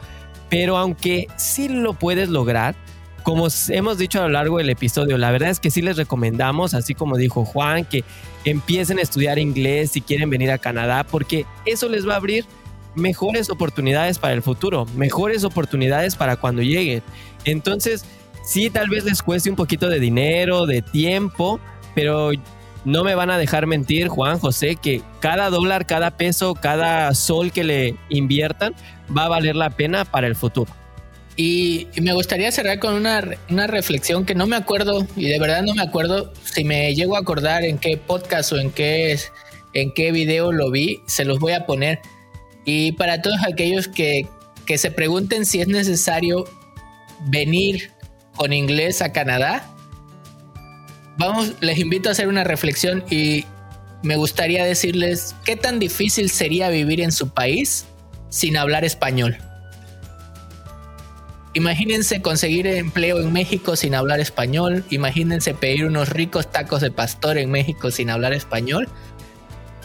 pero 0.49 0.77
aunque 0.77 1.27
sí 1.37 1.67
lo 1.67 1.93
puedes 1.93 2.29
lograr, 2.29 2.75
como 3.23 3.47
hemos 3.69 3.97
dicho 3.97 4.19
a 4.19 4.23
lo 4.23 4.29
largo 4.29 4.57
del 4.57 4.69
episodio, 4.69 5.17
la 5.17 5.31
verdad 5.31 5.49
es 5.49 5.59
que 5.59 5.71
sí 5.71 5.81
les 5.81 5.97
recomendamos, 5.97 6.73
así 6.73 6.95
como 6.95 7.17
dijo 7.17 7.45
Juan, 7.45 7.85
que 7.85 8.03
empiecen 8.45 8.99
a 8.99 9.01
estudiar 9.01 9.39
inglés 9.39 9.91
si 9.91 10.01
quieren 10.01 10.29
venir 10.29 10.51
a 10.51 10.57
Canadá, 10.57 11.03
porque 11.03 11.45
eso 11.65 11.89
les 11.89 12.07
va 12.07 12.13
a 12.13 12.17
abrir 12.17 12.45
mejores 12.95 13.49
oportunidades 13.49 14.17
para 14.17 14.33
el 14.33 14.41
futuro, 14.41 14.85
mejores 14.95 15.43
oportunidades 15.43 16.15
para 16.15 16.37
cuando 16.37 16.61
lleguen. 16.61 17.03
Entonces, 17.45 18.05
Sí, 18.49 18.71
tal 18.71 18.89
vez 18.89 19.03
les 19.03 19.21
cueste 19.21 19.51
un 19.51 19.55
poquito 19.55 19.89
de 19.89 19.99
dinero, 19.99 20.65
de 20.65 20.81
tiempo, 20.81 21.59
pero 21.93 22.31
no 22.85 23.03
me 23.03 23.15
van 23.15 23.29
a 23.29 23.37
dejar 23.37 23.67
mentir, 23.67 24.07
Juan, 24.07 24.39
José, 24.39 24.75
que 24.75 25.01
cada 25.19 25.49
dólar, 25.49 25.85
cada 25.85 26.11
peso, 26.11 26.53
cada 26.53 27.13
sol 27.13 27.51
que 27.51 27.63
le 27.63 27.95
inviertan 28.09 28.73
va 29.15 29.25
a 29.25 29.29
valer 29.29 29.55
la 29.55 29.71
pena 29.71 30.05
para 30.05 30.27
el 30.27 30.35
futuro. 30.35 30.71
Y, 31.35 31.87
me 32.01 32.13
gustaría 32.13 32.51
cerrar 32.51 32.79
con 32.79 32.95
una, 32.95 33.23
una, 33.49 33.65
reflexión 33.67 34.25
que 34.25 34.35
no 34.35 34.45
me 34.45 34.57
acuerdo, 34.57 35.07
y 35.15 35.29
de 35.29 35.39
verdad 35.39 35.61
no 35.63 35.73
me 35.73 35.81
acuerdo 35.81 36.33
si 36.43 36.65
me 36.65 36.93
llego 36.93 37.15
a 37.15 37.19
acordar 37.19 37.63
en 37.63 37.77
qué 37.77 37.95
podcast 37.95 38.51
o 38.51 38.57
en 38.57 38.71
qué, 38.71 39.17
en 39.73 39.93
qué 39.93 40.11
video 40.11 40.51
lo 40.51 40.69
vi, 40.69 40.99
se 41.07 41.23
los 41.23 41.39
voy 41.39 41.53
a 41.53 41.65
poner. 41.65 41.99
Y 42.65 42.91
para 42.93 43.21
todos 43.21 43.37
aquellos 43.47 43.87
que, 43.87 44.27
que 44.65 44.77
se 44.77 44.91
pregunten 44.91 45.45
si 45.45 45.61
es 45.61 45.69
necesario 45.69 46.45
venir 47.27 47.91
con 48.35 48.51
inglés 48.51 49.01
a 49.01 49.13
Canadá, 49.13 49.63
vamos, 51.19 51.53
les 51.59 51.77
invito 51.77 52.09
a 52.09 52.13
hacer 52.13 52.27
una 52.27 52.43
reflexión 52.43 53.03
y 53.11 53.45
me 54.01 54.15
gustaría 54.15 54.63
decirles 54.63 55.35
qué 55.45 55.55
tan 55.55 55.77
difícil 55.77 56.29
sería 56.29 56.69
vivir 56.69 57.01
en 57.01 57.11
su 57.11 57.29
país 57.29 57.85
sin 58.29 58.57
hablar 58.57 58.85
español. 58.85 59.37
Imagínense 61.53 62.21
conseguir 62.21 62.67
empleo 62.67 63.19
en 63.19 63.33
México 63.33 63.75
sin 63.75 63.95
hablar 63.95 64.19
español. 64.19 64.85
Imagínense 64.89 65.53
pedir 65.53 65.85
unos 65.85 66.09
ricos 66.09 66.51
tacos 66.51 66.81
de 66.81 66.91
pastor 66.91 67.37
en 67.37 67.51
México 67.51 67.91
sin 67.91 68.09
hablar 68.09 68.33
español. 68.33 68.87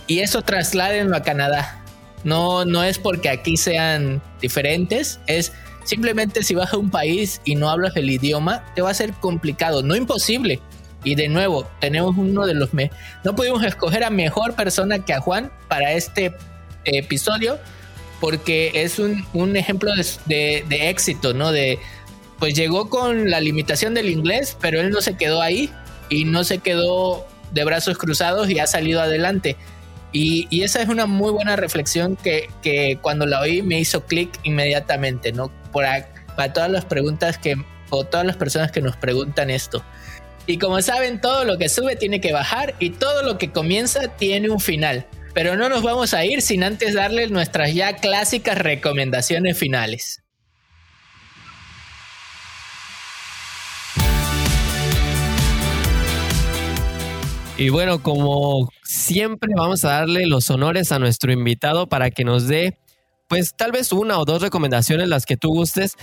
Y 0.06 0.20
eso 0.20 0.42
trasládenlo 0.42 1.16
a 1.16 1.22
Canadá. 1.22 1.82
No, 2.22 2.64
no 2.64 2.84
es 2.84 2.98
porque 2.98 3.28
aquí 3.28 3.56
sean 3.56 4.22
diferentes, 4.40 5.20
es 5.26 5.52
Simplemente 5.84 6.42
si 6.42 6.54
vas 6.54 6.72
a 6.72 6.78
un 6.78 6.90
país 6.90 7.40
y 7.44 7.54
no 7.54 7.68
hablas 7.68 7.94
el 7.96 8.10
idioma, 8.10 8.64
te 8.74 8.80
va 8.80 8.90
a 8.90 8.94
ser 8.94 9.12
complicado, 9.12 9.82
no 9.82 9.94
imposible. 9.94 10.60
Y 11.04 11.14
de 11.14 11.28
nuevo, 11.28 11.68
tenemos 11.80 12.16
uno 12.16 12.46
de 12.46 12.54
los... 12.54 12.72
Me 12.74 12.90
no 13.22 13.34
pudimos 13.34 13.62
escoger 13.62 14.04
a 14.04 14.10
mejor 14.10 14.54
persona 14.54 15.04
que 15.04 15.12
a 15.12 15.20
Juan 15.20 15.52
para 15.68 15.92
este 15.92 16.34
episodio, 16.84 17.58
porque 18.20 18.72
es 18.74 18.98
un, 18.98 19.24
un 19.32 19.56
ejemplo 19.56 19.90
de, 20.26 20.64
de, 20.68 20.88
éxito, 20.90 21.34
¿no? 21.34 21.52
De, 21.52 21.78
pues 22.38 22.54
llegó 22.54 22.88
con 22.88 23.30
la 23.30 23.40
limitación 23.40 23.94
del 23.94 24.08
inglés, 24.08 24.56
pero 24.60 24.80
él 24.80 24.90
no 24.90 25.00
se 25.00 25.16
quedó 25.16 25.40
ahí 25.40 25.70
y 26.08 26.24
no 26.24 26.44
se 26.44 26.58
quedó 26.58 27.26
de 27.52 27.64
brazos 27.64 27.98
cruzados 27.98 28.50
y 28.50 28.58
ha 28.58 28.66
salido 28.66 29.00
adelante. 29.00 29.56
Y, 30.12 30.46
y 30.48 30.62
esa 30.62 30.80
es 30.80 30.88
una 30.88 31.06
muy 31.06 31.32
buena 31.32 31.56
reflexión 31.56 32.16
que, 32.16 32.48
que 32.62 32.98
cuando 33.02 33.26
la 33.26 33.40
oí 33.40 33.62
me 33.62 33.80
hizo 33.80 34.04
clic 34.04 34.30
inmediatamente, 34.44 35.32
¿no? 35.32 35.50
para 35.72 36.52
todas 36.52 36.70
las 36.70 36.84
preguntas 36.84 37.38
que, 37.38 37.56
o 37.90 38.04
todas 38.04 38.26
las 38.26 38.36
personas 38.36 38.70
que 38.72 38.80
nos 38.80 38.96
preguntan 38.96 39.50
esto. 39.50 39.84
Y 40.46 40.58
como 40.58 40.82
saben, 40.82 41.20
todo 41.20 41.44
lo 41.44 41.56
que 41.56 41.70
sube 41.70 41.96
tiene 41.96 42.20
que 42.20 42.32
bajar 42.32 42.74
y 42.78 42.90
todo 42.90 43.22
lo 43.22 43.38
que 43.38 43.50
comienza 43.50 44.08
tiene 44.16 44.50
un 44.50 44.60
final. 44.60 45.06
Pero 45.32 45.56
no 45.56 45.68
nos 45.68 45.82
vamos 45.82 46.12
a 46.12 46.24
ir 46.24 46.42
sin 46.42 46.62
antes 46.62 46.94
darles 46.94 47.30
nuestras 47.30 47.72
ya 47.72 47.96
clásicas 47.96 48.58
recomendaciones 48.58 49.56
finales. 49.56 50.20
Y 57.56 57.68
bueno, 57.68 58.02
como 58.02 58.68
siempre 58.82 59.50
vamos 59.56 59.84
a 59.84 59.92
darle 59.92 60.26
los 60.26 60.50
honores 60.50 60.92
a 60.92 60.98
nuestro 60.98 61.32
invitado 61.32 61.88
para 61.88 62.10
que 62.10 62.24
nos 62.24 62.48
dé 62.48 62.76
pues 63.28 63.54
tal 63.56 63.72
vez 63.72 63.92
una 63.92 64.18
o 64.18 64.24
dos 64.24 64.42
recomendaciones, 64.42 65.08
las 65.08 65.24
que 65.24 65.36
tú 65.36 65.48
gustes, 65.48 65.96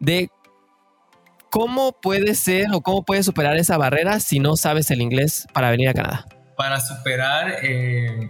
de 0.00 0.28
cómo 1.56 1.98
puede 2.02 2.34
ser 2.34 2.66
o 2.74 2.82
cómo 2.82 3.02
puedes 3.02 3.24
superar 3.24 3.56
esa 3.56 3.78
barrera 3.78 4.20
si 4.20 4.40
no 4.40 4.56
sabes 4.56 4.90
el 4.90 5.00
inglés 5.00 5.46
para 5.54 5.70
venir 5.70 5.88
a 5.88 5.94
Canadá. 5.94 6.26
Para 6.54 6.78
superar 6.80 7.60
eh, 7.62 8.28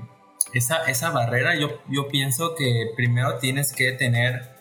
esa, 0.54 0.84
esa, 0.84 1.10
barrera, 1.10 1.56
yo, 1.56 1.82
yo 1.90 2.06
pienso 2.06 2.54
que 2.54 2.92
primero 2.94 3.38
tienes 3.38 3.72
que 3.72 3.90
tener 3.90 4.54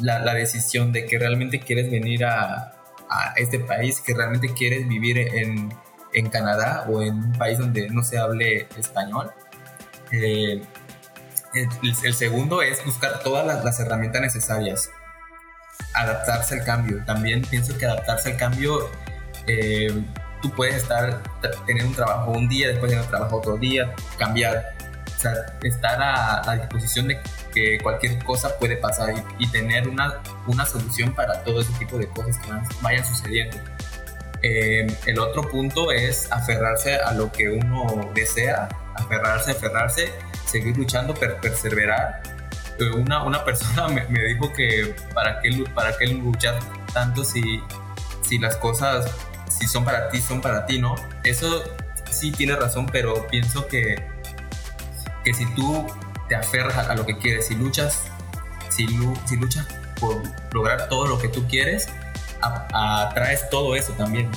la, 0.00 0.20
la 0.20 0.32
decisión 0.32 0.92
de 0.92 1.06
que 1.06 1.18
realmente 1.18 1.58
quieres 1.58 1.90
venir 1.90 2.24
a, 2.24 2.76
a, 3.10 3.32
este 3.34 3.58
país, 3.58 4.00
que 4.00 4.14
realmente 4.14 4.54
quieres 4.54 4.86
vivir 4.86 5.18
en, 5.18 5.74
en 6.12 6.30
Canadá 6.30 6.86
o 6.88 7.02
en 7.02 7.16
un 7.16 7.32
país 7.32 7.58
donde 7.58 7.90
no 7.90 8.04
se 8.04 8.18
hable 8.18 8.68
español. 8.78 9.32
Eh, 10.12 10.62
el, 12.04 12.14
segundo 12.14 12.62
es 12.62 12.84
buscar 12.84 13.24
todas 13.24 13.64
las, 13.64 13.80
herramientas 13.80 14.22
necesarias. 14.22 14.88
Adaptarse 15.94 16.60
al 16.60 16.64
cambio. 16.64 17.04
También 17.04 17.42
pienso 17.42 17.76
que 17.76 17.86
adaptarse 17.86 18.32
al 18.32 18.36
cambio, 18.36 18.90
eh, 19.46 19.92
tú 20.42 20.50
puedes 20.50 20.76
estar, 20.76 21.22
tener 21.66 21.84
un 21.84 21.94
trabajo 21.94 22.32
un 22.32 22.48
día, 22.48 22.68
después 22.68 22.90
tener 22.90 23.04
un 23.04 23.10
trabajo 23.10 23.36
otro 23.36 23.56
día, 23.56 23.94
cambiar. 24.18 24.74
O 25.16 25.20
sea, 25.20 25.32
estar 25.62 25.98
a, 26.02 26.56
disposición 26.56 27.08
de 27.08 27.18
que 27.54 27.78
cualquier 27.82 28.22
cosa 28.24 28.58
puede 28.58 28.76
pasar 28.76 29.14
y, 29.38 29.46
tener 29.48 29.88
una, 29.88 30.20
una 30.46 30.66
solución 30.66 31.14
para 31.14 31.42
todo 31.44 31.60
ese 31.62 31.72
tipo 31.78 31.96
de 31.96 32.08
cosas 32.08 32.38
que 32.38 32.50
vayan 32.82 33.04
sucediendo. 33.04 33.56
Eh, 34.42 34.86
el 35.06 35.18
otro 35.18 35.48
punto 35.48 35.90
es 35.90 36.30
aferrarse 36.30 36.96
a 36.96 37.12
lo 37.14 37.32
que 37.32 37.48
uno 37.48 38.10
desea, 38.14 38.68
aferrarse, 38.94 39.52
aferrarse 39.52 40.12
seguir 40.46 40.76
luchando, 40.76 41.14
per 41.14 41.40
perseverar. 41.40 42.22
Una, 42.96 43.22
una 43.22 43.44
persona 43.44 43.88
me, 43.88 44.04
me, 44.08 44.24
dijo 44.24 44.52
que 44.52 44.96
para 45.14 45.40
qué, 45.40 45.64
para 45.74 45.96
qué 45.96 46.08
luchar 46.08 46.58
tanto 46.92 47.24
si, 47.24 47.60
si 48.22 48.38
las 48.38 48.56
cosas, 48.56 49.10
si 49.48 49.66
son 49.66 49.84
para 49.84 50.08
ti, 50.08 50.20
son 50.20 50.40
para 50.40 50.66
ti, 50.66 50.78
¿no? 50.78 50.94
Eso 51.22 51.62
sí 52.10 52.32
tiene 52.32 52.56
razón, 52.56 52.86
pero 52.86 53.26
pienso 53.28 53.66
que, 53.66 54.04
que 55.24 55.34
si 55.34 55.46
tú 55.54 55.86
te 56.28 56.34
aferras 56.34 56.88
a, 56.88 56.94
lo 56.94 57.04
que 57.04 57.18
quieres, 57.18 57.46
si 57.46 57.54
luchas, 57.54 58.04
si, 58.70 58.86
si 59.26 59.36
luchas 59.36 59.66
por 60.00 60.22
lograr 60.52 60.88
todo 60.88 61.06
lo 61.06 61.18
que 61.18 61.28
tú 61.28 61.46
quieres, 61.48 61.88
atraes 62.40 63.48
todo 63.50 63.74
eso 63.76 63.92
también. 63.92 64.30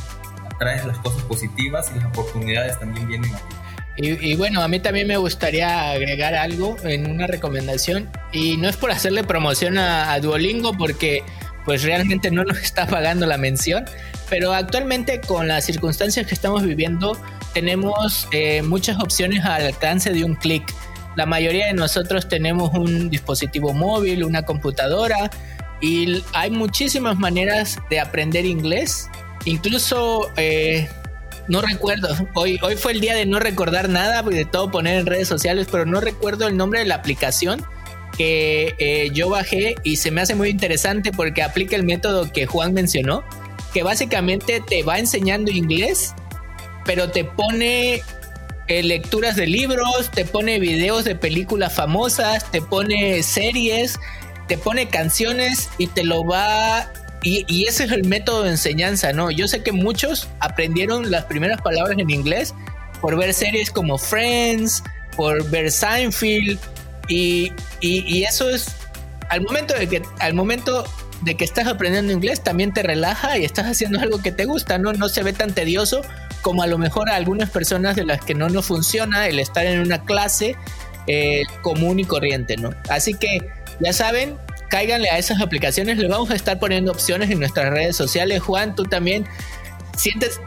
Atraes 0.54 0.86
las 0.86 0.98
cosas 1.00 1.22
positivas 1.24 1.92
y 1.96 2.00
las 2.00 2.06
oportunidades 2.06 2.80
también 2.80 3.08
vienen 3.08 3.34
a 3.34 3.38
ti. 3.38 3.56
Y, 4.00 4.36
bueno, 4.36 4.62
a 4.62 4.68
mí 4.68 4.80
también 4.80 5.08
me 5.08 5.18
gustaría 5.18 5.90
agregar 5.90 6.36
algo 6.36 6.78
en 6.84 7.10
una 7.10 7.26
recomendación. 7.26 8.08
Y 8.32 8.56
no 8.58 8.70
es 8.70 8.78
por 8.78 8.92
hacerle 8.92 9.24
promoción 9.24 9.80
a, 9.80 10.20
Duolingo 10.20 10.74
porque 10.74 11.24
pues 11.66 11.84
realmente 11.84 12.30
no 12.30 12.44
nos 12.44 12.58
está 12.62 12.86
pagando 12.86 13.26
la 13.26 13.38
mención. 13.38 13.86
Pero 14.30 14.54
actualmente 14.54 15.20
con 15.20 15.48
las 15.48 15.66
circunstancias 15.66 16.28
que 16.28 16.36
estamos 16.36 16.64
viviendo 16.64 17.20
tenemos 17.54 18.28
eh, 18.32 18.62
muchas 18.62 19.00
opciones 19.00 19.44
al 19.44 19.66
alcance 19.66 20.12
de 20.12 20.24
un 20.24 20.36
clic. 20.36 20.64
La 21.16 21.26
mayoría 21.26 21.66
de 21.66 21.74
nosotros 21.74 22.30
tenemos 22.30 22.72
un 22.76 23.10
dispositivo 23.10 23.74
móvil, 23.74 24.24
una 24.24 24.44
computadora 24.44 25.32
y 25.82 26.24
hay 26.34 26.52
muchísimas 26.52 27.18
maneras 27.18 27.80
de 27.90 28.00
aprender 28.00 28.46
inglés. 28.46 29.10
Incluso 29.46 30.30
eh, 30.38 30.88
no 31.48 31.62
recuerdo, 31.62 32.10
hoy, 32.34 32.60
hoy 32.62 32.76
fue 32.76 32.92
el 32.92 33.00
día 33.00 33.16
de 33.16 33.26
no 33.26 33.40
recordar 33.40 33.90
nada, 33.90 34.22
de 34.22 34.46
todo 34.46 34.70
poner 34.70 35.00
en 35.00 35.06
redes 35.06 35.28
sociales, 35.28 35.68
pero 35.72 35.86
no 35.86 36.02
recuerdo 36.02 36.48
el 36.48 36.58
nombre 36.58 36.80
de 36.80 36.86
la 36.86 36.96
aplicación 36.96 37.66
que 38.18 38.76
eh, 38.80 39.10
yo 39.14 39.30
bajé 39.30 39.76
y 39.84 39.98
se 39.98 40.12
me 40.12 40.22
hace 40.22 40.36
muy 40.36 40.50
interesante 40.50 41.12
porque 41.12 41.44
aplica 41.44 41.76
el 41.76 41.84
método 41.84 42.32
que 42.32 42.48
Juan 42.48 42.74
mencionó, 42.74 43.24
que 43.74 43.84
básicamente 43.84 44.62
te 44.66 44.84
va 44.84 45.00
enseñando 45.00 45.52
inglés, 45.52 46.14
pero 46.86 47.12
te 47.12 47.24
pone 47.24 48.02
eh, 48.68 48.84
lecturas 48.84 49.36
de 49.36 49.48
libros, 49.48 50.10
te 50.12 50.26
pone 50.26 50.60
videos 50.60 51.06
de 51.06 51.16
películas 51.16 51.74
famosas, 51.74 52.50
te 52.52 52.62
pone 52.62 53.22
series, 53.24 54.00
te 54.48 54.58
pone 54.58 54.88
canciones 54.88 55.70
y 55.78 55.88
te 55.88 56.04
lo 56.04 56.26
va 56.26 56.92
y, 57.24 57.66
ese 57.66 57.86
es 57.86 57.92
el 57.92 58.06
método 58.06 58.44
de 58.44 58.52
enseñanza, 58.52 59.12
¿no? 59.12 59.32
Yo 59.32 59.48
sé 59.48 59.64
que 59.64 59.72
muchos 59.72 60.28
aprendieron 60.40 61.12
las 61.12 61.26
primeras 61.26 61.62
palabras 61.62 61.98
en 61.98 62.10
inglés 62.10 62.54
por 63.02 63.18
ver 63.18 63.34
series 63.34 63.72
como 63.72 63.98
Friends, 63.98 64.84
por 65.16 65.50
ver 65.50 65.72
Seinfeld, 65.72 66.60
y, 67.08 67.52
y, 67.82 68.24
eso 68.24 68.50
es 68.50 68.68
al 69.30 69.42
momento 69.42 69.74
de 69.74 69.88
que 69.88 70.02
al 70.20 70.34
momento 70.34 70.86
de 71.22 71.36
que 71.36 71.44
estás 71.44 71.68
aprendiendo 71.68 72.14
inglés 72.14 72.44
también 72.44 72.74
te 72.74 72.84
relaja 72.84 73.38
y 73.38 73.46
estás 73.46 73.66
haciendo 73.66 74.00
algo 74.00 74.22
que 74.22 74.32
te 74.32 74.46
gusta, 74.46 74.78
¿no? 74.78 74.94
No 74.94 75.10
se 75.10 75.24
ve 75.24 75.34
tan 75.34 75.54
tedioso 75.54 76.02
como 76.42 76.64
a 76.64 76.68
lo 76.68 76.78
mejor 76.78 77.10
a 77.10 77.16
algunas 77.16 77.50
personas 77.50 77.96
de 77.96 78.06
las 78.06 78.24
que 78.24 78.36
no 78.36 78.50
nos 78.50 78.66
funciona 78.66 79.28
el 79.28 79.40
estar 79.40 79.66
en 79.66 79.80
una 79.80 80.04
clase 80.04 80.56
eh, 81.08 81.44
común 81.62 82.00
y 82.00 82.06
corriente, 82.06 82.58
¿no? 82.58 82.70
Así 82.90 83.14
que 83.14 83.40
ya 83.80 83.94
saben, 83.94 84.38
cáiganle 84.70 85.10
a 85.10 85.18
esas 85.18 85.42
aplicaciones. 85.42 85.98
Les 85.98 86.10
vamos 86.10 86.30
a 86.32 86.36
estar 86.36 86.60
poniendo 86.60 86.92
opciones 86.92 87.30
en 87.30 87.40
nuestras 87.40 87.72
redes 87.72 87.96
sociales. 87.96 88.42
Juan, 88.42 88.76
tú 88.76 88.84
también 88.84 89.26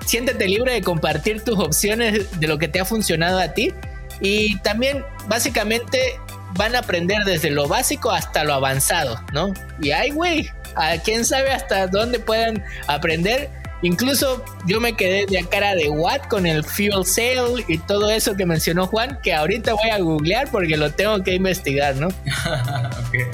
siéntete 0.06 0.46
libre 0.46 0.74
de 0.74 0.82
compartir 0.82 1.42
tus 1.42 1.58
opciones 1.58 2.40
de 2.40 2.46
lo 2.46 2.58
que 2.58 2.68
te 2.68 2.80
ha 2.80 2.84
funcionado 2.84 3.38
a 3.38 3.48
ti. 3.48 3.72
Y 4.20 4.58
también, 4.58 5.04
básicamente, 5.28 6.18
van 6.56 6.76
a 6.76 6.80
aprender 6.80 7.24
desde 7.24 7.50
lo 7.50 7.68
básico 7.68 8.10
hasta 8.10 8.44
lo 8.44 8.54
avanzado, 8.54 9.20
¿no? 9.32 9.52
Y 9.80 9.92
ay, 9.92 10.10
güey, 10.10 10.50
a 10.76 10.98
quién 10.98 11.24
sabe 11.24 11.50
hasta 11.50 11.86
dónde 11.86 12.18
puedan 12.18 12.62
aprender. 12.86 13.48
Incluso 13.82 14.44
yo 14.66 14.78
me 14.78 14.94
quedé 14.94 15.24
de 15.26 15.42
cara 15.48 15.74
de 15.74 15.88
what 15.88 16.20
con 16.28 16.46
el 16.46 16.62
fuel 16.62 17.04
sale 17.06 17.64
y 17.66 17.78
todo 17.78 18.10
eso 18.10 18.36
que 18.36 18.44
mencionó 18.44 18.86
Juan, 18.86 19.18
que 19.22 19.32
ahorita 19.32 19.72
voy 19.72 19.88
a 19.88 19.98
googlear 19.98 20.50
porque 20.50 20.76
lo 20.76 20.92
tengo 20.92 21.22
que 21.22 21.34
investigar, 21.34 21.96
¿no? 21.96 22.08
okay. 23.08 23.24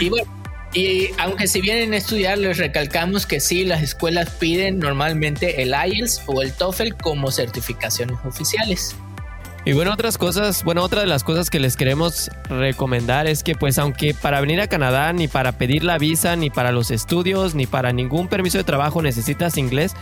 Y 0.00 0.08
bueno, 0.08 0.30
y 0.72 1.10
aunque 1.18 1.48
si 1.48 1.60
vienen 1.60 1.92
a 1.94 1.96
estudiar, 1.96 2.38
les 2.38 2.58
recalcamos 2.58 3.26
que 3.26 3.40
sí, 3.40 3.64
las 3.64 3.82
escuelas 3.82 4.30
piden 4.30 4.78
normalmente 4.78 5.62
el 5.62 5.74
IELTS 5.74 6.22
o 6.26 6.42
el 6.42 6.52
TOEFL 6.52 6.94
como 7.02 7.30
certificaciones 7.32 8.16
oficiales. 8.24 8.94
Y 9.64 9.72
bueno, 9.72 9.92
otras 9.92 10.16
cosas, 10.16 10.64
bueno, 10.64 10.82
otra 10.82 11.02
de 11.02 11.06
las 11.06 11.22
cosas 11.22 11.50
que 11.50 11.60
les 11.60 11.76
queremos 11.76 12.30
recomendar 12.48 13.26
es 13.26 13.42
que 13.42 13.54
pues 13.54 13.78
aunque 13.78 14.14
para 14.14 14.40
venir 14.40 14.58
a 14.60 14.68
Canadá 14.68 15.12
ni 15.12 15.28
para 15.28 15.52
pedir 15.52 15.84
la 15.84 15.98
visa, 15.98 16.34
ni 16.34 16.48
para 16.48 16.72
los 16.72 16.90
estudios, 16.90 17.54
ni 17.54 17.66
para 17.66 17.92
ningún 17.92 18.28
permiso 18.28 18.56
de 18.56 18.64
trabajo 18.64 19.02
necesitas 19.02 19.58
inglés, 19.58 19.94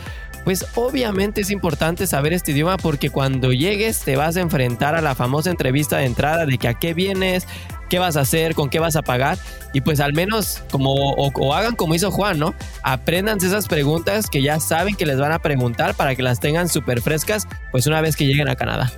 pues 0.45 0.65
obviamente 0.77 1.41
es 1.41 1.51
importante 1.51 2.07
saber 2.07 2.35
este 2.35 2.53
idioma 2.53 2.77
porque 2.77 3.11
cuando 3.11 3.53
llegues 3.53 4.01
te 4.01 4.15
vas 4.17 4.37
a 4.37 4.43
enfrentar 4.43 4.95
a 4.95 5.01
la 5.01 5.17
famosa 5.17 5.51
entrevista 5.51 5.97
de 5.97 6.05
entrada 6.05 6.47
de 6.47 6.57
que 6.57 6.69
a 6.69 6.75
qué 6.75 6.95
vienes, 6.95 7.49
qué 7.89 7.99
vas 7.99 8.17
a 8.17 8.21
hacer, 8.21 8.55
con 8.55 8.71
qué 8.71 8.79
vas 8.79 8.97
a 8.97 9.03
pagar. 9.03 9.39
Y 9.73 9.81
pues 9.81 10.01
al 10.01 10.13
menos 10.13 10.63
como 10.71 10.93
o, 10.93 11.55
hagan 11.55 11.77
como 11.77 11.95
hizo 11.95 12.11
Juan, 12.11 12.39
¿no? 12.39 12.55
Aprendan 12.83 13.39
esas 13.39 13.69
preguntas 13.69 14.29
que 14.29 14.43
ya 14.43 14.61
saben 14.61 14.95
que 14.95 15.07
les 15.07 15.19
van 15.19 15.33
a 15.33 15.39
preguntar 15.41 15.95
para 15.95 16.15
que 16.15 16.23
las 16.23 16.41
tengan 16.41 16.69
súper 16.69 17.03
frescas, 17.03 17.47
pues 17.71 17.87
una 17.87 18.01
vez 18.01 18.17
que 18.17 18.27
lleguen 18.27 18.49
a 18.49 18.57
Canadá. 18.57 18.93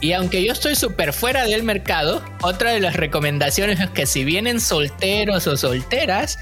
Y 0.00 0.12
aunque 0.12 0.44
yo 0.44 0.52
estoy 0.52 0.74
súper 0.74 1.12
fuera 1.12 1.46
del 1.46 1.62
mercado, 1.62 2.22
otra 2.42 2.72
de 2.72 2.80
las 2.80 2.96
recomendaciones 2.96 3.80
es 3.80 3.90
que 3.90 4.06
si 4.06 4.24
vienen 4.24 4.60
solteros 4.60 5.46
o 5.46 5.56
solteras, 5.56 6.38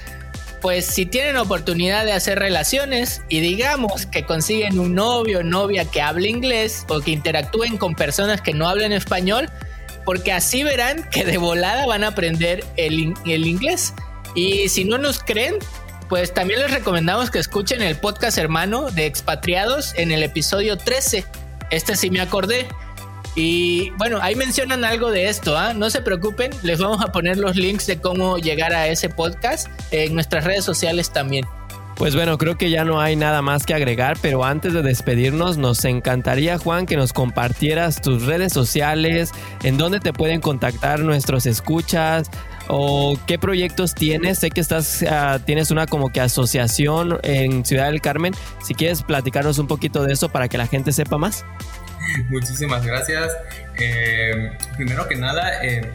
pues 0.61 0.87
si 0.87 1.07
tienen 1.07 1.37
oportunidad 1.37 2.05
de 2.05 2.13
hacer 2.13 2.39
relaciones 2.39 3.23
y 3.29 3.41
digamos 3.41 4.07
que 4.07 4.25
consiguen 4.25 4.79
un 4.79 4.95
novio 4.95 5.41
o 5.41 5.43
novia 5.43 5.85
que 5.85 6.01
hable 6.01 6.29
inglés 6.29 6.85
o 6.89 7.01
que 7.01 7.11
interactúen 7.11 7.77
con 7.77 7.95
personas 7.95 8.41
que 8.41 8.55
no 8.55 8.67
hablen 8.67 8.91
español, 8.91 9.51
porque 10.05 10.33
así 10.33 10.63
verán 10.63 11.09
que 11.11 11.25
de 11.25 11.39
volada 11.39 11.87
van 11.87 12.05
a 12.05 12.09
aprender 12.09 12.65
el, 12.77 13.15
el 13.27 13.47
inglés. 13.47 13.95
Y 14.35 14.69
si 14.69 14.85
no 14.85 14.99
nos 14.99 15.21
creen, 15.21 15.57
pues 16.09 16.35
también 16.35 16.61
les 16.61 16.71
recomendamos 16.71 17.31
que 17.31 17.39
escuchen 17.39 17.83
el 17.83 17.97
podcast 17.97 18.39
hermano 18.39 18.91
de 18.91 19.07
expatriados 19.07 19.95
en 19.97 20.13
el 20.13 20.23
episodio 20.23 20.77
13. 20.77 21.25
Este 21.71 21.97
sí 21.97 22.11
me 22.11 22.21
acordé. 22.21 22.67
Y 23.37 23.91
bueno, 23.91 24.19
ahí 24.23 24.37
mencionan 24.37 24.85
algo 24.85 25.11
de 25.11 25.29
esto, 25.29 25.59
¿ah? 25.59 25.75
No 25.75 25.91
se 25.91 26.01
preocupen, 26.03 26.53
les 26.63 26.79
vamos 26.79 27.03
a 27.03 27.11
poner 27.11 27.37
los 27.37 27.57
links 27.57 27.87
de 27.87 28.01
cómo 28.01 28.39
llegar 28.39 28.73
a 28.73 28.87
ese 28.87 29.09
podcast 29.09 29.69
en 29.91 30.15
nuestras 30.15 30.45
redes 30.45 30.65
sociales 30.65 31.11
también. 31.11 31.45
Pues 31.97 32.17
bueno, 32.17 32.39
creo 32.39 32.59
que 32.59 32.71
ya 32.71 32.85
no 32.85 33.01
hay 33.01 33.15
nada 33.15 33.41
más 33.41 33.65
que 33.67 33.73
agregar, 33.73 34.17
pero 34.21 34.45
antes 34.45 34.73
de 34.73 34.83
despedirnos, 34.83 35.59
nos 35.59 35.85
encantaría, 35.85 36.59
Juan, 36.59 36.87
que 36.87 36.97
nos 36.97 37.13
compartieras 37.13 38.03
tus 38.03 38.25
redes 38.25 38.53
sociales, 38.53 39.31
en 39.63 39.77
dónde 39.77 40.01
te 40.01 40.13
pueden 40.13 40.41
contactar 40.41 41.01
nuestros 41.01 41.47
escuchas 41.47 42.31
o 42.67 43.17
qué 43.29 43.39
proyectos 43.39 43.95
tienes. 43.95 44.41
Sé 44.41 44.51
que 44.51 44.61
estás, 44.61 45.05
ah, 45.09 45.39
tienes 45.45 45.71
una 45.71 45.87
como 45.87 46.11
que 46.11 46.21
asociación 46.21 47.21
en 47.23 47.65
Ciudad 47.65 47.87
del 47.87 48.01
Carmen. 48.01 48.35
Si 48.63 48.75
quieres 48.75 49.05
platicarnos 49.05 49.59
un 49.59 49.69
poquito 49.69 50.03
de 50.03 50.15
eso 50.15 50.29
para 50.29 50.49
que 50.49 50.59
la 50.59 50.67
gente 50.67 50.93
sepa 50.93 51.17
más. 51.17 51.45
Muchísimas 52.29 52.85
gracias. 52.85 53.33
Eh, 53.79 54.51
primero 54.77 55.07
que 55.07 55.15
nada, 55.15 55.65
eh, 55.65 55.93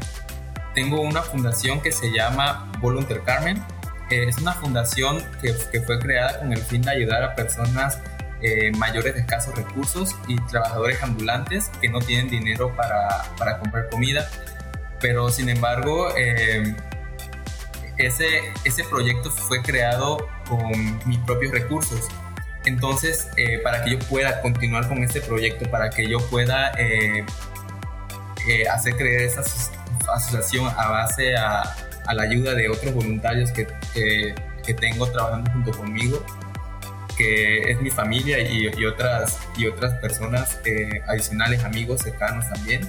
tengo 0.73 1.01
una 1.01 1.23
fundación 1.23 1.81
que 1.81 1.91
se 1.91 2.09
llama 2.13 2.71
Volunteer 2.79 3.21
Carmen 3.23 3.61
es 4.09 4.37
una 4.37 4.53
fundación 4.53 5.23
que, 5.41 5.55
que, 5.71 5.81
fue 5.81 5.99
creada 5.99 6.39
con 6.39 6.51
el 6.51 6.59
fin 6.59 6.81
de 6.81 6.91
ayudar 6.91 7.23
a 7.23 7.35
personas 7.35 7.99
eh, 8.41 8.71
mayores 8.77 9.15
de 9.15 9.19
escasos 9.19 9.53
recursos 9.53 10.15
y 10.29 10.37
trabajadores 10.47 11.03
ambulantes 11.03 11.69
que 11.81 11.89
no 11.89 11.99
tienen 11.99 12.29
dinero 12.29 12.73
para, 12.73 13.25
para 13.37 13.59
comprar 13.59 13.89
comida. 13.89 14.29
Pero 15.01 15.29
sin 15.29 15.49
embargo, 15.49 16.15
eh, 16.17 16.73
ese, 17.97 18.53
ese 18.63 18.85
proyecto 18.85 19.29
fue 19.29 19.61
creado 19.61 20.25
con 20.47 20.71
mis 21.05 21.17
propios 21.19 21.51
recursos. 21.51 22.07
Entonces, 22.63 23.29
eh, 23.35 23.59
para 23.61 23.83
que 23.83 23.91
yo 23.91 23.99
pueda 23.99 24.41
continuar 24.41 24.87
con 24.87 25.03
este 25.03 25.19
proyecto, 25.19 25.69
para 25.69 25.89
que 25.89 26.07
yo 26.07 26.19
pueda 26.29 26.71
hacer 28.71 28.95
creer 28.95 29.21
esa 29.23 29.41
asociación 30.13 30.65
a 30.77 30.87
base 30.87 31.35
a, 31.35 31.75
a 32.05 32.13
la 32.13 32.23
ayuda 32.23 32.53
de 32.55 32.69
otros 32.69 32.93
voluntarios 32.93 33.51
que, 33.51 33.67
que, 33.93 34.73
tengo 34.73 35.07
trabajando 35.07 35.49
junto 35.51 35.71
conmigo, 35.71 36.23
que 37.17 37.71
es 37.71 37.81
mi 37.81 37.89
familia 37.89 38.39
y, 38.39 38.85
otras, 38.85 39.39
y 39.57 39.65
otras 39.65 39.95
personas 39.95 40.59
eh, 40.63 41.01
adicionales, 41.07 41.63
amigos 41.63 42.01
cercanos 42.01 42.47
también. 42.49 42.87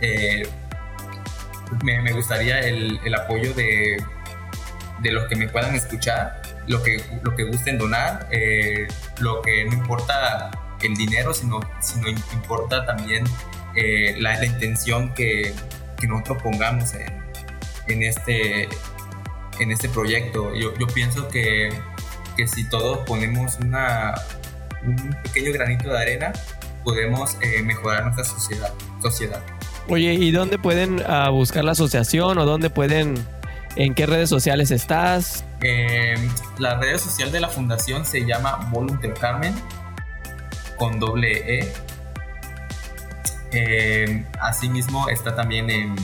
Eh, 0.00 0.42
me, 1.84 2.00
me, 2.02 2.12
gustaría 2.12 2.58
el, 2.58 2.98
el 3.04 3.14
apoyo 3.14 3.54
de, 3.54 4.02
de, 5.00 5.12
los 5.12 5.28
que 5.28 5.36
me 5.36 5.48
puedan 5.48 5.76
escuchar, 5.76 6.42
lo 6.66 6.82
que, 6.82 7.00
lo 7.22 7.36
que 7.36 7.44
gusten 7.44 7.78
donar, 7.78 8.26
eh, 8.32 8.88
lo 9.20 9.42
que 9.42 9.64
no 9.64 9.74
importa 9.74 10.50
el 10.82 10.96
dinero, 10.96 11.32
sino, 11.32 11.60
sino 11.80 12.08
importa 12.08 12.84
también 12.84 13.22
la, 14.18 14.36
la, 14.38 14.44
intención 14.44 15.14
que, 15.14 15.54
que 16.00 16.08
nosotros 16.08 16.42
pongamos 16.42 16.92
en, 16.94 17.21
en 17.88 18.02
este, 18.02 18.68
en 19.60 19.70
este 19.70 19.88
proyecto. 19.88 20.54
Yo, 20.54 20.76
yo 20.78 20.86
pienso 20.88 21.28
que, 21.28 21.70
que, 22.36 22.46
si 22.46 22.68
todos 22.68 22.98
ponemos 23.06 23.58
una, 23.60 24.14
un 24.84 25.16
pequeño 25.22 25.52
granito 25.52 25.90
de 25.90 25.98
arena, 25.98 26.32
podemos 26.84 27.36
eh, 27.40 27.62
mejorar 27.62 28.04
nuestra 28.04 28.24
sociedad, 28.24 28.72
sociedad. 29.00 29.42
Oye, 29.88 30.14
¿y 30.14 30.30
dónde 30.30 30.58
pueden 30.58 31.02
ah, 31.06 31.30
buscar 31.30 31.64
la 31.64 31.72
asociación 31.72 32.38
o 32.38 32.44
dónde 32.44 32.70
pueden, 32.70 33.14
en 33.76 33.94
qué 33.94 34.06
redes 34.06 34.28
sociales 34.28 34.70
estás? 34.70 35.44
Eh, 35.60 36.14
la 36.58 36.78
red 36.78 36.98
social 36.98 37.32
de 37.32 37.40
la 37.40 37.48
fundación 37.48 38.04
se 38.04 38.24
llama 38.24 38.68
Volunteer 38.70 39.14
Carmen 39.14 39.54
con 40.76 40.98
doble 40.98 41.58
E. 41.58 41.72
Eh, 43.52 44.24
asimismo 44.40 45.08
está 45.08 45.34
también 45.34 45.68
en 45.68 45.94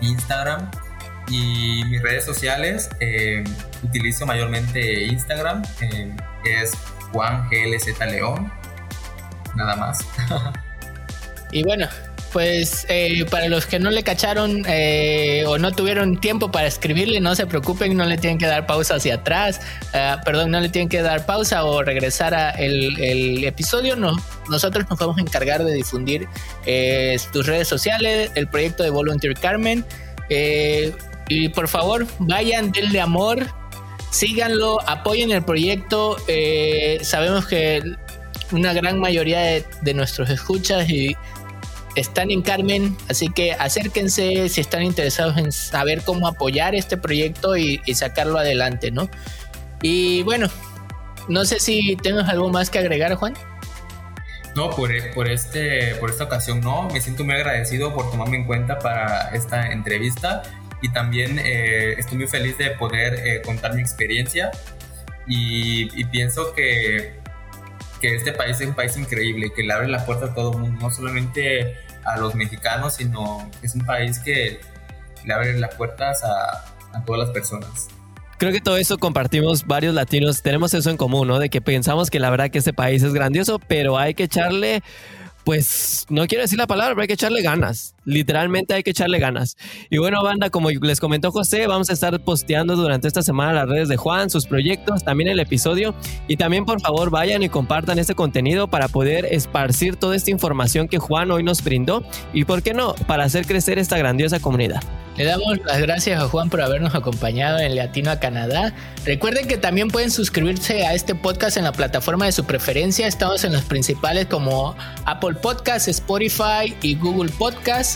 Instagram 0.00 0.70
y 1.28 1.84
mis 1.84 2.02
redes 2.02 2.24
sociales. 2.24 2.90
Eh, 3.00 3.44
utilizo 3.84 4.26
mayormente 4.26 5.04
Instagram, 5.04 5.62
eh, 5.80 6.14
es 6.44 6.72
Juan 7.12 7.48
GLZ 7.48 7.98
León, 8.10 8.52
nada 9.54 9.76
más. 9.76 10.06
y 11.52 11.62
bueno, 11.62 11.86
pues 12.32 12.86
eh, 12.88 13.24
para 13.30 13.48
los 13.48 13.66
que 13.66 13.78
no 13.78 13.90
le 13.90 14.02
cacharon 14.02 14.64
eh, 14.66 15.44
o 15.46 15.58
no 15.58 15.70
tuvieron 15.70 16.20
tiempo 16.20 16.50
para 16.50 16.66
escribirle, 16.66 17.20
no 17.20 17.34
se 17.36 17.46
preocupen, 17.46 17.96
no 17.96 18.04
le 18.04 18.16
tienen 18.16 18.38
que 18.38 18.46
dar 18.46 18.66
pausa 18.66 18.96
hacia 18.96 19.16
atrás, 19.16 19.60
perdón, 20.24 20.50
no 20.50 20.60
le 20.60 20.68
tienen 20.68 20.88
que 20.88 21.02
dar 21.02 21.26
pausa 21.26 21.64
o 21.64 21.82
regresar 21.82 22.34
a 22.34 22.50
el, 22.50 23.44
episodio. 23.44 23.94
No, 23.94 24.16
nosotros 24.50 24.86
nos 24.90 24.98
vamos 24.98 25.18
a 25.18 25.20
encargar 25.20 25.62
de 25.62 25.72
difundir 25.72 26.26
tus 27.32 27.46
redes 27.46 27.68
sociales, 27.68 28.32
el 28.34 28.48
proyecto 28.48 28.82
de 28.82 28.90
Volunteer 28.90 29.34
Carmen. 29.34 29.84
Y 31.28 31.48
por 31.48 31.68
favor, 31.68 32.06
vayan, 32.18 32.72
denle 32.72 33.00
amor, 33.00 33.46
síganlo, 34.10 34.78
apoyen 34.88 35.30
el 35.30 35.42
proyecto. 35.42 36.16
sabemos 37.02 37.46
que 37.46 37.82
una 38.52 38.72
gran 38.72 39.00
mayoría 39.00 39.40
de, 39.40 39.94
nuestros 39.94 40.30
escuchas 40.30 40.88
y 40.88 41.16
están 41.96 42.30
en 42.30 42.42
Carmen, 42.42 42.96
así 43.08 43.28
que 43.28 43.52
acérquense 43.52 44.48
si 44.48 44.60
están 44.60 44.82
interesados 44.82 45.36
en 45.38 45.52
saber 45.52 46.02
cómo 46.02 46.26
apoyar 46.26 46.74
este 46.74 46.96
proyecto 46.96 47.56
y, 47.56 47.80
sacarlo 47.94 48.38
adelante, 48.38 48.90
¿no? 48.90 49.08
Y 49.82 50.22
bueno, 50.22 50.48
no 51.28 51.44
sé 51.44 51.60
si 51.60 51.96
tienes 51.96 52.28
algo 52.28 52.50
más 52.50 52.70
que 52.70 52.78
agregar, 52.78 53.14
Juan. 53.14 53.34
No, 54.56 54.70
por, 54.70 54.90
por, 55.14 55.28
este, 55.28 55.96
por 55.96 56.10
esta 56.10 56.24
ocasión 56.24 56.60
no, 56.60 56.88
me 56.88 57.00
siento 57.00 57.24
muy 57.24 57.34
agradecido 57.34 57.92
por 57.92 58.10
tomarme 58.10 58.36
en 58.36 58.44
cuenta 58.44 58.78
para 58.78 59.30
esta 59.30 59.72
entrevista 59.72 60.42
y 60.82 60.92
también 60.92 61.38
eh, 61.38 61.94
estoy 61.98 62.18
muy 62.18 62.26
feliz 62.26 62.58
de 62.58 62.70
poder 62.70 63.14
eh, 63.14 63.42
contar 63.42 63.74
mi 63.74 63.80
experiencia 63.80 64.50
y, 65.26 65.88
y 65.98 66.04
pienso 66.04 66.52
que 66.54 67.22
que 68.00 68.16
este 68.16 68.32
país 68.32 68.60
es 68.60 68.66
un 68.66 68.74
país 68.74 68.96
increíble, 68.98 69.50
que 69.56 69.62
le 69.62 69.72
abre 69.72 69.88
la 69.88 70.04
puerta 70.04 70.26
a 70.26 70.34
todo 70.34 70.52
el 70.52 70.58
mundo, 70.58 70.78
no 70.78 70.90
solamente 70.90 71.74
a 72.04 72.18
los 72.18 72.34
mexicanos, 72.34 72.96
sino 72.96 73.50
es 73.62 73.74
un 73.74 73.80
país 73.86 74.18
que 74.18 74.60
le 75.24 75.32
abre 75.32 75.58
las 75.58 75.74
puertas 75.74 76.22
a, 76.22 76.66
a 76.92 77.04
todas 77.06 77.26
las 77.26 77.30
personas. 77.30 77.88
Creo 78.36 78.52
que 78.52 78.60
todo 78.60 78.76
eso 78.76 78.98
compartimos 78.98 79.66
varios 79.66 79.94
latinos, 79.94 80.42
tenemos 80.42 80.74
eso 80.74 80.90
en 80.90 80.98
común, 80.98 81.28
¿no? 81.28 81.38
De 81.38 81.48
que 81.48 81.62
pensamos 81.62 82.10
que 82.10 82.20
la 82.20 82.28
verdad 82.28 82.50
que 82.50 82.58
este 82.58 82.74
país 82.74 83.02
es 83.02 83.14
grandioso, 83.14 83.58
pero 83.58 83.96
hay 83.96 84.12
que 84.12 84.24
echarle 84.24 84.82
pues 85.44 86.06
no 86.08 86.26
quiero 86.26 86.42
decir 86.42 86.58
la 86.58 86.66
palabra, 86.66 86.94
pero 86.94 87.02
hay 87.02 87.08
que 87.08 87.14
echarle 87.14 87.42
ganas. 87.42 87.93
Literalmente 88.04 88.74
hay 88.74 88.82
que 88.82 88.90
echarle 88.90 89.18
ganas. 89.18 89.56
Y 89.90 89.98
bueno, 89.98 90.22
banda, 90.22 90.50
como 90.50 90.70
les 90.70 91.00
comentó 91.00 91.32
José, 91.32 91.66
vamos 91.66 91.90
a 91.90 91.92
estar 91.92 92.18
posteando 92.20 92.76
durante 92.76 93.08
esta 93.08 93.22
semana 93.22 93.52
las 93.52 93.68
redes 93.68 93.88
de 93.88 93.96
Juan, 93.96 94.30
sus 94.30 94.46
proyectos, 94.46 95.04
también 95.04 95.30
el 95.30 95.40
episodio. 95.40 95.94
Y 96.28 96.36
también, 96.36 96.64
por 96.64 96.80
favor, 96.80 97.10
vayan 97.10 97.42
y 97.42 97.48
compartan 97.48 97.98
este 97.98 98.14
contenido 98.14 98.68
para 98.68 98.88
poder 98.88 99.26
esparcir 99.26 99.96
toda 99.96 100.16
esta 100.16 100.30
información 100.30 100.88
que 100.88 100.98
Juan 100.98 101.30
hoy 101.30 101.42
nos 101.42 101.62
brindó. 101.62 102.04
Y, 102.32 102.44
¿por 102.44 102.62
qué 102.62 102.74
no?, 102.74 102.94
para 103.06 103.24
hacer 103.24 103.46
crecer 103.46 103.78
esta 103.78 103.98
grandiosa 103.98 104.40
comunidad. 104.40 104.82
Le 105.16 105.24
damos 105.24 105.58
las 105.64 105.80
gracias 105.80 106.20
a 106.20 106.26
Juan 106.26 106.50
por 106.50 106.60
habernos 106.60 106.94
acompañado 106.94 107.60
en 107.60 107.76
Latino 107.76 108.10
a 108.10 108.18
Canadá. 108.18 108.74
Recuerden 109.04 109.46
que 109.46 109.56
también 109.56 109.88
pueden 109.88 110.10
suscribirse 110.10 110.86
a 110.86 110.94
este 110.94 111.14
podcast 111.14 111.56
en 111.56 111.62
la 111.62 111.70
plataforma 111.70 112.26
de 112.26 112.32
su 112.32 112.44
preferencia. 112.44 113.06
Estamos 113.06 113.44
en 113.44 113.52
los 113.52 113.62
principales 113.62 114.26
como 114.26 114.74
Apple 115.04 115.34
Podcast, 115.34 115.86
Spotify 115.86 116.74
y 116.82 116.96
Google 116.96 117.30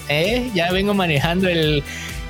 ¿eh? 0.09 0.51
Ya 0.55 0.71
vengo 0.73 0.95
manejando 0.95 1.49
el, 1.49 1.83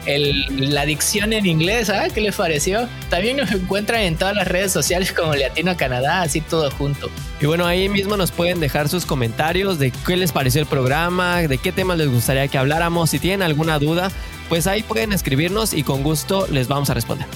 el, 0.06 0.74
la 0.74 0.86
dicción 0.86 1.32
en 1.32 1.46
inglés. 1.46 1.90
¿ah? 1.90 2.08
¿Qué 2.12 2.20
les 2.20 2.36
pareció? 2.36 2.88
También 3.10 3.36
nos 3.36 3.50
encuentran 3.50 4.02
en 4.02 4.16
todas 4.16 4.34
las 4.34 4.48
redes 4.48 4.72
sociales 4.72 5.12
como 5.12 5.34
Latino 5.34 5.76
Canadá, 5.76 6.22
así 6.22 6.40
todo 6.40 6.70
junto. 6.70 7.10
Y 7.40 7.46
bueno, 7.46 7.66
ahí 7.66 7.88
mismo 7.88 8.16
nos 8.16 8.32
pueden 8.32 8.60
dejar 8.60 8.88
sus 8.88 9.06
comentarios 9.06 9.78
de 9.78 9.92
qué 10.06 10.16
les 10.16 10.32
pareció 10.32 10.60
el 10.60 10.66
programa, 10.66 11.42
de 11.42 11.58
qué 11.58 11.72
temas 11.72 11.98
les 11.98 12.08
gustaría 12.08 12.48
que 12.48 12.58
habláramos. 12.58 13.10
Si 13.10 13.18
tienen 13.18 13.42
alguna 13.42 13.78
duda, 13.78 14.10
pues 14.48 14.66
ahí 14.66 14.82
pueden 14.82 15.12
escribirnos 15.12 15.72
y 15.72 15.82
con 15.82 16.02
gusto 16.02 16.46
les 16.50 16.68
vamos 16.68 16.90
a 16.90 16.94
responder. 16.94 17.26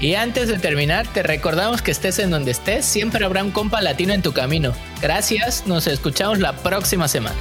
Y 0.00 0.14
antes 0.14 0.46
de 0.46 0.58
terminar, 0.58 1.08
te 1.12 1.24
recordamos 1.24 1.82
que 1.82 1.90
estés 1.90 2.20
en 2.20 2.30
donde 2.30 2.52
estés, 2.52 2.84
siempre 2.84 3.24
habrá 3.24 3.42
un 3.42 3.50
compa 3.50 3.80
latino 3.80 4.12
en 4.12 4.22
tu 4.22 4.32
camino. 4.32 4.72
Gracias, 5.02 5.66
nos 5.66 5.88
escuchamos 5.88 6.38
la 6.38 6.52
próxima 6.52 7.08
semana. 7.08 7.34